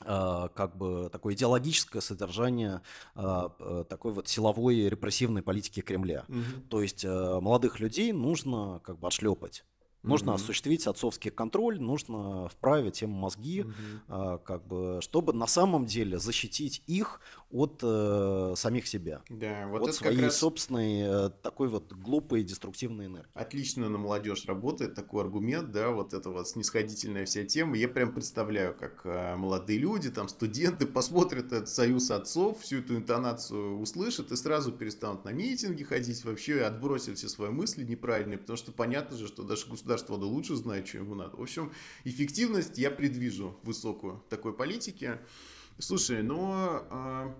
э, 0.00 0.48
как 0.54 0.76
бы 0.76 1.08
такое 1.10 1.34
идеологическое 1.34 2.02
содержание 2.02 2.82
такой 3.14 4.12
вот 4.12 4.28
силовой 4.28 4.88
репрессивной 4.88 5.42
политики 5.42 5.80
Кремля. 5.80 6.24
Угу. 6.28 6.68
То 6.68 6.82
есть 6.82 7.04
молодых 7.04 7.80
людей 7.80 8.12
нужно 8.12 8.80
как 8.84 8.98
бы 8.98 9.06
отшлепать. 9.06 9.64
Нужно 10.04 10.32
угу. 10.32 10.36
осуществить 10.36 10.86
отцовский 10.86 11.30
контроль, 11.30 11.80
нужно 11.80 12.48
вправить 12.48 13.02
им 13.02 13.10
мозги, 13.10 13.62
угу. 13.62 13.72
а, 14.08 14.38
как 14.38 14.66
бы, 14.66 15.00
чтобы 15.00 15.32
на 15.32 15.46
самом 15.46 15.86
деле 15.86 16.18
защитить 16.18 16.82
их 16.86 17.20
от 17.50 17.80
э, 17.82 18.54
самих 18.56 18.86
себя. 18.88 19.22
Да, 19.30 19.68
вот 19.68 19.82
от 19.82 19.88
это 19.88 19.96
своей 19.96 20.22
раз... 20.22 20.38
собственной 20.38 21.26
э, 21.28 21.30
такой 21.40 21.68
вот 21.68 21.92
глупой 21.92 22.42
деструктивной 22.42 23.06
энергии. 23.06 23.28
Отлично 23.34 23.88
на 23.88 23.96
молодежь 23.96 24.44
работает 24.46 24.94
такой 24.94 25.22
аргумент, 25.22 25.70
да, 25.70 25.90
вот 25.90 26.14
эта 26.14 26.30
вот 26.30 26.48
снисходительная 26.48 27.26
вся 27.26 27.44
тема. 27.44 27.76
Я 27.76 27.86
прям 27.86 28.12
представляю, 28.12 28.74
как 28.76 29.02
э, 29.04 29.36
молодые 29.36 29.78
люди, 29.78 30.10
там 30.10 30.28
студенты 30.28 30.86
посмотрят 30.86 31.46
этот 31.52 31.68
союз 31.68 32.10
отцов, 32.10 32.60
всю 32.60 32.78
эту 32.78 32.96
интонацию 32.96 33.78
услышат 33.78 34.32
и 34.32 34.36
сразу 34.36 34.72
перестанут 34.72 35.24
на 35.24 35.30
митинги 35.30 35.84
ходить, 35.84 36.24
вообще 36.24 36.62
отбросят 36.62 37.18
все 37.18 37.28
свои 37.28 37.50
мысли 37.50 37.84
неправильные, 37.84 38.38
потому 38.38 38.56
что 38.56 38.72
понятно 38.72 39.16
же, 39.16 39.28
что 39.28 39.44
даже 39.44 39.66
государство 39.66 39.93
да 39.96 40.26
лучше 40.26 40.56
знает, 40.56 40.88
что 40.88 40.98
ему 40.98 41.14
надо. 41.14 41.36
В 41.36 41.42
общем, 41.42 41.72
эффективность 42.04 42.78
я 42.78 42.90
предвижу 42.90 43.58
высокую 43.62 44.22
такой 44.28 44.54
политики. 44.54 45.18
Слушай, 45.78 46.22
но 46.22 46.86
э, 46.90 47.34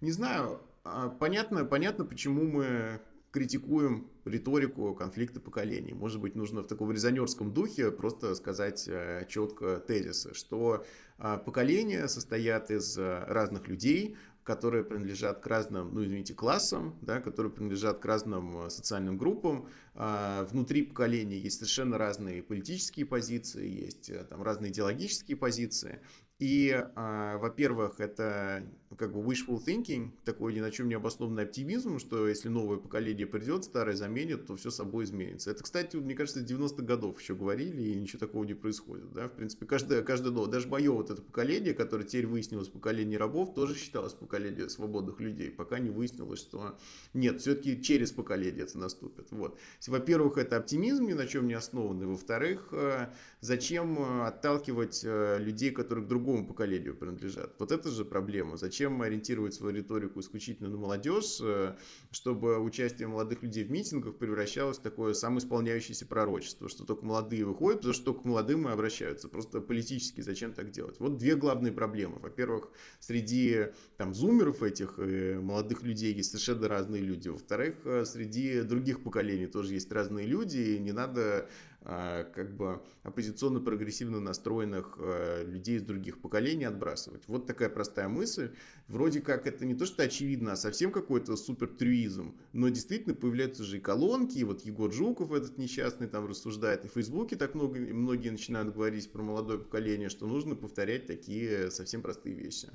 не 0.00 0.12
знаю, 0.12 0.60
э, 0.84 1.10
понятно, 1.18 1.64
понятно, 1.64 2.04
почему 2.04 2.44
мы 2.44 3.00
критикуем 3.30 4.08
риторику 4.24 4.94
конфликта 4.94 5.40
поколений. 5.40 5.92
Может 5.92 6.20
быть, 6.20 6.34
нужно 6.34 6.62
в 6.62 6.66
таком 6.66 6.90
резонерском 6.90 7.52
духе 7.52 7.90
просто 7.90 8.34
сказать 8.34 8.86
э, 8.88 9.24
четко 9.28 9.78
тезисы, 9.78 10.34
что 10.34 10.84
э, 11.18 11.38
поколения 11.44 12.08
состоят 12.08 12.70
из 12.70 12.98
э, 12.98 13.24
разных 13.26 13.68
людей, 13.68 14.16
которые 14.50 14.82
принадлежат 14.82 15.38
к 15.38 15.46
разным, 15.46 15.94
ну 15.94 16.04
извините, 16.04 16.34
классам, 16.34 16.96
да, 17.02 17.20
которые 17.20 17.52
принадлежат 17.52 18.00
к 18.00 18.04
разным 18.04 18.66
э, 18.66 18.70
социальным 18.70 19.16
группам. 19.16 19.68
А, 19.94 20.44
внутри 20.50 20.82
поколения 20.82 21.38
есть 21.38 21.58
совершенно 21.58 21.98
разные 21.98 22.42
политические 22.42 23.06
позиции, 23.06 23.68
есть 23.68 24.10
э, 24.10 24.24
там 24.24 24.42
разные 24.42 24.72
идеологические 24.72 25.36
позиции. 25.36 26.00
И, 26.40 26.72
а, 26.96 27.36
во-первых, 27.36 28.00
это 28.00 28.64
как 28.96 29.12
бы 29.12 29.20
wishful 29.20 29.62
thinking, 29.64 30.10
такой 30.24 30.52
ни 30.54 30.60
на 30.60 30.70
чем 30.70 30.88
не 30.88 30.94
обоснованный 30.94 31.44
оптимизм, 31.44 31.98
что 31.98 32.26
если 32.26 32.48
новое 32.48 32.78
поколение 32.78 33.26
придет, 33.26 33.64
старое 33.64 33.94
заменит, 33.94 34.46
то 34.46 34.56
все 34.56 34.70
собой 34.70 35.04
изменится. 35.04 35.50
Это, 35.50 35.62
кстати, 35.62 35.96
мне 35.96 36.14
кажется, 36.14 36.40
с 36.40 36.50
90-х 36.50 36.82
годов 36.82 37.20
еще 37.20 37.34
говорили, 37.34 37.82
и 37.82 37.94
ничего 37.94 38.18
такого 38.18 38.44
не 38.44 38.54
происходит. 38.54 39.12
Да? 39.12 39.28
В 39.28 39.32
принципе, 39.32 39.66
каждое, 39.66 40.02
каждое 40.02 40.32
новое, 40.32 40.50
даже 40.50 40.66
мое 40.68 40.90
вот 40.90 41.10
это 41.10 41.22
поколение, 41.22 41.72
которое 41.72 42.04
теперь 42.04 42.26
выяснилось 42.26 42.68
поколение 42.68 43.18
рабов, 43.18 43.54
тоже 43.54 43.76
считалось 43.76 44.14
поколением 44.14 44.68
свободных 44.68 45.20
людей, 45.20 45.50
пока 45.50 45.78
не 45.78 45.90
выяснилось, 45.90 46.40
что 46.40 46.78
нет, 47.14 47.40
все-таки 47.40 47.80
через 47.80 48.10
поколение 48.10 48.64
это 48.64 48.78
наступит. 48.78 49.28
Вот. 49.30 49.58
Во-первых, 49.86 50.38
это 50.38 50.56
оптимизм, 50.56 51.06
ни 51.06 51.12
на 51.12 51.26
чем 51.26 51.46
не 51.46 51.54
основанный. 51.54 52.06
Во-вторых, 52.06 52.68
э, 52.72 53.06
зачем 53.40 53.98
э, 53.98 54.26
отталкивать 54.26 55.02
э, 55.04 55.38
людей, 55.38 55.70
которые 55.70 56.04
к 56.04 56.08
другому 56.08 56.29
поколению 56.38 56.96
принадлежат? 56.96 57.54
Вот 57.58 57.72
это 57.72 57.90
же 57.90 58.04
проблема. 58.04 58.56
Зачем 58.56 59.00
ориентировать 59.02 59.54
свою 59.54 59.76
риторику 59.76 60.20
исключительно 60.20 60.68
на 60.68 60.76
молодежь, 60.76 61.38
э, 61.42 61.76
чтобы 62.10 62.58
участие 62.58 63.08
молодых 63.08 63.42
людей 63.42 63.64
в 63.64 63.70
митингах 63.70 64.16
превращалось 64.16 64.78
в 64.78 64.82
такое 64.82 65.14
самоисполняющееся 65.14 66.06
пророчество, 66.06 66.68
что 66.68 66.84
только 66.84 67.04
молодые 67.04 67.44
выходят, 67.44 67.80
потому 67.80 67.94
что 67.94 68.04
только 68.06 68.22
к 68.22 68.24
молодым 68.24 68.68
и 68.68 68.72
обращаются. 68.72 69.28
Просто 69.28 69.60
политически 69.60 70.20
зачем 70.20 70.52
так 70.52 70.70
делать? 70.70 70.98
Вот 71.00 71.18
две 71.18 71.36
главные 71.36 71.72
проблемы. 71.72 72.18
Во-первых, 72.18 72.70
среди 72.98 73.66
там 73.96 74.14
зумеров 74.14 74.62
этих 74.62 74.98
э, 74.98 75.38
молодых 75.40 75.82
людей 75.82 76.12
есть 76.14 76.30
совершенно 76.30 76.68
разные 76.68 77.02
люди. 77.02 77.28
Во-вторых, 77.28 77.76
э, 77.84 78.04
среди 78.04 78.62
других 78.62 79.02
поколений 79.02 79.46
тоже 79.46 79.74
есть 79.74 79.90
разные 79.92 80.26
люди, 80.26 80.58
и 80.58 80.78
не 80.78 80.92
надо 80.92 81.48
как 81.82 82.54
бы 82.56 82.82
оппозиционно-прогрессивно 83.04 84.20
настроенных 84.20 84.96
а, 84.98 85.44
людей 85.44 85.76
из 85.76 85.82
других 85.82 86.20
поколений 86.20 86.64
отбрасывать. 86.64 87.22
Вот 87.26 87.46
такая 87.46 87.70
простая 87.70 88.08
мысль. 88.08 88.50
Вроде 88.86 89.20
как 89.20 89.46
это 89.46 89.64
не 89.64 89.74
то, 89.74 89.86
что 89.86 90.02
очевидно, 90.02 90.52
а 90.52 90.56
совсем 90.56 90.92
какой-то 90.92 91.36
супер 91.36 91.68
трюизм. 91.68 92.36
Но 92.52 92.68
действительно 92.68 93.14
появляются 93.14 93.64
же 93.64 93.78
и 93.78 93.80
колонки, 93.80 94.38
и 94.38 94.44
вот 94.44 94.62
Егор 94.62 94.92
Жуков 94.92 95.32
этот 95.32 95.56
несчастный 95.56 96.06
там 96.06 96.26
рассуждает, 96.26 96.84
и 96.84 96.88
в 96.88 96.92
Фейсбуке 96.92 97.36
так 97.36 97.54
много, 97.54 97.78
многие 97.80 98.30
начинают 98.30 98.74
говорить 98.74 99.10
про 99.10 99.22
молодое 99.22 99.58
поколение, 99.58 100.08
что 100.08 100.26
нужно 100.26 100.56
повторять 100.56 101.06
такие 101.06 101.70
совсем 101.70 102.02
простые 102.02 102.34
вещи. 102.34 102.68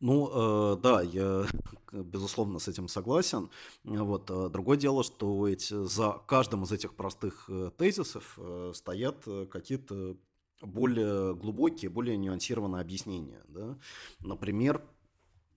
Ну, 0.00 0.30
э, 0.32 0.76
да, 0.80 1.02
я, 1.02 1.46
безусловно, 1.92 2.58
с 2.58 2.68
этим 2.68 2.88
согласен. 2.88 3.50
Вот. 3.84 4.30
Э, 4.30 4.48
другое 4.48 4.78
дело, 4.78 5.04
что 5.04 5.46
эти, 5.46 5.84
за 5.84 6.20
каждым 6.26 6.64
из 6.64 6.72
этих 6.72 6.94
простых 6.94 7.44
э, 7.48 7.70
тезисов 7.76 8.38
э, 8.38 8.72
стоят 8.74 9.22
э, 9.26 9.46
какие-то 9.46 10.16
более 10.62 11.34
глубокие, 11.34 11.90
более 11.90 12.16
нюансированные 12.16 12.80
объяснения. 12.80 13.42
Да? 13.48 13.78
Например, 14.20 14.82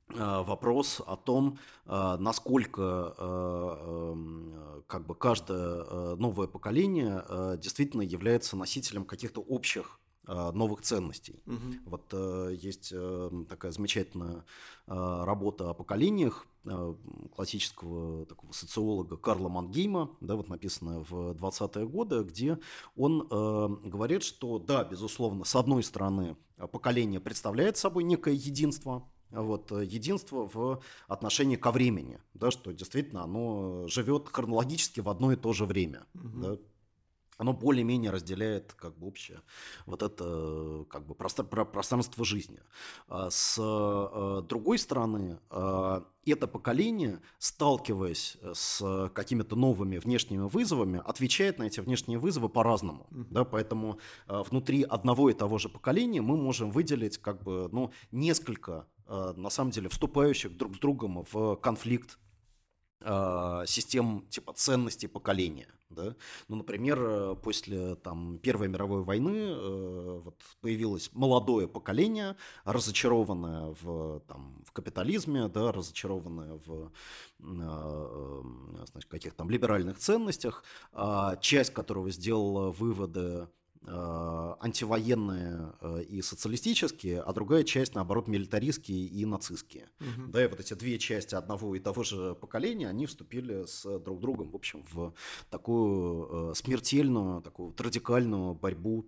вопрос 0.08 1.02
о 1.06 1.18
том, 1.18 1.60
насколько 1.86 3.14
как 4.88 5.06
бы 5.06 5.16
каждое 5.16 6.16
новое 6.16 6.48
поколение 6.48 7.26
действительно 7.58 8.02
является 8.02 8.56
носителем 8.56 9.04
каких-то 9.04 9.42
общих 9.42 10.00
новых 10.28 10.82
ценностей. 10.82 11.42
Угу. 11.46 11.58
Вот 11.86 12.14
э, 12.14 12.56
есть 12.58 12.92
э, 12.94 13.30
такая 13.50 13.72
замечательная 13.72 14.46
э, 14.88 15.24
работа 15.26 15.70
о 15.70 15.74
поколениях 15.74 16.48
э, 16.66 16.96
классического 17.36 18.26
такого 18.26 18.52
социолога 18.54 19.18
Карла 19.18 19.50
Мангейма, 19.50 20.12
да, 20.22 20.36
вот 20.36 20.48
написанная 20.48 21.00
в 21.00 21.34
20-е 21.34 21.86
годы, 21.88 22.24
где 22.24 22.60
он 22.96 23.28
э, 23.30 23.90
говорит, 23.90 24.24
что 24.24 24.60
да, 24.60 24.84
безусловно, 24.84 25.44
с 25.44 25.56
одной 25.56 25.84
стороны, 25.84 26.38
поколение 26.72 27.20
представляет 27.20 27.76
собой 27.76 28.04
некое 28.04 28.34
единство, 28.34 29.10
вот, 29.30 29.72
единство 29.72 30.50
в 30.54 30.82
отношении 31.08 31.56
ко 31.56 31.72
времени, 31.72 32.20
да, 32.34 32.52
что 32.52 32.72
действительно 32.72 33.24
оно 33.24 33.88
живет 33.88 34.30
хронологически 34.32 35.02
в 35.02 35.10
одно 35.10 35.34
и 35.34 35.36
то 35.36 35.52
же 35.54 35.66
время. 35.66 36.06
Угу. 36.14 36.42
Да, 36.42 36.58
оно 37.38 37.54
более-менее 37.54 38.12
разделяет 38.12 38.74
как 38.74 38.98
бы 38.98 39.08
общее 39.08 39.42
вот 39.86 40.04
это 40.04 40.86
как 40.90 41.06
бы 41.06 41.16
пространство 41.16 42.26
жизни. 42.26 42.60
А 43.08 43.30
с 43.30 43.58
э, 43.60 44.42
другой 44.48 44.78
стороны, 44.78 45.40
а, 45.50 46.06
это 46.26 46.48
поколение, 46.48 47.22
сталкиваясь 47.40 48.38
с 48.54 49.10
какими-то 49.14 49.56
новыми 49.56 49.98
внешними 49.98 50.48
вызовами, 50.48 51.02
отвечает 51.06 51.60
на 51.60 51.64
эти 51.64 51.80
внешние 51.80 52.18
вызовы 52.18 52.50
по-разному. 52.50 53.08
Mm-hmm. 53.12 53.28
Да, 53.30 53.44
поэтому 53.44 54.00
а, 54.28 54.44
внутри 54.44 54.84
одного 54.84 55.30
и 55.30 55.34
того 55.34 55.58
же 55.58 55.70
поколения 55.70 56.22
мы 56.22 56.38
можем 56.38 56.72
выделить 56.72 57.18
как 57.18 57.44
бы 57.44 57.70
ну, 57.72 57.92
несколько 58.12 58.88
на 59.06 59.50
самом 59.50 59.72
деле 59.72 59.90
вступающих 59.90 60.56
друг 60.56 60.78
с 60.78 60.80
другом 60.80 61.26
в 61.30 61.58
конфликт 61.58 62.18
систем 63.68 64.26
типа 64.30 64.54
ценностей 64.54 65.08
поколения. 65.08 65.68
Да? 65.94 66.16
Ну, 66.48 66.56
например, 66.58 67.00
э, 67.02 67.36
после 67.36 67.96
там, 67.96 68.40
Первой 68.40 68.68
мировой 68.68 69.04
войны 69.04 69.36
э, 69.36 70.22
вот, 70.24 70.36
появилось 70.62 71.10
молодое 71.14 71.68
поколение, 71.68 72.36
разочарованное 72.66 73.76
в, 73.82 74.20
там, 74.22 74.64
в 74.66 74.72
капитализме, 74.72 75.48
да, 75.48 75.72
разочарованное 75.72 76.60
в 76.66 76.92
э, 77.40 78.42
значит, 78.92 79.10
каких-то 79.10 79.38
там 79.38 79.50
либеральных 79.50 79.98
ценностях, 79.98 80.64
э, 80.94 81.36
часть 81.42 81.74
которого 81.74 82.10
сделала 82.10 82.72
выводы 82.72 83.14
Э, 83.24 83.48
антивоенные 83.86 85.74
э, 85.82 86.04
и 86.04 86.22
социалистические, 86.22 87.22
а 87.22 87.34
другая 87.34 87.64
часть, 87.64 87.96
наоборот, 87.96 88.28
милитаристские 88.28 89.06
и 89.06 89.26
нацистские. 89.26 89.90
Угу. 90.00 90.32
Да, 90.32 90.44
и 90.44 90.48
вот 90.48 90.60
эти 90.60 90.74
две 90.74 90.98
части 91.00 91.36
одного 91.36 91.76
и 91.76 91.80
того 91.80 92.04
же 92.04 92.36
поколения, 92.36 92.88
они 92.88 93.06
вступили 93.06 93.66
с 93.66 93.84
друг 94.00 94.20
другом, 94.20 94.52
в 94.52 94.56
общем, 94.56 94.84
в 94.92 95.14
такую 95.50 96.52
э, 96.52 96.56
смертельную, 96.56 97.42
такую 97.42 97.74
радикальную 97.78 98.54
борьбу 98.54 99.06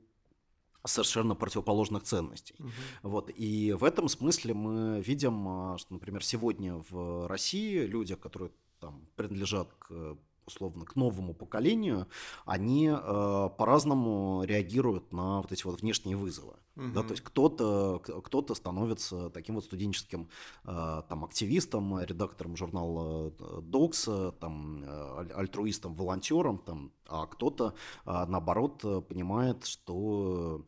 совершенно 0.84 1.36
противоположных 1.36 2.04
ценностей. 2.04 2.56
Угу. 2.60 2.70
Вот. 3.04 3.32
И 3.36 3.74
в 3.74 3.84
этом 3.84 4.08
смысле 4.08 4.54
мы 4.54 5.02
видим, 5.02 5.78
что, 5.78 5.94
например, 5.94 6.24
сегодня 6.24 6.84
в 6.90 7.28
России 7.28 7.86
люди, 7.86 8.16
которые 8.16 8.52
там 8.80 9.08
принадлежат 9.16 9.74
к 9.80 10.18
условно 10.46 10.86
к 10.86 10.96
новому 10.96 11.34
поколению, 11.34 12.08
они 12.46 12.88
э, 12.88 13.50
по-разному 13.58 14.44
реагируют 14.44 15.12
на 15.12 15.42
вот 15.42 15.52
эти 15.52 15.64
вот 15.66 15.82
внешние 15.82 16.16
вызовы. 16.16 16.54
Угу. 16.76 16.88
Да, 16.94 17.04
то 17.04 17.12
есть 17.12 17.24
кто-то 17.24 18.00
кто 18.00 18.54
становится 18.54 19.30
таким 19.30 19.56
вот 19.56 19.64
студенческим 19.64 20.30
э, 20.66 21.02
там 21.08 21.24
активистом, 21.24 22.00
редактором 22.02 22.58
журнала 22.58 23.32
Докс, 23.62 24.10
там 24.40 24.84
э, 24.84 25.28
альтруистом, 25.36 25.96
волонтером, 25.96 26.58
там, 26.60 26.92
а 27.08 27.28
кто-то 27.28 27.76
э, 28.06 28.26
наоборот 28.28 28.82
понимает, 29.08 29.66
что 29.66 30.66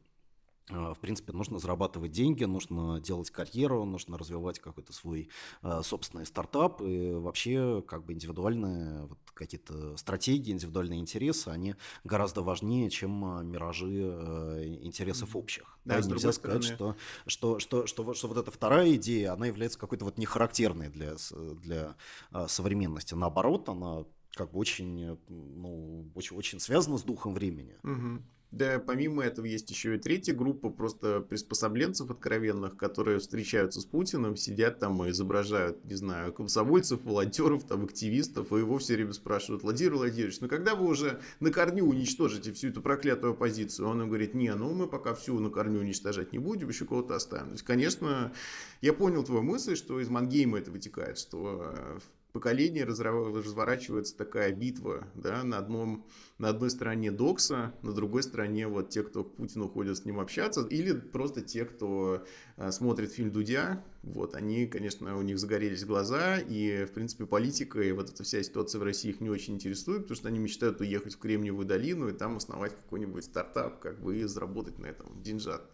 в 0.70 0.98
принципе, 1.00 1.32
нужно 1.32 1.60
зарабатывать 1.60 2.12
деньги, 2.12 2.44
нужно 2.44 3.00
делать 3.00 3.32
карьеру, 3.32 3.86
нужно 3.86 4.18
развивать 4.18 4.60
какой-то 4.60 4.92
свой 4.92 5.30
э, 5.64 5.82
собственный 5.82 6.26
стартап. 6.26 6.82
И 6.82 7.12
вообще, 7.12 7.82
как 7.88 8.06
бы 8.06 8.14
индивидуальные 8.14 9.06
вот, 9.06 9.18
какие-то 9.34 9.96
стратегии, 9.96 10.52
индивидуальные 10.52 11.00
интересы, 11.00 11.50
они 11.50 11.76
гораздо 12.04 12.42
важнее, 12.42 12.90
чем 12.90 13.24
а, 13.24 13.44
миражи 13.44 13.88
э, 13.88 14.80
интересов 14.82 15.36
общих. 15.38 15.80
Да, 15.86 16.02
да, 16.02 16.08
нельзя 16.08 16.34
сказать, 16.34 16.66
что, 16.66 16.98
что, 17.28 17.60
что, 17.60 17.88
что, 17.88 18.14
что 18.14 18.28
вот 18.28 18.38
эта 18.38 18.52
вторая 18.52 18.94
идея, 18.96 19.34
она 19.34 19.48
является 19.48 19.80
какой-то 19.80 20.04
вот 20.04 20.18
нехарактерной 20.18 20.90
для, 20.90 21.16
для 21.62 21.96
э, 22.32 22.46
современности. 22.50 23.14
Наоборот, 23.14 23.70
она 23.70 24.04
как 24.36 24.52
бы 24.52 24.60
очень, 24.60 25.18
ну, 25.30 26.12
очень, 26.14 26.36
очень 26.36 26.60
связана 26.60 26.98
с 26.98 27.04
духом 27.04 27.34
времени. 27.34 27.78
Угу. 27.84 28.22
Да, 28.52 28.80
помимо 28.80 29.24
этого 29.24 29.46
есть 29.46 29.70
еще 29.70 29.96
и 29.96 30.00
третья 30.00 30.34
группа 30.34 30.70
просто 30.70 31.20
приспособленцев 31.20 32.10
откровенных, 32.10 32.78
которые 32.78 33.20
встречаются 33.20 33.82
с 33.82 33.86
Путиным, 33.86 34.38
сидят 34.38 34.80
там 34.80 35.04
и 35.04 35.10
изображают, 35.10 35.84
не 35.84 35.96
знаю, 35.96 36.32
комсомольцев, 36.32 37.04
волонтеров, 37.04 37.66
там, 37.66 37.84
активистов, 37.84 38.54
и 38.54 38.60
его 38.60 38.78
все 38.78 38.96
время 38.96 39.12
спрашивают, 39.12 39.64
Владимир 39.64 39.96
Владимирович, 39.96 40.40
ну 40.40 40.48
когда 40.48 40.76
вы 40.76 40.88
уже 40.88 41.20
на 41.42 41.52
корню 41.52 41.86
уничтожите 41.86 42.54
всю 42.54 42.70
эту 42.70 42.82
проклятую 42.82 43.34
оппозицию? 43.34 43.90
Он 43.90 44.02
им 44.04 44.08
говорит, 44.08 44.34
не, 44.34 44.54
ну 44.56 44.74
мы 44.74 44.88
пока 44.88 45.14
всю 45.14 45.38
на 45.40 45.50
корню 45.50 45.82
уничтожать 45.82 46.32
не 46.32 46.40
будем, 46.40 46.70
еще 46.70 46.86
кого-то 46.86 47.16
оставим. 47.16 47.48
То 47.48 47.54
есть, 47.54 47.66
конечно, 47.66 48.32
я 48.80 48.94
понял 48.94 49.24
твою 49.24 49.44
мысль, 49.44 49.76
что 49.76 50.00
из 50.00 50.08
Мангейма 50.08 50.60
это 50.60 50.72
вытекает, 50.72 51.18
что 51.18 52.00
поколении 52.38 52.82
разворачивается 52.82 54.16
такая 54.16 54.54
битва, 54.54 55.08
да, 55.16 55.44
на, 55.44 55.58
одном, 55.58 56.06
на 56.38 56.50
одной 56.50 56.70
стороне 56.70 57.12
Докса, 57.12 57.74
на 57.82 57.94
другой 57.94 58.22
стороне 58.22 58.68
вот 58.68 58.90
те, 58.90 59.02
кто 59.02 59.24
к 59.24 59.36
Путину 59.36 59.68
ходят 59.68 59.98
с 59.98 60.06
ним 60.06 60.20
общаться, 60.20 60.62
или 60.70 60.94
просто 60.94 61.42
те, 61.42 61.66
кто 61.66 62.24
э, 62.58 62.72
смотрит 62.72 63.12
фильм 63.12 63.32
Дудя, 63.32 63.84
вот, 64.04 64.36
они, 64.36 64.68
конечно, 64.68 65.18
у 65.18 65.24
них 65.24 65.40
загорелись 65.40 65.84
глаза, 65.84 66.38
и, 66.38 66.86
в 66.86 66.92
принципе, 66.92 67.26
политика 67.26 67.82
и 67.82 67.92
вот 67.92 68.12
эта 68.12 68.24
вся 68.24 68.44
ситуация 68.44 68.78
в 68.78 68.84
России 68.84 69.10
их 69.10 69.20
не 69.20 69.32
очень 69.32 69.56
интересует, 69.56 70.04
потому 70.04 70.16
что 70.16 70.28
они 70.28 70.38
мечтают 70.38 70.80
уехать 70.80 71.16
в 71.16 71.18
Кремниевую 71.18 71.66
долину 71.66 72.08
и 72.08 72.14
там 72.14 72.38
основать 72.38 72.76
какой-нибудь 72.76 73.24
стартап, 73.24 73.80
как 73.80 74.00
бы, 74.00 74.20
и 74.20 74.24
заработать 74.26 74.78
на 74.78 74.86
этом 74.86 75.24
деньжат. 75.24 75.68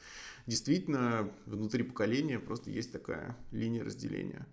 Действительно, 0.48 1.30
внутри 1.46 1.84
поколения 1.84 2.40
просто 2.40 2.70
есть 2.70 2.94
такая 2.94 3.36
линия 3.52 3.84
разделения. 3.84 4.48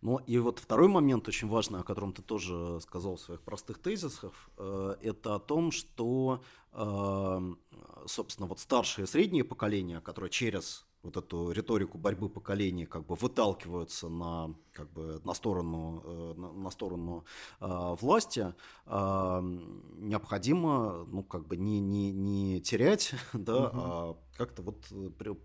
Ну 0.00 0.18
и 0.18 0.38
вот 0.38 0.58
второй 0.60 0.88
момент 0.88 1.26
очень 1.28 1.48
важный, 1.48 1.80
о 1.80 1.82
котором 1.82 2.12
ты 2.12 2.22
тоже 2.22 2.80
сказал 2.80 3.16
в 3.16 3.20
своих 3.20 3.40
простых 3.40 3.78
тезисах, 3.78 4.32
э, 4.56 4.96
это 5.02 5.34
о 5.34 5.40
том, 5.40 5.72
что, 5.72 6.42
э, 6.72 7.54
собственно, 8.06 8.46
вот 8.46 8.60
старшее 8.60 9.04
и 9.04 9.08
среднее 9.08 9.44
поколение, 9.44 10.00
которое 10.00 10.30
через 10.30 10.88
вот 11.02 11.16
эту 11.16 11.52
риторику 11.52 11.96
борьбы 11.96 12.28
поколений 12.28 12.84
как 12.84 13.06
бы 13.06 13.14
выталкиваются 13.14 14.08
на 14.08 14.54
как 14.72 14.92
бы 14.92 15.20
на 15.24 15.32
сторону 15.34 16.02
э, 16.04 16.34
на, 16.36 16.52
на 16.52 16.70
сторону 16.70 17.24
э, 17.60 17.96
власти 18.00 18.54
э, 18.86 19.40
необходимо 19.96 21.06
ну 21.10 21.22
как 21.22 21.46
бы 21.46 21.56
не 21.56 21.80
не 21.80 22.10
не 22.12 22.60
терять 22.60 23.14
да 23.32 23.56
угу. 23.56 23.70
а 23.74 24.16
как-то 24.36 24.62
вот 24.62 24.84
при, 25.18 25.36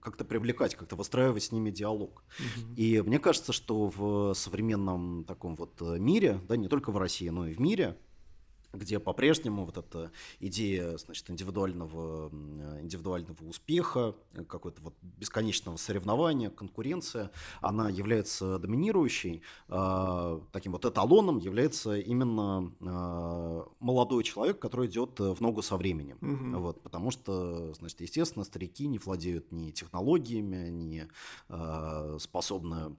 как-то 0.00 0.24
привлекать, 0.24 0.74
как-то 0.74 0.96
выстраивать 0.96 1.42
с 1.42 1.52
ними 1.52 1.70
диалог. 1.70 2.22
Угу. 2.38 2.74
И 2.76 3.00
мне 3.02 3.18
кажется, 3.18 3.52
что 3.52 3.88
в 3.88 4.34
современном 4.34 5.24
таком 5.24 5.56
вот 5.56 5.80
э, 5.80 5.98
мире, 5.98 6.40
да, 6.48 6.56
не 6.56 6.68
только 6.68 6.90
в 6.92 6.98
России, 6.98 7.28
но 7.28 7.46
и 7.46 7.54
в 7.54 7.60
мире, 7.60 7.96
где 8.72 8.98
по-прежнему 8.98 9.64
вот 9.64 9.76
эта 9.76 10.10
идея, 10.40 10.96
значит, 10.98 11.30
индивидуального, 11.30 12.30
индивидуального 12.80 13.44
успеха, 13.44 14.14
какой-то 14.48 14.82
вот 14.82 14.94
бесконечного 15.02 15.76
соревнования, 15.76 16.50
конкуренция, 16.50 17.30
она 17.60 17.88
является 17.88 18.58
доминирующей. 18.58 19.42
А, 19.68 20.40
таким 20.52 20.72
вот 20.72 20.84
эталоном 20.84 21.38
является 21.38 21.96
именно 21.96 22.72
а, 22.80 23.68
молодой 23.80 24.22
человек, 24.24 24.58
который 24.58 24.86
идет 24.86 25.18
в 25.18 25.40
ногу 25.40 25.62
со 25.62 25.76
временем. 25.76 26.18
Угу. 26.20 26.60
Вот, 26.60 26.82
потому 26.82 27.10
что, 27.10 27.72
значит, 27.74 28.00
естественно, 28.00 28.44
старики 28.44 28.86
не 28.86 28.98
владеют 28.98 29.50
ни 29.52 29.70
технологиями, 29.70 30.68
ни 30.68 31.08
а, 31.48 32.16
способны 32.18 32.78
Э, 32.78 32.90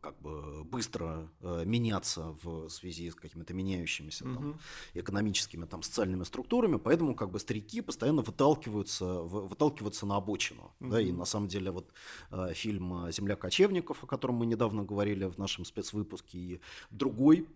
как 0.00 0.20
бы 0.20 0.62
быстро 0.64 1.28
э, 1.40 1.64
меняться 1.64 2.36
в 2.42 2.68
связи 2.68 3.10
с 3.10 3.14
какими-то 3.14 3.54
меняющимися 3.54 4.24
угу. 4.24 4.34
там, 4.34 4.60
экономическими 4.94 5.64
там 5.64 5.82
социальными 5.82 6.24
структурами, 6.24 6.76
поэтому 6.76 7.14
как 7.14 7.30
бы 7.30 7.38
старики 7.38 7.80
постоянно 7.80 8.22
выталкиваются 8.22 9.04
выталкиваются 9.22 10.06
на 10.06 10.16
обочину, 10.16 10.72
угу. 10.80 10.90
да, 10.90 11.00
и 11.00 11.12
на 11.12 11.24
самом 11.24 11.48
деле 11.48 11.70
вот 11.70 11.90
э, 12.30 12.52
фильм 12.52 13.10
"Земля 13.10 13.36
кочевников", 13.36 14.04
о 14.04 14.06
котором 14.06 14.34
мы 14.36 14.46
недавно 14.46 14.84
говорили 14.84 15.24
в 15.24 15.38
нашем 15.38 15.64
спецвыпуске, 15.64 16.38
и 16.38 16.60
другой 16.90 17.48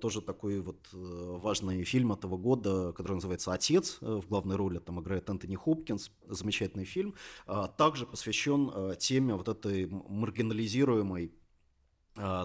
тоже 0.00 0.22
такой 0.22 0.60
вот 0.60 0.88
важный 0.92 1.84
фильм 1.84 2.12
этого 2.12 2.36
года, 2.38 2.92
который 2.92 3.14
называется 3.14 3.52
"Отец", 3.52 3.98
в 4.00 4.26
главной 4.28 4.56
роли 4.56 4.78
там 4.78 5.00
играет 5.00 5.28
Энтони 5.28 5.56
Хопкинс, 5.56 6.10
замечательный 6.26 6.84
фильм, 6.84 7.14
также 7.76 8.06
посвящен 8.06 8.96
теме 8.98 9.34
вот 9.34 9.48
этой 9.48 9.86
маргинализируемой 9.86 11.17
Э, 11.17 11.17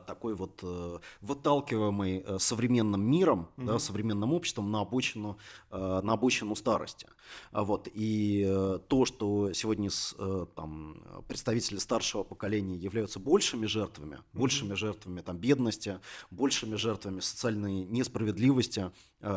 такой 0.08 0.36
вот 0.36 0.60
э, 0.64 1.00
выталкиваемый 1.22 2.24
э, 2.26 2.40
современным 2.40 3.04
миром, 3.10 3.50
mm-hmm. 3.58 3.66
да, 3.66 3.80
современным 3.80 4.34
обществом 4.34 4.72
на 4.72 4.82
обочину, 4.82 5.38
на 5.72 6.14
обочину 6.14 6.56
старости. 6.56 7.08
Вот. 7.52 7.88
И 7.94 8.44
то, 8.88 9.06
что 9.06 9.54
сегодня 9.54 9.90
с, 9.90 10.16
там, 10.56 11.24
представители 11.28 11.78
старшего 11.78 12.24
поколения 12.24 12.76
являются 12.76 13.20
большими 13.20 13.66
жертвами, 13.66 14.16
mm-hmm. 14.16 14.40
большими 14.40 14.74
жертвами 14.74 15.22
там, 15.22 15.38
бедности, 15.38 16.00
большими 16.32 16.76
жертвами 16.76 17.20
социальной 17.22 17.86
несправедливости, 17.86 18.92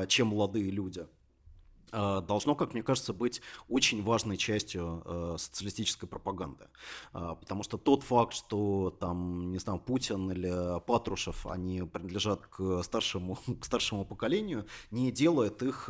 чем 0.09 0.29
молодые 0.29 0.71
люди. 0.71 1.07
Э, 1.97 2.21
должно, 2.21 2.55
как 2.55 2.75
мне 2.75 2.83
кажется, 2.83 3.15
быть 3.15 3.41
очень 3.69 4.03
важной 4.03 4.37
частью 4.37 5.03
э, 5.05 5.37
социалистической 5.39 6.07
пропаганды. 6.07 6.67
Э, 7.15 7.37
потому 7.41 7.63
что 7.63 7.79
тот 7.79 8.03
факт, 8.03 8.35
что 8.35 8.95
там, 9.01 9.51
не 9.51 9.59
знаю, 9.59 9.81
Путин 9.81 10.31
или 10.31 10.81
Патрушев, 10.81 11.47
они 11.47 11.83
принадлежат 11.83 12.47
к 12.47 12.83
старшему, 12.83 13.39
к 13.61 13.65
старшему 13.65 14.05
поколению, 14.05 14.67
не 14.91 15.11
делает 15.11 15.63
их 15.63 15.87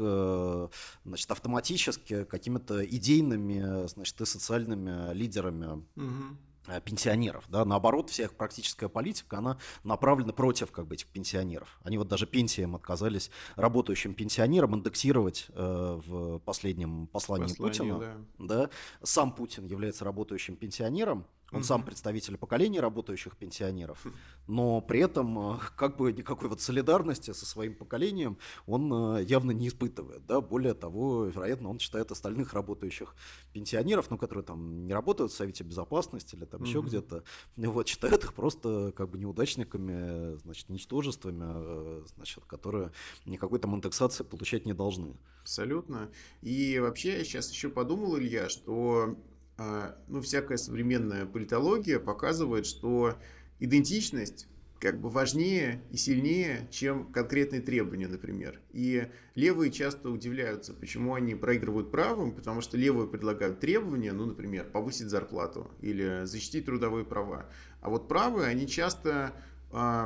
значит, 1.05 1.31
автоматически 1.31 2.25
какими-то 2.25 2.85
идейными 2.85 3.87
значит, 3.89 4.21
и 4.21 4.25
социальными 4.25 5.13
лидерами. 5.13 5.85
Угу 5.97 6.37
пенсионеров, 6.85 7.45
да, 7.49 7.65
наоборот, 7.65 8.11
вся 8.11 8.25
их 8.25 8.35
практическая 8.35 8.89
политика, 8.89 9.39
она 9.39 9.59
направлена 9.85 10.33
против 10.33 10.71
как 10.73 10.87
бы 10.87 10.95
этих 10.95 11.07
пенсионеров. 11.09 11.79
Они 11.85 11.99
вот 11.99 12.09
даже 12.09 12.27
пенсиям 12.27 12.75
отказались 12.75 13.31
работающим 13.57 14.15
пенсионерам 14.15 14.75
индексировать 14.75 15.47
э, 15.51 16.01
в 16.07 16.39
последнем 16.41 17.07
послании 17.07 17.49
Послание, 17.49 17.95
Путина. 17.95 18.19
Да. 18.39 18.57
да. 18.67 18.71
Сам 19.03 19.33
Путин 19.33 19.67
является 19.67 20.05
работающим 20.05 20.57
пенсионером, 20.57 21.27
он 21.53 21.61
mm-hmm. 21.61 21.65
сам 21.65 21.85
представитель 21.85 22.37
поколения 22.37 22.81
работающих 22.81 23.37
пенсионеров, 23.37 24.05
но 24.49 24.81
при 24.81 25.01
этом 25.01 25.55
э, 25.55 25.59
как 25.77 25.97
бы 25.97 26.13
никакой 26.13 26.49
вот 26.49 26.61
солидарности 26.61 27.33
со 27.33 27.47
своим 27.47 27.75
поколением 27.75 28.39
он 28.67 29.17
э, 29.17 29.23
явно 29.25 29.53
не 29.53 29.69
испытывает. 29.69 30.27
Да? 30.27 30.41
Более 30.41 30.75
того, 30.75 31.27
вероятно, 31.27 31.71
он 31.71 31.79
считает 31.79 32.11
остальных 32.11 32.53
работающих 32.53 33.15
пенсионеров, 33.53 34.11
ну, 34.11 34.19
которые 34.19 34.45
там 34.45 34.87
не 34.87 34.93
работают 34.93 35.31
в 35.31 35.37
Совете 35.37 35.63
Безопасности 35.63 36.35
или 36.35 36.47
там 36.47 36.63
mm-hmm. 36.63 36.69
еще 36.69 36.81
где-то, 36.81 37.25
вот, 37.57 37.89
считает 37.89 38.25
их 38.25 38.35
просто 38.35 38.93
как 38.97 39.11
бы 39.11 39.19
неудачниками, 39.19 40.37
значит, 40.39 40.69
ничтожествами, 40.69 41.45
э, 41.47 42.05
значит, 42.17 42.45
которые 42.47 42.91
никакой 43.25 43.61
там 43.61 43.77
индексации 43.77 44.25
получать 44.25 44.67
не 44.67 44.73
должны. 44.73 45.17
Абсолютно. 45.43 46.11
И 46.43 46.81
вообще 46.81 47.19
я 47.19 47.25
сейчас 47.25 47.53
еще 47.53 47.69
подумал, 47.69 48.19
Илья, 48.19 48.49
что 48.49 49.17
ну, 49.59 50.21
всякая 50.21 50.59
современная 50.59 51.27
политология 51.27 51.99
показывает, 51.99 52.67
что 52.67 53.17
идентичность 53.59 54.49
как 54.79 55.01
бы 55.01 55.09
важнее 55.09 55.83
и 55.91 55.97
сильнее, 55.97 56.69
чем 56.71 57.11
конкретные 57.13 57.61
требования, 57.61 58.09
например. 58.09 58.61
И 58.73 59.09
левые 59.35 59.71
часто 59.71 60.11
удивляются, 60.11 60.75
почему 60.75 61.15
они 61.15 61.35
проигрывают 61.35 61.91
правым, 61.91 62.33
потому 62.33 62.61
что 62.61 62.77
левые 62.77 63.09
предлагают 63.09 63.61
требования, 63.61 64.13
ну, 64.13 64.27
например, 64.27 64.67
повысить 64.71 65.09
зарплату 65.09 65.71
или 65.81 66.25
защитить 66.25 66.67
трудовые 66.67 67.05
права. 67.05 67.49
А 67.81 67.89
вот 67.89 68.09
правые, 68.09 68.49
они 68.49 68.67
часто 68.67 69.33
э, 69.73 70.05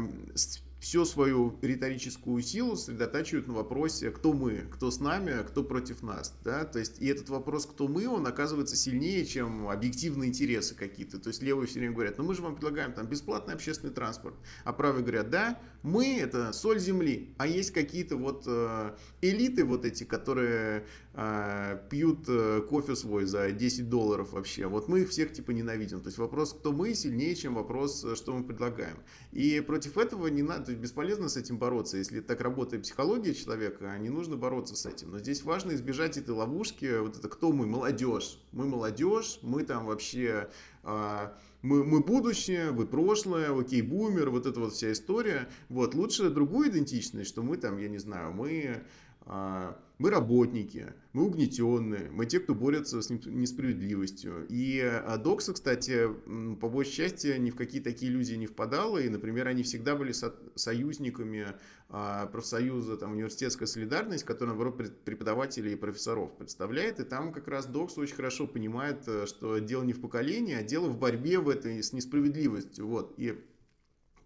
всю 0.81 1.05
свою 1.05 1.59
риторическую 1.61 2.43
силу 2.43 2.75
сосредотачивают 2.75 3.47
на 3.47 3.55
вопросе, 3.55 4.11
кто 4.11 4.33
мы, 4.33 4.67
кто 4.73 4.91
с 4.91 4.99
нами, 4.99 5.41
а 5.41 5.45
кто 5.45 5.63
против 5.63 6.03
нас. 6.03 6.35
Да? 6.43 6.65
То 6.65 6.79
есть, 6.79 7.01
и 7.01 7.07
этот 7.07 7.29
вопрос, 7.29 7.67
кто 7.67 7.87
мы, 7.87 8.09
он 8.09 8.27
оказывается 8.27 8.77
сильнее, 8.77 9.25
чем 9.27 9.69
объективные 9.69 10.31
интересы 10.31 10.75
какие-то. 10.75 11.19
То 11.19 11.29
есть, 11.29 11.43
левые 11.43 11.67
все 11.67 11.81
время 11.81 11.95
говорят, 11.95 12.19
ну 12.19 12.25
мы 12.25 12.35
же 12.35 12.43
вам 12.43 12.55
предлагаем 12.55 12.93
там 12.93 13.07
бесплатный 13.07 13.55
общественный 13.55 13.93
транспорт. 13.93 14.35
А 14.65 14.73
правые 14.73 15.03
говорят, 15.03 15.31
да, 15.31 15.61
мы 15.83 16.19
это 16.19 16.53
соль 16.53 16.79
земли, 16.79 17.35
а 17.39 17.47
есть 17.47 17.73
какие-то 17.73 18.17
вот 18.17 18.45
э, 18.47 18.95
элиты 19.21 19.65
вот 19.65 19.85
эти, 19.85 20.05
которые 20.05 20.87
пьют 21.13 22.29
э, 22.29 22.63
кофе 22.69 22.95
свой 22.95 23.25
за 23.25 23.51
10 23.51 23.89
долларов 23.89 24.33
вообще. 24.33 24.67
Вот 24.69 24.87
мы 24.89 25.01
их 25.01 25.11
всех 25.11 25.33
типа 25.33 25.51
ненавидим. 25.51 26.01
То 26.01 26.07
есть 26.07 26.19
вопрос, 26.19 26.53
кто 26.53 26.73
мы, 26.73 26.95
сильнее, 26.95 27.35
чем 27.35 27.55
вопрос, 27.55 28.05
э, 28.05 28.15
что 28.15 28.33
мы 28.33 28.45
предлагаем. 28.45 28.97
И 29.33 29.61
против 29.61 29.99
этого 29.99 30.29
не 30.29 30.43
надо, 30.43 30.67
то 30.67 30.71
есть 30.71 30.81
бесполезно 30.81 31.29
с 31.29 31.37
этим 31.37 31.59
бороться. 31.59 31.97
Если 31.97 32.21
так 32.21 32.41
работает 32.41 32.85
психология 32.85 33.35
человека, 33.35 33.97
не 33.99 34.09
нужно 34.09 34.37
бороться 34.37 34.77
с 34.77 34.87
этим. 34.87 35.11
Но 35.11 35.19
здесь 35.19 35.43
важно 35.43 35.73
избежать 35.73 36.17
этой 36.17 36.31
ловушки. 36.31 37.01
Вот 37.01 37.17
это 37.17 37.29
кто 37.29 37.51
мы? 37.51 37.67
Молодежь. 37.67 38.41
Мы 38.53 38.67
молодежь, 38.67 39.41
мы 39.43 39.65
там 39.65 39.87
вообще... 39.87 40.49
Э, 40.85 41.31
мы, 41.63 41.85
мы 41.85 42.01
будущее, 42.01 42.71
вы 42.71 42.87
прошлое, 42.87 43.55
окей, 43.55 43.83
бумер, 43.83 44.31
вот 44.31 44.47
эта 44.47 44.59
вот 44.61 44.73
вся 44.73 44.93
история. 44.93 45.47
Вот, 45.69 45.95
лучше 45.95 46.31
другую 46.31 46.71
идентичность, 46.71 47.29
что 47.29 47.43
мы 47.43 47.59
там, 47.59 47.77
я 47.77 47.91
не 47.91 47.99
знаю, 47.99 48.33
мы 48.33 48.77
а, 48.77 49.10
мы 49.27 50.09
работники, 50.09 50.95
мы 51.13 51.27
угнетенные, 51.27 52.11
мы 52.11 52.25
те, 52.25 52.41
кто 52.41 52.55
борется 52.55 53.03
с 53.03 53.11
несправедливостью. 53.11 54.47
И 54.49 54.81
а, 54.81 55.19
Докса, 55.19 55.53
кстати, 55.53 56.09
по 56.59 56.71
большей 56.71 56.93
части 56.93 57.37
ни 57.39 57.51
в 57.51 57.55
какие 57.55 57.83
такие 57.83 58.11
иллюзии 58.11 58.37
не 58.37 58.47
впадала. 58.47 58.97
И, 58.97 59.11
например, 59.11 59.47
они 59.47 59.63
всегда 59.63 59.97
были 59.97 60.13
со 60.13 60.35
союзниками 60.55 61.49
а, 61.91 62.29
профсоюза 62.29 62.97
там, 62.97 63.13
«Университетская 63.13 63.67
солидарность», 63.67 64.25
который, 64.25 64.49
наоборот, 64.49 65.05
преподавателей 65.05 65.75
и 65.75 65.77
профессоров 65.77 66.35
представляет. 66.39 66.99
И 66.99 67.05
там 67.05 67.31
как 67.31 67.47
раз 67.47 67.67
Докс 67.67 67.99
очень 67.99 68.17
хорошо 68.17 68.47
понимает, 68.47 69.07
э, 69.07 69.27
что 69.27 69.59
дело 69.59 69.83
не 69.83 69.93
в 69.93 70.01
поколении, 70.01 70.55
а 70.55 70.63
дело 70.63 70.89
в 70.89 70.99
борьбе 70.99 71.39
в 71.41 71.49
этой 71.51 71.83
с 71.83 71.93
несправедливостью. 71.93 72.87
Вот. 72.87 73.13
И 73.19 73.39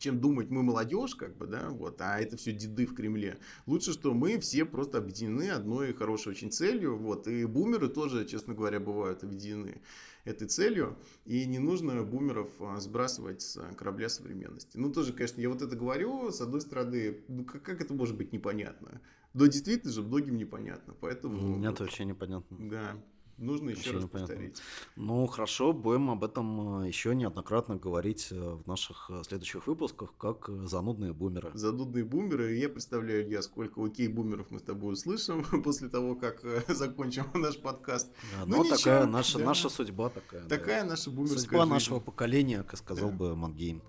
чем 0.04 0.20
думать 0.20 0.50
мы 0.50 0.62
молодежь, 0.62 1.14
как 1.14 1.34
бы, 1.38 1.46
да, 1.46 1.70
вот, 1.70 1.98
а 2.02 2.20
это 2.20 2.36
все 2.36 2.52
деды 2.52 2.84
в 2.84 2.94
Кремле. 2.94 3.38
Лучше, 3.64 3.94
что 3.94 4.12
мы 4.12 4.38
все 4.38 4.66
просто 4.66 4.98
объединены 4.98 5.48
одной 5.48 5.94
хорошей 5.94 6.32
очень 6.32 6.52
целью, 6.52 6.98
вот, 6.98 7.26
и 7.26 7.46
бумеры 7.46 7.88
тоже, 7.88 8.26
честно 8.26 8.52
говоря, 8.52 8.80
бывают 8.80 9.24
объединены 9.24 9.80
этой 10.24 10.46
целью, 10.46 10.98
и 11.24 11.46
не 11.46 11.58
нужно 11.58 12.02
бумеров 12.02 12.50
а, 12.60 12.78
сбрасывать 12.80 13.40
с 13.40 13.58
корабля 13.76 14.10
современности. 14.10 14.76
Ну, 14.76 14.92
тоже, 14.92 15.14
конечно, 15.14 15.40
я 15.40 15.48
вот 15.48 15.62
это 15.62 15.74
говорю, 15.74 16.30
с 16.30 16.40
одной 16.42 16.60
стороны, 16.60 17.22
ну, 17.28 17.44
как, 17.46 17.62
как 17.62 17.80
это 17.80 17.94
может 17.94 18.16
быть 18.16 18.32
непонятно? 18.32 19.00
Да, 19.32 19.46
действительно 19.46 19.92
же, 19.92 20.02
многим 20.02 20.36
непонятно, 20.36 20.94
поэтому... 21.00 21.56
Нет, 21.56 21.80
вообще 21.80 22.04
непонятно. 22.04 22.56
Да, 22.60 23.02
Нужно 23.38 23.70
еще 23.70 23.90
раз 23.92 24.04
повторить. 24.06 24.60
Ну, 24.96 25.26
хорошо, 25.26 25.72
будем 25.72 26.10
об 26.10 26.22
этом 26.22 26.82
э, 26.84 26.88
еще 26.88 27.14
неоднократно 27.14 27.76
говорить 27.76 28.28
э, 28.30 28.34
в 28.36 28.66
наших 28.66 29.10
э, 29.10 29.22
следующих 29.24 29.66
выпусках, 29.66 30.14
как 30.16 30.48
занудные 30.66 31.12
бумеры. 31.12 31.50
Занудные 31.54 32.04
бумеры. 32.04 32.54
Я 32.54 32.68
представляю, 32.68 33.28
я 33.28 33.42
сколько 33.42 33.84
окей-бумеров 33.84 34.50
мы 34.50 34.60
с 34.60 34.62
тобой 34.62 34.92
услышим 34.92 35.44
после 35.64 35.88
того, 35.88 36.14
как 36.14 36.42
закончим 36.68 37.24
наш 37.34 37.58
подкаст. 37.58 38.12
Да, 38.38 38.46
ну, 38.46 38.62
но 38.62 38.76
такая 38.76 39.06
наша, 39.06 39.38
да. 39.38 39.44
наша 39.44 39.68
судьба 39.68 40.10
такая. 40.10 40.44
Такая 40.44 40.82
да. 40.84 40.90
наша 40.90 41.10
бумерская 41.10 41.40
Судьба 41.40 41.60
жизнь. 41.60 41.72
нашего 41.72 42.00
поколения, 42.00 42.62
как 42.62 42.78
сказал 42.78 43.10
да. 43.10 43.16
бы 43.16 43.36
Мангейм. 43.36 43.82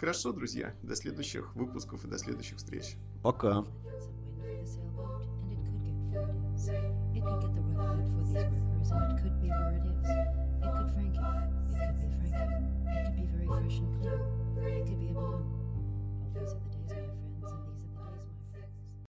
Хорошо, 0.00 0.32
друзья. 0.32 0.74
До 0.82 0.94
следующих 0.94 1.54
выпусков 1.54 2.04
и 2.04 2.08
до 2.08 2.18
следующих 2.18 2.58
встреч. 2.58 2.96
Пока. 3.22 3.64